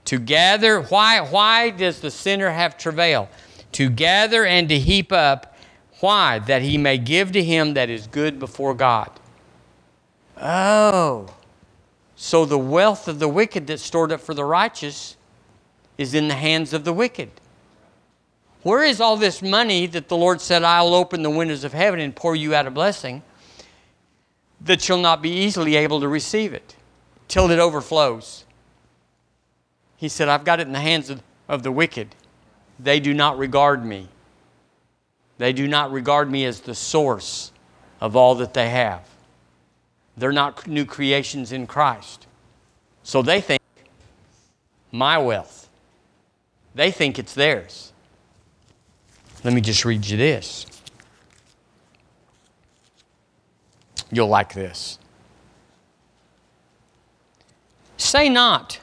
To 0.05 0.19
gather, 0.19 0.81
why, 0.81 1.19
why 1.21 1.71
does 1.71 1.99
the 1.99 2.11
sinner 2.11 2.51
have 2.51 2.77
travail? 2.77 3.29
To 3.73 3.89
gather 3.89 4.45
and 4.45 4.69
to 4.69 4.79
heap 4.79 5.11
up. 5.11 5.57
Why? 5.99 6.39
That 6.39 6.61
he 6.61 6.77
may 6.77 6.97
give 6.97 7.31
to 7.31 7.43
him 7.43 7.73
that 7.73 7.89
is 7.89 8.07
good 8.07 8.39
before 8.39 8.73
God. 8.73 9.09
Oh. 10.37 11.33
So 12.15 12.45
the 12.45 12.57
wealth 12.57 13.07
of 13.07 13.19
the 13.19 13.27
wicked 13.27 13.67
that's 13.67 13.81
stored 13.81 14.11
up 14.11 14.21
for 14.21 14.33
the 14.33 14.45
righteous 14.45 15.17
is 15.97 16.13
in 16.13 16.27
the 16.27 16.35
hands 16.35 16.73
of 16.73 16.83
the 16.83 16.93
wicked. 16.93 17.31
Where 18.63 18.83
is 18.83 18.99
all 19.01 19.17
this 19.17 19.41
money 19.41 19.85
that 19.87 20.07
the 20.07 20.17
Lord 20.17 20.41
said, 20.41 20.63
I'll 20.63 20.95
open 20.95 21.23
the 21.23 21.29
windows 21.29 21.63
of 21.63 21.73
heaven 21.73 21.99
and 21.99 22.15
pour 22.15 22.35
you 22.35 22.55
out 22.55 22.67
a 22.67 22.71
blessing 22.71 23.21
that 24.61 24.87
you'll 24.87 24.97
not 24.97 25.21
be 25.21 25.29
easily 25.29 25.75
able 25.75 25.99
to 25.99 26.07
receive 26.07 26.53
it 26.53 26.75
till 27.27 27.51
it 27.51 27.59
overflows? 27.59 28.44
He 29.97 30.09
said, 30.09 30.27
I've 30.27 30.43
got 30.43 30.59
it 30.59 30.67
in 30.67 30.73
the 30.73 30.79
hands 30.79 31.09
of, 31.09 31.21
of 31.47 31.63
the 31.63 31.71
wicked. 31.71 32.15
They 32.79 32.99
do 32.99 33.13
not 33.13 33.37
regard 33.37 33.85
me. 33.85 34.09
They 35.37 35.53
do 35.53 35.67
not 35.67 35.91
regard 35.91 36.29
me 36.29 36.45
as 36.45 36.61
the 36.61 36.75
source 36.75 37.51
of 38.01 38.15
all 38.15 38.35
that 38.35 38.53
they 38.53 38.69
have. 38.69 39.07
They're 40.17 40.31
not 40.31 40.67
new 40.67 40.85
creations 40.85 41.51
in 41.51 41.67
Christ. 41.67 42.27
So 43.03 43.21
they 43.21 43.41
think 43.41 43.61
my 44.91 45.17
wealth. 45.17 45.69
They 46.73 46.91
think 46.91 47.19
it's 47.19 47.33
theirs. 47.33 47.91
Let 49.43 49.53
me 49.53 49.61
just 49.61 49.85
read 49.85 50.05
you 50.05 50.17
this. 50.17 50.65
You'll 54.11 54.27
like 54.27 54.53
this. 54.53 54.97
Say 57.97 58.29
not, 58.29 58.79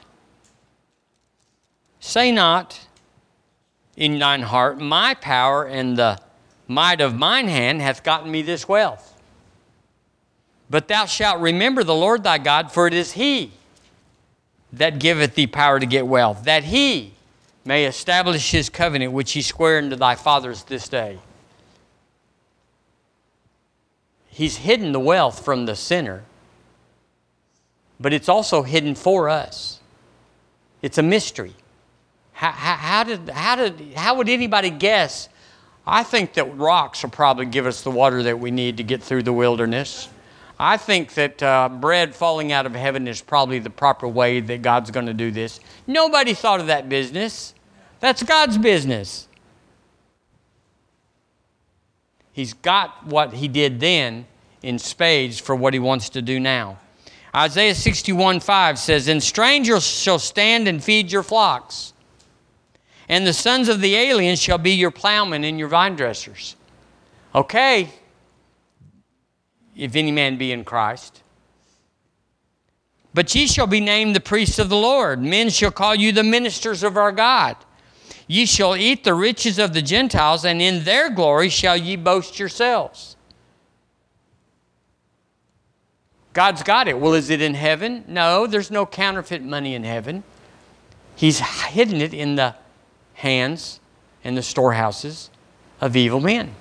Say 2.05 2.33
not 2.33 2.81
in 3.95 4.19
thine 4.19 4.41
heart, 4.41 4.77
My 4.77 5.13
power 5.13 5.63
and 5.63 5.95
the 5.95 6.19
might 6.67 6.99
of 6.99 7.15
mine 7.15 7.47
hand 7.47 7.81
hath 7.81 8.03
gotten 8.03 8.29
me 8.29 8.41
this 8.41 8.67
wealth. 8.67 9.17
But 10.69 10.89
thou 10.89 11.05
shalt 11.05 11.39
remember 11.39 11.81
the 11.81 11.95
Lord 11.95 12.25
thy 12.25 12.39
God, 12.39 12.73
for 12.73 12.87
it 12.87 12.93
is 12.93 13.13
he 13.13 13.53
that 14.73 14.99
giveth 14.99 15.35
thee 15.35 15.47
power 15.47 15.79
to 15.79 15.85
get 15.85 16.05
wealth, 16.05 16.43
that 16.43 16.65
he 16.65 17.13
may 17.63 17.85
establish 17.85 18.51
his 18.51 18.69
covenant 18.69 19.13
which 19.13 19.31
he 19.31 19.41
sware 19.41 19.77
unto 19.77 19.95
thy 19.95 20.15
fathers 20.15 20.63
this 20.65 20.89
day. 20.89 21.19
He's 24.27 24.57
hidden 24.57 24.91
the 24.91 24.99
wealth 24.99 25.45
from 25.45 25.67
the 25.67 25.75
sinner, 25.77 26.25
but 27.97 28.11
it's 28.11 28.27
also 28.27 28.63
hidden 28.63 28.93
for 28.93 29.29
us. 29.29 29.79
It's 30.81 30.97
a 30.97 31.03
mystery. 31.03 31.55
How, 32.33 32.51
how, 32.51 33.03
did, 33.03 33.29
how, 33.29 33.55
did, 33.55 33.93
how 33.95 34.15
would 34.15 34.27
anybody 34.27 34.69
guess? 34.69 35.29
I 35.85 36.03
think 36.03 36.33
that 36.33 36.57
rocks 36.57 37.03
will 37.03 37.09
probably 37.09 37.45
give 37.45 37.65
us 37.65 37.81
the 37.81 37.91
water 37.91 38.23
that 38.23 38.39
we 38.39 38.51
need 38.51 38.77
to 38.77 38.83
get 38.83 39.03
through 39.03 39.23
the 39.23 39.33
wilderness. 39.33 40.09
I 40.59 40.77
think 40.77 41.13
that 41.15 41.43
uh, 41.43 41.69
bread 41.69 42.15
falling 42.15 42.51
out 42.51 42.65
of 42.65 42.73
heaven 42.73 43.07
is 43.07 43.21
probably 43.21 43.59
the 43.59 43.69
proper 43.69 44.07
way 44.07 44.39
that 44.39 44.61
God's 44.61 44.91
going 44.91 45.07
to 45.07 45.13
do 45.13 45.31
this. 45.31 45.59
Nobody 45.87 46.33
thought 46.33 46.59
of 46.59 46.67
that 46.67 46.89
business. 46.89 47.53
That's 47.99 48.23
God's 48.23 48.57
business. 48.57 49.27
He's 52.31 52.53
got 52.53 53.05
what 53.05 53.33
he 53.33 53.47
did 53.47 53.79
then 53.79 54.25
in 54.61 54.79
spades 54.79 55.39
for 55.39 55.55
what 55.55 55.73
he 55.73 55.79
wants 55.79 56.09
to 56.09 56.21
do 56.21 56.39
now. 56.39 56.79
Isaiah 57.35 57.75
61 57.75 58.39
5 58.39 58.79
says, 58.79 59.07
And 59.07 59.21
strangers 59.21 59.85
shall 59.85 60.19
stand 60.19 60.67
and 60.67 60.83
feed 60.83 61.11
your 61.11 61.23
flocks 61.23 61.92
and 63.09 63.27
the 63.27 63.33
sons 63.33 63.69
of 63.69 63.81
the 63.81 63.95
aliens 63.95 64.41
shall 64.41 64.57
be 64.57 64.71
your 64.71 64.91
plowmen 64.91 65.43
and 65.43 65.59
your 65.59 65.67
vine 65.67 65.95
dressers. 65.95 66.55
Okay, 67.35 67.89
if 69.75 69.95
any 69.95 70.11
man 70.11 70.37
be 70.37 70.51
in 70.51 70.63
Christ. 70.63 71.23
But 73.13 73.33
ye 73.35 73.47
shall 73.47 73.67
be 73.67 73.79
named 73.79 74.15
the 74.15 74.19
priests 74.19 74.59
of 74.59 74.69
the 74.69 74.77
Lord. 74.77 75.21
Men 75.21 75.49
shall 75.49 75.71
call 75.71 75.95
you 75.95 76.11
the 76.11 76.23
ministers 76.23 76.83
of 76.83 76.97
our 76.97 77.11
God. 77.11 77.57
Ye 78.27 78.45
shall 78.45 78.75
eat 78.75 79.03
the 79.03 79.13
riches 79.13 79.59
of 79.59 79.73
the 79.73 79.81
Gentiles, 79.81 80.45
and 80.45 80.61
in 80.61 80.83
their 80.83 81.09
glory 81.09 81.49
shall 81.49 81.77
ye 81.77 81.95
boast 81.95 82.39
yourselves. 82.39 83.15
God's 86.31 86.63
got 86.63 86.87
it. 86.87 86.97
Well, 86.97 87.13
is 87.13 87.29
it 87.29 87.41
in 87.41 87.53
heaven? 87.53 88.03
No, 88.07 88.47
there's 88.47 88.71
no 88.71 88.87
counterfeit 88.87 89.43
money 89.43 89.75
in 89.75 89.83
heaven. 89.83 90.23
He's 91.15 91.39
hidden 91.39 92.01
it 92.01 92.13
in 92.13 92.35
the 92.35 92.55
hands 93.13 93.79
in 94.23 94.35
the 94.35 94.43
storehouses 94.43 95.29
of 95.81 95.95
evil 95.95 96.19
men. 96.19 96.55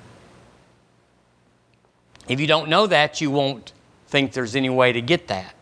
If 2.28 2.40
you 2.40 2.46
don't 2.46 2.68
know 2.68 2.86
that, 2.86 3.20
you 3.20 3.30
won't 3.30 3.72
think 4.06 4.32
there's 4.32 4.54
any 4.54 4.70
way 4.70 4.92
to 4.92 5.00
get 5.00 5.28
that. 5.28 5.54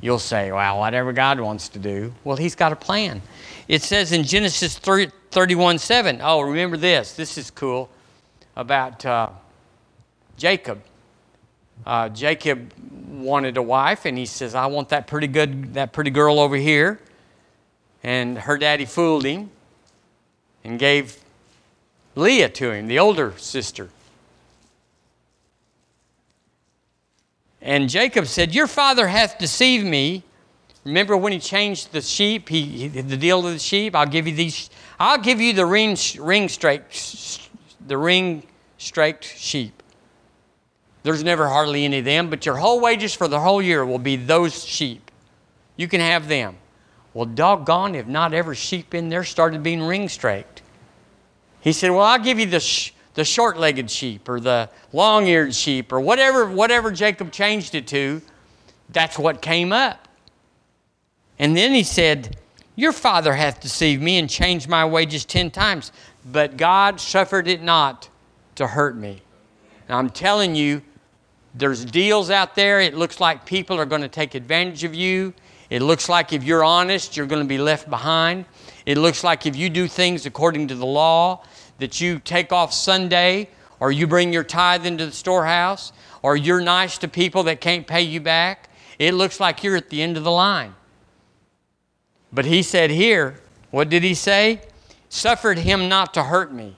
You'll 0.00 0.18
say, 0.18 0.50
well, 0.50 0.78
whatever 0.78 1.12
God 1.12 1.40
wants 1.40 1.68
to 1.70 1.78
do. 1.78 2.14
Well, 2.24 2.36
He's 2.36 2.54
got 2.54 2.72
a 2.72 2.76
plan. 2.76 3.20
It 3.68 3.82
says 3.82 4.12
in 4.12 4.24
Genesis 4.24 4.78
31 4.78 5.78
7, 5.78 6.20
oh, 6.22 6.40
remember 6.40 6.76
this. 6.76 7.12
This 7.12 7.36
is 7.36 7.50
cool 7.50 7.90
about 8.56 9.04
uh, 9.04 9.30
Jacob. 10.36 10.82
Uh, 11.84 12.08
Jacob 12.08 12.72
wanted 13.08 13.56
a 13.56 13.62
wife, 13.62 14.06
and 14.06 14.16
he 14.16 14.26
says, 14.26 14.54
I 14.54 14.66
want 14.66 14.90
that 14.90 15.06
pretty 15.06 15.26
good, 15.26 15.74
that 15.74 15.92
pretty 15.92 16.10
girl 16.10 16.40
over 16.40 16.56
here. 16.56 17.00
And 18.02 18.38
her 18.38 18.56
daddy 18.56 18.86
fooled 18.86 19.24
him 19.24 19.50
and 20.64 20.78
gave 20.78 21.18
Leah 22.14 22.48
to 22.48 22.70
him, 22.70 22.86
the 22.86 22.98
older 22.98 23.34
sister. 23.36 23.90
And 27.62 27.88
Jacob 27.88 28.26
said, 28.26 28.54
Your 28.54 28.66
father 28.66 29.08
hath 29.08 29.38
deceived 29.38 29.86
me. 29.86 30.22
Remember 30.84 31.16
when 31.16 31.32
he 31.32 31.38
changed 31.38 31.92
the 31.92 32.00
sheep, 32.00 32.48
he, 32.48 32.88
the 32.88 33.16
deal 33.16 33.46
of 33.46 33.52
the 33.52 33.58
sheep? 33.58 33.94
I'll 33.94 34.06
give 34.06 34.26
you 34.26 34.34
these, 34.34 34.70
I'll 34.98 35.18
give 35.18 35.40
you 35.40 35.52
the 35.52 35.66
ring, 35.66 35.96
ring 36.18 36.48
straight, 36.48 36.82
the 37.86 37.98
ring 37.98 38.44
straked 38.78 39.24
sheep. 39.24 39.82
There's 41.02 41.22
never 41.22 41.48
hardly 41.48 41.84
any 41.84 41.98
of 41.98 42.04
them, 42.06 42.30
but 42.30 42.46
your 42.46 42.56
whole 42.56 42.80
wages 42.80 43.14
for 43.14 43.28
the 43.28 43.40
whole 43.40 43.60
year 43.60 43.84
will 43.84 43.98
be 43.98 44.16
those 44.16 44.64
sheep. 44.64 45.10
You 45.76 45.86
can 45.86 46.00
have 46.00 46.28
them. 46.28 46.56
Well, 47.12 47.26
doggone 47.26 47.94
if 47.94 48.06
not 48.06 48.32
every 48.32 48.56
sheep 48.56 48.94
in 48.94 49.08
there 49.08 49.24
started 49.24 49.62
being 49.62 49.82
ring 49.82 50.08
straked. 50.08 50.62
He 51.60 51.72
said, 51.72 51.90
Well, 51.90 52.02
I'll 52.02 52.18
give 52.18 52.38
you 52.38 52.46
the, 52.46 52.60
sh- 52.60 52.92
the 53.14 53.24
short 53.24 53.58
legged 53.58 53.90
sheep 53.90 54.28
or 54.28 54.40
the 54.40 54.70
long 54.92 55.26
eared 55.26 55.54
sheep 55.54 55.92
or 55.92 56.00
whatever, 56.00 56.46
whatever 56.46 56.90
Jacob 56.90 57.32
changed 57.32 57.74
it 57.74 57.86
to. 57.88 58.22
That's 58.90 59.18
what 59.18 59.42
came 59.42 59.72
up. 59.72 60.08
And 61.38 61.56
then 61.56 61.72
he 61.72 61.82
said, 61.82 62.36
Your 62.76 62.92
father 62.92 63.34
hath 63.34 63.60
deceived 63.60 64.02
me 64.02 64.18
and 64.18 64.28
changed 64.28 64.68
my 64.68 64.84
wages 64.84 65.24
ten 65.24 65.50
times, 65.50 65.92
but 66.30 66.56
God 66.56 67.00
suffered 67.00 67.48
it 67.48 67.62
not 67.62 68.08
to 68.56 68.66
hurt 68.66 68.96
me. 68.96 69.22
And 69.88 69.96
I'm 69.96 70.10
telling 70.10 70.54
you, 70.54 70.82
there's 71.54 71.84
deals 71.84 72.30
out 72.30 72.54
there. 72.54 72.80
It 72.80 72.94
looks 72.94 73.20
like 73.20 73.44
people 73.44 73.78
are 73.78 73.86
going 73.86 74.02
to 74.02 74.08
take 74.08 74.34
advantage 74.34 74.84
of 74.84 74.94
you. 74.94 75.34
It 75.70 75.82
looks 75.82 76.08
like 76.08 76.32
if 76.32 76.42
you're 76.42 76.64
honest, 76.64 77.16
you're 77.16 77.26
going 77.26 77.42
to 77.42 77.48
be 77.48 77.58
left 77.58 77.88
behind. 77.88 78.44
It 78.84 78.98
looks 78.98 79.22
like 79.22 79.46
if 79.46 79.54
you 79.56 79.70
do 79.70 79.86
things 79.86 80.26
according 80.26 80.68
to 80.68 80.74
the 80.74 80.86
law, 80.86 81.44
that 81.78 82.00
you 82.00 82.18
take 82.18 82.52
off 82.52 82.74
Sunday, 82.74 83.48
or 83.78 83.90
you 83.90 84.06
bring 84.06 84.32
your 84.32 84.44
tithe 84.44 84.84
into 84.84 85.06
the 85.06 85.12
storehouse, 85.12 85.92
or 86.22 86.36
you're 86.36 86.60
nice 86.60 86.98
to 86.98 87.08
people 87.08 87.44
that 87.44 87.60
can't 87.60 87.86
pay 87.86 88.02
you 88.02 88.20
back, 88.20 88.68
it 88.98 89.14
looks 89.14 89.40
like 89.40 89.64
you're 89.64 89.76
at 89.76 89.88
the 89.88 90.02
end 90.02 90.16
of 90.16 90.24
the 90.24 90.30
line. 90.30 90.74
But 92.32 92.44
he 92.44 92.62
said 92.62 92.90
here, 92.90 93.40
what 93.70 93.88
did 93.88 94.02
he 94.02 94.14
say? 94.14 94.60
Suffered 95.08 95.58
him 95.58 95.88
not 95.88 96.12
to 96.14 96.24
hurt 96.24 96.52
me. 96.52 96.76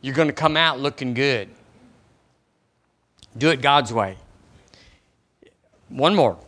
You're 0.00 0.14
going 0.14 0.28
to 0.28 0.34
come 0.34 0.56
out 0.56 0.80
looking 0.80 1.14
good. 1.14 1.48
Do 3.36 3.50
it 3.50 3.60
God's 3.60 3.92
way. 3.92 4.16
One 5.88 6.14
more. 6.14 6.38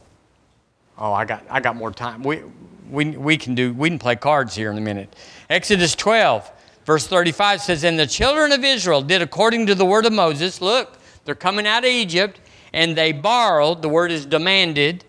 Oh, 0.99 1.13
I 1.13 1.25
got, 1.25 1.45
I 1.49 1.61
got 1.61 1.77
more 1.77 1.93
time. 1.93 2.23
We, 2.23 2.43
we, 2.91 3.11
we 3.17 3.37
can 3.37 3.55
do, 3.55 3.73
we 3.73 3.89
can 3.89 3.99
play 3.99 4.17
cards 4.17 4.55
here 4.55 4.71
in 4.71 4.79
a 4.79 4.81
minute. 4.81 5.15
Exodus 5.49 5.95
12, 5.95 6.51
verse 6.85 7.07
35 7.07 7.63
says, 7.63 7.85
And 7.85 7.99
the 7.99 8.07
children 8.07 8.51
of 8.51 8.65
Israel 8.65 9.03
did 9.03 9.23
according 9.23 9.67
to 9.67 9.77
the 9.77 9.85
word 9.85 10.07
of 10.07 10.13
Moses. 10.13 10.61
Look, 10.61 10.99
they're 11.25 11.37
coming 11.37 11.67
out 11.67 11.85
of 11.85 11.91
Egypt, 11.91 12.41
and 12.73 12.97
they 12.97 13.13
borrowed, 13.13 13.81
the 13.81 13.89
word 13.89 14.11
is 14.11 14.27
demanded, 14.27 15.05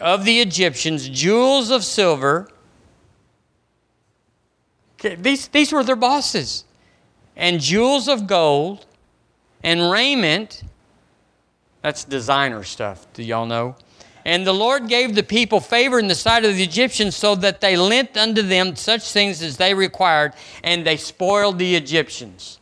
of 0.00 0.24
the 0.26 0.40
Egyptians 0.40 1.08
jewels 1.08 1.70
of 1.70 1.82
silver. 1.82 2.48
These, 4.98 5.48
these 5.48 5.72
were 5.72 5.82
their 5.82 5.96
bosses. 5.96 6.64
And 7.36 7.60
jewels 7.60 8.08
of 8.08 8.26
gold 8.26 8.84
and 9.62 9.90
raiment. 9.90 10.62
That's 11.80 12.04
designer 12.04 12.64
stuff. 12.64 13.06
Do 13.14 13.22
y'all 13.22 13.46
know? 13.46 13.76
And 14.26 14.44
the 14.44 14.52
Lord 14.52 14.88
gave 14.88 15.14
the 15.14 15.22
people 15.22 15.60
favor 15.60 16.00
in 16.00 16.08
the 16.08 16.14
sight 16.16 16.44
of 16.44 16.56
the 16.56 16.62
Egyptians 16.64 17.14
so 17.14 17.36
that 17.36 17.60
they 17.60 17.76
lent 17.76 18.16
unto 18.16 18.42
them 18.42 18.74
such 18.74 19.12
things 19.12 19.40
as 19.40 19.56
they 19.56 19.72
required, 19.72 20.32
and 20.64 20.84
they 20.84 20.96
spoiled 20.96 21.60
the 21.60 21.76
Egyptians. 21.76 22.58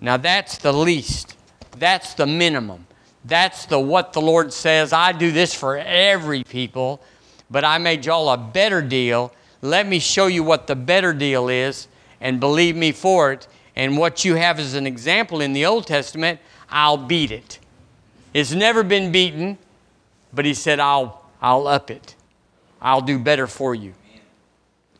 Now 0.00 0.16
that's 0.16 0.58
the 0.58 0.72
least. 0.72 1.36
That's 1.78 2.14
the 2.14 2.26
minimum. 2.26 2.88
That's 3.24 3.66
the 3.66 3.78
what 3.78 4.12
the 4.12 4.20
Lord 4.20 4.52
says. 4.52 4.92
I 4.92 5.12
do 5.12 5.30
this 5.30 5.54
for 5.54 5.78
every 5.78 6.42
people, 6.42 7.00
but 7.48 7.64
I 7.64 7.78
made 7.78 8.04
y'all 8.04 8.28
a 8.28 8.36
better 8.36 8.82
deal. 8.82 9.32
Let 9.62 9.86
me 9.86 10.00
show 10.00 10.26
you 10.26 10.42
what 10.42 10.66
the 10.66 10.74
better 10.74 11.12
deal 11.12 11.48
is, 11.48 11.86
and 12.20 12.40
believe 12.40 12.74
me 12.74 12.90
for 12.90 13.30
it. 13.30 13.46
And 13.76 13.96
what 13.96 14.24
you 14.24 14.34
have 14.34 14.58
as 14.58 14.74
an 14.74 14.84
example 14.84 15.40
in 15.40 15.52
the 15.52 15.64
Old 15.64 15.86
Testament, 15.86 16.40
I'll 16.68 16.96
beat 16.96 17.30
it. 17.30 17.60
It's 18.32 18.50
never 18.50 18.82
been 18.82 19.12
beaten. 19.12 19.58
But 20.34 20.44
he 20.44 20.54
said, 20.54 20.80
I'll, 20.80 21.24
I'll 21.40 21.66
up 21.66 21.90
it. 21.90 22.14
I'll 22.80 23.00
do 23.00 23.18
better 23.18 23.46
for 23.46 23.74
you. 23.74 23.94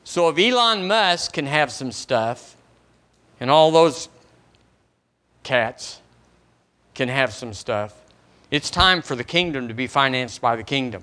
So 0.05 0.29
if 0.29 0.39
Elon 0.39 0.87
Musk 0.87 1.33
can 1.33 1.47
have 1.47 1.73
some 1.73 1.91
stuff, 1.91 2.57
and 3.41 3.51
all 3.51 3.71
those 3.71 4.09
cats 5.43 6.01
can 6.95 7.09
have 7.09 7.33
some 7.33 7.53
stuff, 7.55 7.95
it's 8.51 8.71
time 8.71 9.03
for 9.03 9.17
the 9.17 9.25
kingdom 9.25 9.69
to 9.69 9.75
be 9.75 9.87
financed 9.87 10.41
by 10.41 10.57
the 10.57 10.63
kingdom. 10.63 11.03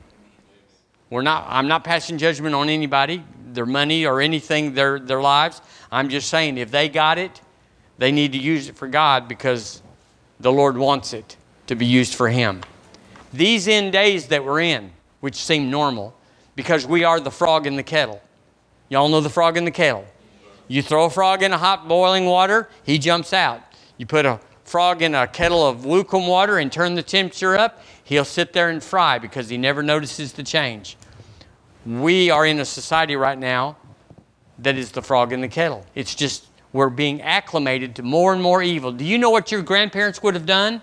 We're 1.09 1.23
not, 1.23 1.45
I'm 1.49 1.67
not 1.67 1.83
passing 1.83 2.17
judgment 2.17 2.55
on 2.55 2.69
anybody, 2.69 3.23
their 3.51 3.65
money 3.65 4.05
or 4.05 4.21
anything, 4.21 4.73
their, 4.73 4.99
their 4.99 5.21
lives. 5.21 5.61
I'm 5.91 6.07
just 6.07 6.29
saying 6.29 6.57
if 6.57 6.71
they 6.71 6.87
got 6.87 7.17
it, 7.17 7.41
they 7.97 8.11
need 8.11 8.31
to 8.31 8.37
use 8.37 8.69
it 8.69 8.77
for 8.77 8.87
God 8.87 9.27
because 9.27 9.81
the 10.39 10.51
Lord 10.51 10.77
wants 10.77 11.13
it 11.13 11.35
to 11.67 11.75
be 11.75 11.85
used 11.85 12.15
for 12.15 12.29
Him. 12.29 12.61
These 13.33 13.67
end 13.67 13.93
days 13.93 14.27
that 14.27 14.43
we're 14.43 14.61
in, 14.61 14.91
which 15.19 15.35
seem 15.35 15.69
normal, 15.69 16.15
because 16.55 16.85
we 16.85 17.03
are 17.03 17.19
the 17.19 17.31
frog 17.31 17.65
in 17.65 17.75
the 17.75 17.83
kettle. 17.83 18.21
Y'all 18.89 19.07
know 19.07 19.21
the 19.21 19.29
frog 19.29 19.57
in 19.57 19.65
the 19.65 19.71
kettle. 19.71 20.05
You 20.67 20.81
throw 20.81 21.05
a 21.05 21.09
frog 21.09 21.43
in 21.43 21.53
a 21.53 21.57
hot 21.57 21.87
boiling 21.87 22.25
water, 22.25 22.69
he 22.83 22.97
jumps 22.97 23.33
out. 23.33 23.61
You 23.97 24.05
put 24.05 24.25
a 24.25 24.39
frog 24.63 25.01
in 25.01 25.15
a 25.15 25.27
kettle 25.27 25.67
of 25.67 25.85
lukewarm 25.85 26.27
water 26.27 26.57
and 26.57 26.71
turn 26.71 26.95
the 26.95 27.03
temperature 27.03 27.57
up, 27.57 27.83
he'll 28.03 28.25
sit 28.25 28.53
there 28.53 28.69
and 28.69 28.83
fry 28.83 29.17
because 29.19 29.49
he 29.49 29.57
never 29.57 29.83
notices 29.83 30.33
the 30.33 30.43
change. 30.43 30.97
We 31.85 32.29
are 32.29 32.45
in 32.45 32.59
a 32.59 32.65
society 32.65 33.15
right 33.15 33.37
now 33.37 33.77
that 34.59 34.77
is 34.77 34.91
the 34.91 35.01
frog 35.01 35.33
in 35.33 35.41
the 35.41 35.47
kettle. 35.47 35.85
It's 35.95 36.15
just 36.15 36.47
we're 36.73 36.89
being 36.89 37.21
acclimated 37.21 37.95
to 37.95 38.03
more 38.03 38.33
and 38.33 38.41
more 38.41 38.63
evil. 38.63 38.91
Do 38.91 39.03
you 39.03 39.17
know 39.17 39.29
what 39.29 39.51
your 39.51 39.61
grandparents 39.61 40.23
would 40.23 40.35
have 40.35 40.45
done? 40.45 40.81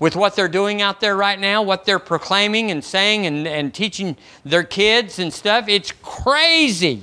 With 0.00 0.16
what 0.16 0.34
they're 0.34 0.48
doing 0.48 0.82
out 0.82 0.98
there 0.98 1.14
right 1.14 1.38
now, 1.38 1.62
what 1.62 1.84
they're 1.84 2.00
proclaiming 2.00 2.70
and 2.70 2.82
saying 2.82 3.26
and, 3.26 3.46
and 3.46 3.72
teaching 3.72 4.16
their 4.44 4.64
kids 4.64 5.20
and 5.20 5.32
stuff, 5.32 5.68
it's 5.68 5.92
crazy. 6.02 7.02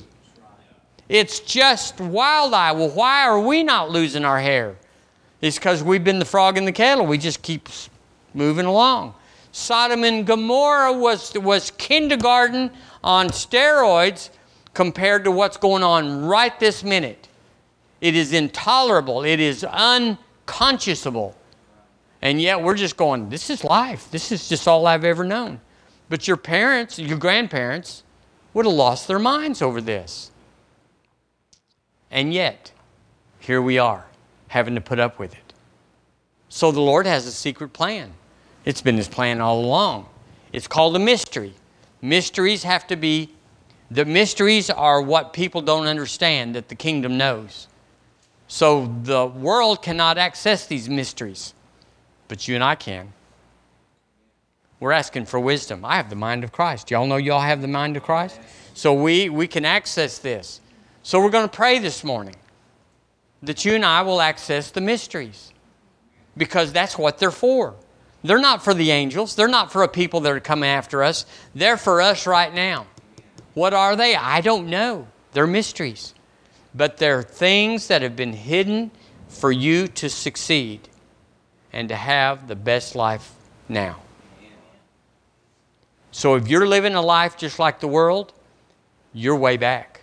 It's 1.07 1.39
just 1.39 2.01
wild 2.01 2.53
eye. 2.53 2.73
Well, 2.73 2.89
why 2.89 3.23
are 3.23 3.39
we 3.39 3.63
not 3.63 3.91
losing 3.91 4.25
our 4.25 4.39
hair? 4.39 4.75
It's 5.39 5.57
because 5.57 5.83
we've 5.83 6.03
been 6.03 6.19
the 6.19 6.25
frog 6.25 6.57
in 6.57 6.65
the 6.65 6.71
kettle. 6.71 7.05
We 7.05 7.19
just 7.19 7.43
keep 7.43 7.69
moving 8.33 8.65
along. 8.65 9.13
Sodom 9.51 10.03
and 10.03 10.25
Gomorrah 10.25 10.91
was, 10.91 11.33
was 11.35 11.71
kindergarten 11.77 12.71
on 13.03 13.29
steroids 13.29 14.31
compared 14.73 15.23
to 15.23 15.31
what's 15.31 15.55
going 15.55 15.83
on 15.83 16.25
right 16.25 16.59
this 16.59 16.83
minute. 16.83 17.27
It 18.01 18.15
is 18.15 18.33
intolerable. 18.33 19.23
It 19.23 19.39
is 19.39 19.65
unconscionable. 19.69 21.35
And 22.21 22.41
yet 22.41 22.61
we're 22.61 22.75
just 22.75 22.97
going, 22.97 23.29
this 23.29 23.49
is 23.49 23.63
life. 23.63 24.09
This 24.09 24.31
is 24.31 24.49
just 24.49 24.67
all 24.67 24.87
I've 24.87 25.03
ever 25.03 25.23
known. 25.23 25.61
But 26.09 26.27
your 26.27 26.37
parents, 26.37 26.97
your 26.97 27.17
grandparents, 27.17 28.03
would 28.53 28.65
have 28.65 28.73
lost 28.73 29.07
their 29.07 29.19
minds 29.19 29.61
over 29.61 29.81
this. 29.81 30.31
And 32.09 32.33
yet, 32.33 32.71
here 33.39 33.61
we 33.61 33.77
are, 33.77 34.07
having 34.47 34.75
to 34.75 34.81
put 34.81 34.99
up 34.99 35.19
with 35.19 35.33
it. 35.33 35.53
So 36.49 36.71
the 36.71 36.81
Lord 36.81 37.05
has 37.05 37.25
a 37.27 37.31
secret 37.31 37.73
plan. 37.73 38.13
It's 38.65 38.81
been 38.81 38.97
His 38.97 39.07
plan 39.07 39.41
all 39.41 39.59
along. 39.59 40.07
It's 40.53 40.67
called 40.67 40.95
a 40.95 40.99
mystery. 40.99 41.53
Mysteries 42.01 42.63
have 42.63 42.87
to 42.87 42.95
be, 42.95 43.29
the 43.91 44.05
mysteries 44.05 44.69
are 44.69 45.01
what 45.01 45.33
people 45.33 45.61
don't 45.61 45.85
understand 45.85 46.55
that 46.55 46.69
the 46.69 46.75
kingdom 46.75 47.17
knows. 47.17 47.67
So 48.47 48.93
the 49.03 49.27
world 49.27 49.83
cannot 49.83 50.17
access 50.17 50.65
these 50.65 50.87
mysteries 50.89 51.53
but 52.27 52.47
you 52.47 52.55
and 52.55 52.63
I 52.63 52.75
can. 52.75 53.13
We're 54.79 54.91
asking 54.91 55.25
for 55.25 55.39
wisdom. 55.39 55.83
I 55.83 55.95
have 55.95 56.09
the 56.09 56.15
mind 56.15 56.43
of 56.43 56.51
Christ. 56.51 56.91
Y'all 56.91 57.07
know 57.07 57.17
y'all 57.17 57.41
have 57.41 57.61
the 57.61 57.67
mind 57.67 57.97
of 57.97 58.03
Christ? 58.03 58.39
So 58.73 58.93
we, 58.93 59.27
we 59.29 59.47
can 59.47 59.65
access 59.65 60.19
this. 60.19 60.61
So 61.01 61.19
we're 61.19 61.31
going 61.31 61.49
to 61.49 61.55
pray 61.55 61.79
this 61.79 62.03
morning 62.03 62.35
that 63.41 63.65
you 63.65 63.73
and 63.73 63.83
I 63.83 64.01
will 64.03 64.21
access 64.21 64.69
the 64.69 64.81
mysteries 64.81 65.51
because 66.35 66.71
that's 66.71 66.97
what 66.97 67.17
they're 67.17 67.31
for. 67.31 67.75
They're 68.23 68.39
not 68.39 68.63
for 68.63 68.73
the 68.73 68.91
angels, 68.91 69.35
they're 69.35 69.47
not 69.47 69.71
for 69.71 69.83
a 69.83 69.87
people 69.87 70.19
that 70.21 70.31
are 70.31 70.39
coming 70.39 70.69
after 70.69 71.03
us. 71.03 71.25
They're 71.55 71.77
for 71.77 72.01
us 72.01 72.27
right 72.27 72.53
now. 72.53 72.87
What 73.53 73.73
are 73.73 73.95
they? 73.95 74.15
I 74.15 74.41
don't 74.41 74.69
know. 74.69 75.07
They're 75.31 75.47
mysteries. 75.47 76.13
But 76.75 76.97
they're 76.97 77.23
things 77.23 77.87
that 77.87 78.01
have 78.03 78.15
been 78.15 78.33
hidden 78.33 78.91
for 79.27 79.51
you 79.51 79.87
to 79.87 80.09
succeed 80.09 80.87
and 81.73 81.89
to 81.89 81.95
have 81.95 82.47
the 82.47 82.55
best 82.55 82.95
life 82.95 83.33
now. 83.69 83.97
So 86.11 86.35
if 86.35 86.47
you're 86.47 86.67
living 86.67 86.95
a 86.95 87.01
life 87.01 87.37
just 87.37 87.59
like 87.59 87.79
the 87.79 87.87
world, 87.87 88.33
you're 89.13 89.35
way 89.35 89.57
back. 89.57 90.01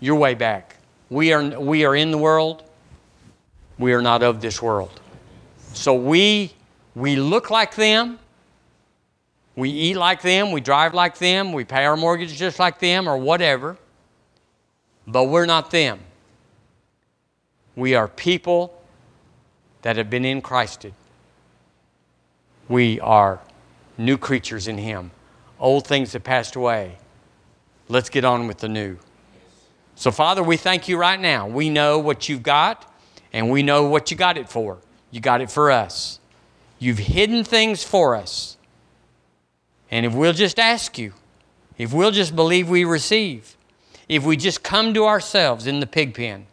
You're 0.00 0.16
way 0.16 0.34
back. 0.34 0.76
We 1.10 1.32
are, 1.32 1.58
we 1.58 1.84
are 1.84 1.96
in 1.96 2.10
the 2.10 2.18
world, 2.18 2.62
we 3.78 3.94
are 3.94 4.02
not 4.02 4.22
of 4.22 4.40
this 4.40 4.60
world. 4.60 5.00
So 5.72 5.94
we, 5.94 6.52
we 6.94 7.16
look 7.16 7.50
like 7.50 7.74
them, 7.74 8.18
we 9.56 9.70
eat 9.70 9.96
like 9.96 10.20
them, 10.20 10.52
we 10.52 10.60
drive 10.60 10.92
like 10.92 11.16
them, 11.18 11.52
we 11.52 11.64
pay 11.64 11.86
our 11.86 11.96
mortgage 11.96 12.36
just 12.36 12.58
like 12.58 12.78
them, 12.78 13.08
or 13.08 13.16
whatever, 13.16 13.78
but 15.06 15.24
we're 15.24 15.46
not 15.46 15.70
them. 15.70 16.00
We 17.78 17.94
are 17.94 18.08
people 18.08 18.76
that 19.82 19.94
have 19.98 20.10
been 20.10 20.24
in 20.24 20.42
Christed. 20.42 20.94
We 22.68 22.98
are 22.98 23.38
new 23.96 24.18
creatures 24.18 24.66
in 24.66 24.78
Him. 24.78 25.12
Old 25.60 25.86
things 25.86 26.12
have 26.14 26.24
passed 26.24 26.56
away. 26.56 26.96
Let's 27.88 28.10
get 28.10 28.24
on 28.24 28.48
with 28.48 28.58
the 28.58 28.68
new. 28.68 28.98
So, 29.94 30.10
Father, 30.10 30.42
we 30.42 30.56
thank 30.56 30.88
you 30.88 30.98
right 30.98 31.20
now. 31.20 31.46
We 31.46 31.70
know 31.70 32.00
what 32.00 32.28
you've 32.28 32.42
got, 32.42 32.92
and 33.32 33.48
we 33.48 33.62
know 33.62 33.84
what 33.84 34.10
you 34.10 34.16
got 34.16 34.36
it 34.36 34.48
for. 34.48 34.78
You 35.12 35.20
got 35.20 35.40
it 35.40 35.48
for 35.48 35.70
us. 35.70 36.18
You've 36.80 36.98
hidden 36.98 37.44
things 37.44 37.84
for 37.84 38.16
us. 38.16 38.56
And 39.88 40.04
if 40.04 40.12
we'll 40.12 40.32
just 40.32 40.58
ask 40.58 40.98
you, 40.98 41.12
if 41.78 41.92
we'll 41.92 42.10
just 42.10 42.34
believe 42.34 42.68
we 42.68 42.82
receive, 42.82 43.56
if 44.08 44.24
we 44.24 44.36
just 44.36 44.64
come 44.64 44.94
to 44.94 45.06
ourselves 45.06 45.68
in 45.68 45.78
the 45.78 45.86
pig 45.86 46.14
pen, 46.14 46.48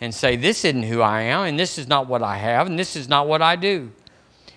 and 0.00 0.14
say, 0.14 0.36
This 0.36 0.64
isn't 0.64 0.84
who 0.84 1.00
I 1.00 1.22
am, 1.22 1.42
and 1.46 1.58
this 1.58 1.78
is 1.78 1.88
not 1.88 2.06
what 2.06 2.22
I 2.22 2.36
have, 2.36 2.66
and 2.66 2.78
this 2.78 2.96
is 2.96 3.08
not 3.08 3.26
what 3.26 3.42
I 3.42 3.56
do. 3.56 3.90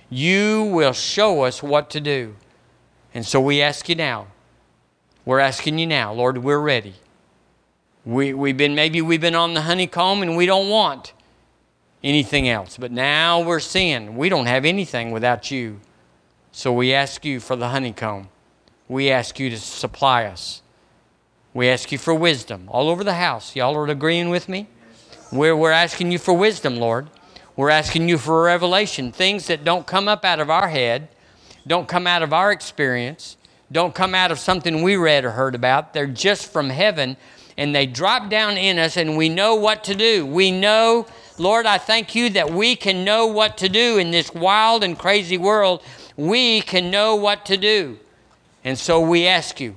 You 0.10 0.66
will 0.66 0.94
show 0.94 1.44
us 1.44 1.64
what 1.64 1.90
to 1.92 2.02
do. 2.02 2.36
And 3.14 3.26
so 3.26 3.40
we 3.40 3.62
ask 3.62 3.88
you 3.90 3.96
now. 3.96 4.28
We're 5.26 5.40
asking 5.40 5.78
you 5.78 5.88
now, 5.88 6.14
Lord, 6.14 6.40
we're 6.40 6.60
ready. 6.60 6.96
We, 8.06 8.34
we've 8.34 8.58
been, 8.58 8.74
maybe 8.74 9.02
we've 9.02 9.22
been 9.22 9.36
on 9.36 9.54
the 9.54 9.62
honeycomb 9.62 10.24
and 10.24 10.36
we 10.36 10.46
don't 10.46 10.70
want 10.70 11.14
anything 12.04 12.50
else. 12.50 12.78
But 12.78 12.92
now 12.92 13.42
we're 13.42 13.60
seeing 13.60 14.18
we 14.18 14.30
don't 14.30 14.48
have 14.48 14.66
anything 14.66 15.12
without 15.12 15.52
you. 15.52 15.80
So 16.52 16.74
we 16.74 16.94
ask 16.94 17.24
you 17.24 17.40
for 17.40 17.56
the 17.56 17.70
honeycomb. 17.70 18.30
We 18.88 19.12
ask 19.12 19.40
you 19.40 19.50
to 19.52 19.58
supply 19.58 20.26
us. 20.26 20.62
We 21.54 21.70
ask 21.70 21.92
you 21.92 21.98
for 21.98 22.14
wisdom 22.14 22.68
all 22.70 22.90
over 22.90 23.04
the 23.04 23.14
house. 23.14 23.56
Y'all 23.56 23.76
are 23.78 23.88
agreeing 23.88 24.30
with 24.30 24.50
me? 24.50 24.68
We're, 25.32 25.56
we're 25.56 25.72
asking 25.72 26.12
you 26.12 26.20
for 26.20 26.34
wisdom, 26.34 26.76
Lord. 26.76 27.08
We're 27.56 27.70
asking 27.70 28.10
you 28.10 28.18
for 28.18 28.44
revelation, 28.44 29.12
things 29.12 29.48
that 29.48 29.64
don't 29.64 29.86
come 29.86 30.08
up 30.08 30.26
out 30.26 30.40
of 30.40 30.50
our 30.50 30.70
head, 30.70 31.10
don't 31.68 31.88
come 31.88 32.08
out 32.08 32.24
of 32.24 32.34
our 32.34 32.52
experience, 32.52 33.38
don't 33.72 33.96
come 33.96 34.14
out 34.14 34.32
of 34.32 34.40
something 34.40 34.82
we 34.84 34.96
read 34.96 35.24
or 35.24 35.32
heard 35.32 35.56
about. 35.56 35.94
They're 35.94 36.08
just 36.08 36.52
from 36.52 36.70
heaven 36.70 37.18
and 37.58 37.76
they 37.76 37.86
drop 37.86 38.30
down 38.30 38.58
in 38.58 38.80
us 38.80 38.98
and 38.98 39.16
we 39.16 39.30
know 39.30 39.56
what 39.56 39.84
to 39.86 39.96
do. 39.96 40.26
We 40.26 40.52
know, 40.52 41.06
Lord, 41.38 41.66
I 41.66 41.78
thank 41.78 42.16
you 42.16 42.30
that 42.32 42.52
we 42.52 42.76
can 42.76 43.06
know 43.06 43.28
what 43.28 43.58
to 43.60 43.70
do 43.70 43.98
in 43.98 44.12
this 44.12 44.34
wild 44.34 44.84
and 44.84 44.98
crazy 44.98 45.38
world. 45.38 45.84
We 46.18 46.62
can 46.62 46.92
know 46.92 47.16
what 47.16 47.46
to 47.46 47.58
do. 47.58 48.00
And 48.64 48.78
so 48.78 49.00
we 49.02 49.28
ask 49.28 49.60
you, 49.60 49.76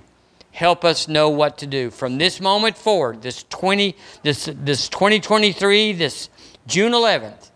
help 0.54 0.84
us 0.84 1.08
know 1.08 1.28
what 1.28 1.58
to 1.58 1.66
do. 1.66 1.90
From 1.90 2.16
this 2.18 2.40
moment 2.40 2.78
forward, 2.78 3.22
this 3.22 3.44
20 3.50 3.96
this 4.22 4.48
this 4.52 4.88
2023, 4.88 5.92
this 5.92 6.30
June 6.66 6.92
11th, 6.92 7.50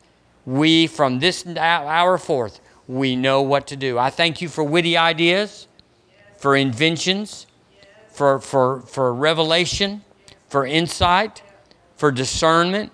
we 0.44 0.86
from 0.88 1.20
this 1.20 1.46
hour 1.46 2.18
forth, 2.18 2.60
we 2.88 3.14
know 3.14 3.40
what 3.40 3.68
to 3.68 3.76
do. 3.76 3.98
I 3.98 4.10
thank 4.10 4.42
you 4.42 4.48
for 4.48 4.64
witty 4.64 4.96
ideas, 4.96 5.68
for 6.38 6.56
inventions, 6.56 7.46
for 8.08 8.40
for 8.40 8.80
for 8.80 9.14
revelation, 9.14 10.02
for 10.48 10.66
insight, 10.66 11.42
for 11.96 12.10
discernment, 12.10 12.90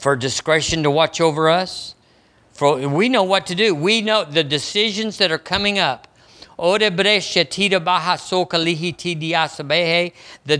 for 0.00 0.16
discretion 0.16 0.82
to 0.82 0.90
watch 0.90 1.20
over 1.20 1.50
us. 1.50 1.94
For 2.52 2.88
we 2.88 3.08
know 3.08 3.24
what 3.24 3.46
to 3.48 3.54
do. 3.54 3.74
We 3.74 4.00
know 4.00 4.24
the 4.24 4.44
decisions 4.44 5.18
that 5.18 5.30
are 5.30 5.38
coming 5.38 5.78
up. 5.78 6.08
The 6.56 6.90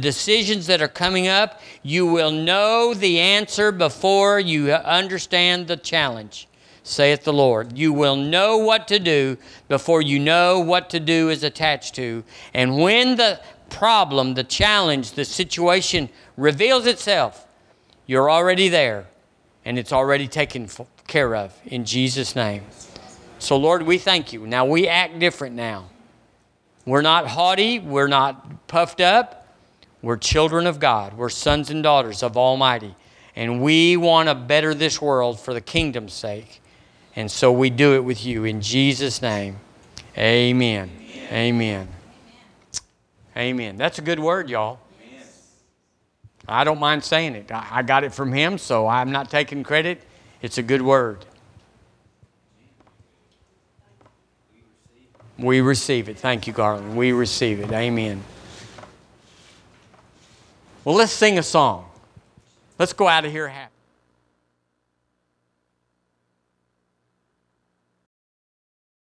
decisions 0.01 0.67
that 0.67 0.83
are 0.83 0.89
coming 0.89 1.29
up, 1.29 1.61
you 1.83 2.07
will 2.07 2.31
know 2.31 2.95
the 2.95 3.21
answer 3.21 3.73
before 3.73 4.41
you 4.41 4.73
understand 4.73 5.69
the 5.69 5.77
challenge, 5.77 6.49
saith 6.83 7.25
the 7.25 7.33
Lord. 7.33 7.79
You 7.79 7.93
will 7.93 8.17
know 8.17 8.57
what 8.57 8.89
to 8.89 8.99
do 8.99 9.37
before 9.69 10.03
you 10.03 10.19
know 10.19 10.61
what 10.61 10.91
to 10.91 11.01
do 11.01 11.29
is 11.29 11.45
attached 11.45 11.95
to. 11.97 12.25
And 12.53 12.79
when 12.79 13.17
the 13.17 13.41
problem, 13.71 14.35
the 14.35 14.45
challenge, 14.45 15.13
the 15.13 15.25
situation 15.25 16.09
reveals 16.37 16.87
itself, 16.87 17.47
you're 18.07 18.31
already 18.31 18.69
there 18.69 19.07
and 19.65 19.79
it's 19.79 19.93
already 19.93 20.29
taken 20.29 20.69
care 21.07 21.35
of 21.35 21.59
in 21.65 21.85
Jesus' 21.85 22.37
name. 22.37 22.63
So, 23.45 23.59
Lord, 23.59 23.83
we 23.83 23.99
thank 23.99 24.33
you. 24.33 24.47
Now 24.47 24.65
we 24.65 24.89
act 24.89 25.19
different 25.19 25.55
now. 25.55 25.91
We're 26.87 27.03
not 27.03 27.27
haughty, 27.27 27.79
we're 27.79 28.09
not 28.09 28.67
puffed 28.69 29.03
up. 29.03 29.47
We're 30.01 30.17
children 30.17 30.67
of 30.67 30.81
God, 30.81 31.15
we're 31.15 31.29
sons 31.29 31.69
and 31.69 31.83
daughters 31.83 32.23
of 32.23 32.39
Almighty. 32.39 32.95
And 33.37 33.63
we 33.63 33.99
want 33.99 34.31
to 34.31 34.35
better 34.35 34.73
this 34.73 35.01
world 35.01 35.39
for 35.39 35.53
the 35.53 35.61
kingdom's 35.61 36.15
sake. 36.15 36.63
And 37.17 37.31
so 37.31 37.53
we 37.53 37.69
do 37.69 37.95
it 37.95 38.05
with 38.05 38.25
you 38.25 38.45
in 38.45 38.63
Jesus' 38.63 39.21
name. 39.21 39.59
Amen. 40.17 40.91
Amen. 41.31 41.33
Amen. 41.33 41.89
Amen. 43.37 43.77
That's 43.77 43.99
a 43.99 44.03
good 44.03 44.21
word, 44.21 44.49
y'all. 44.49 44.79
I 46.49 46.65
don't 46.65 46.81
mind 46.81 47.05
saying 47.05 47.35
it. 47.35 47.51
I 47.53 47.83
got 47.83 48.05
it 48.05 48.15
from 48.15 48.33
him, 48.33 48.57
so 48.57 48.87
I'm 48.87 49.13
not 49.13 49.31
taking 49.31 49.63
credit. 49.63 50.01
It's 50.41 50.57
a 50.57 50.63
good 50.63 50.83
word. 50.83 51.27
We 55.39 55.61
receive 55.61 56.09
it. 56.09 56.19
Thank 56.19 56.47
you, 56.47 56.53
Garland. 56.53 56.97
We 56.97 57.13
receive 57.13 57.61
it. 57.61 57.73
Amen. 57.73 58.23
Well, 60.85 60.95
let's 60.95 61.13
sing 61.13 61.39
a 61.39 61.43
song. 61.43 61.89
Let's 62.79 62.93
go 62.93 63.09
out 63.09 63.25
of 63.25 63.33
here 63.33 63.49
happy. 63.49 63.74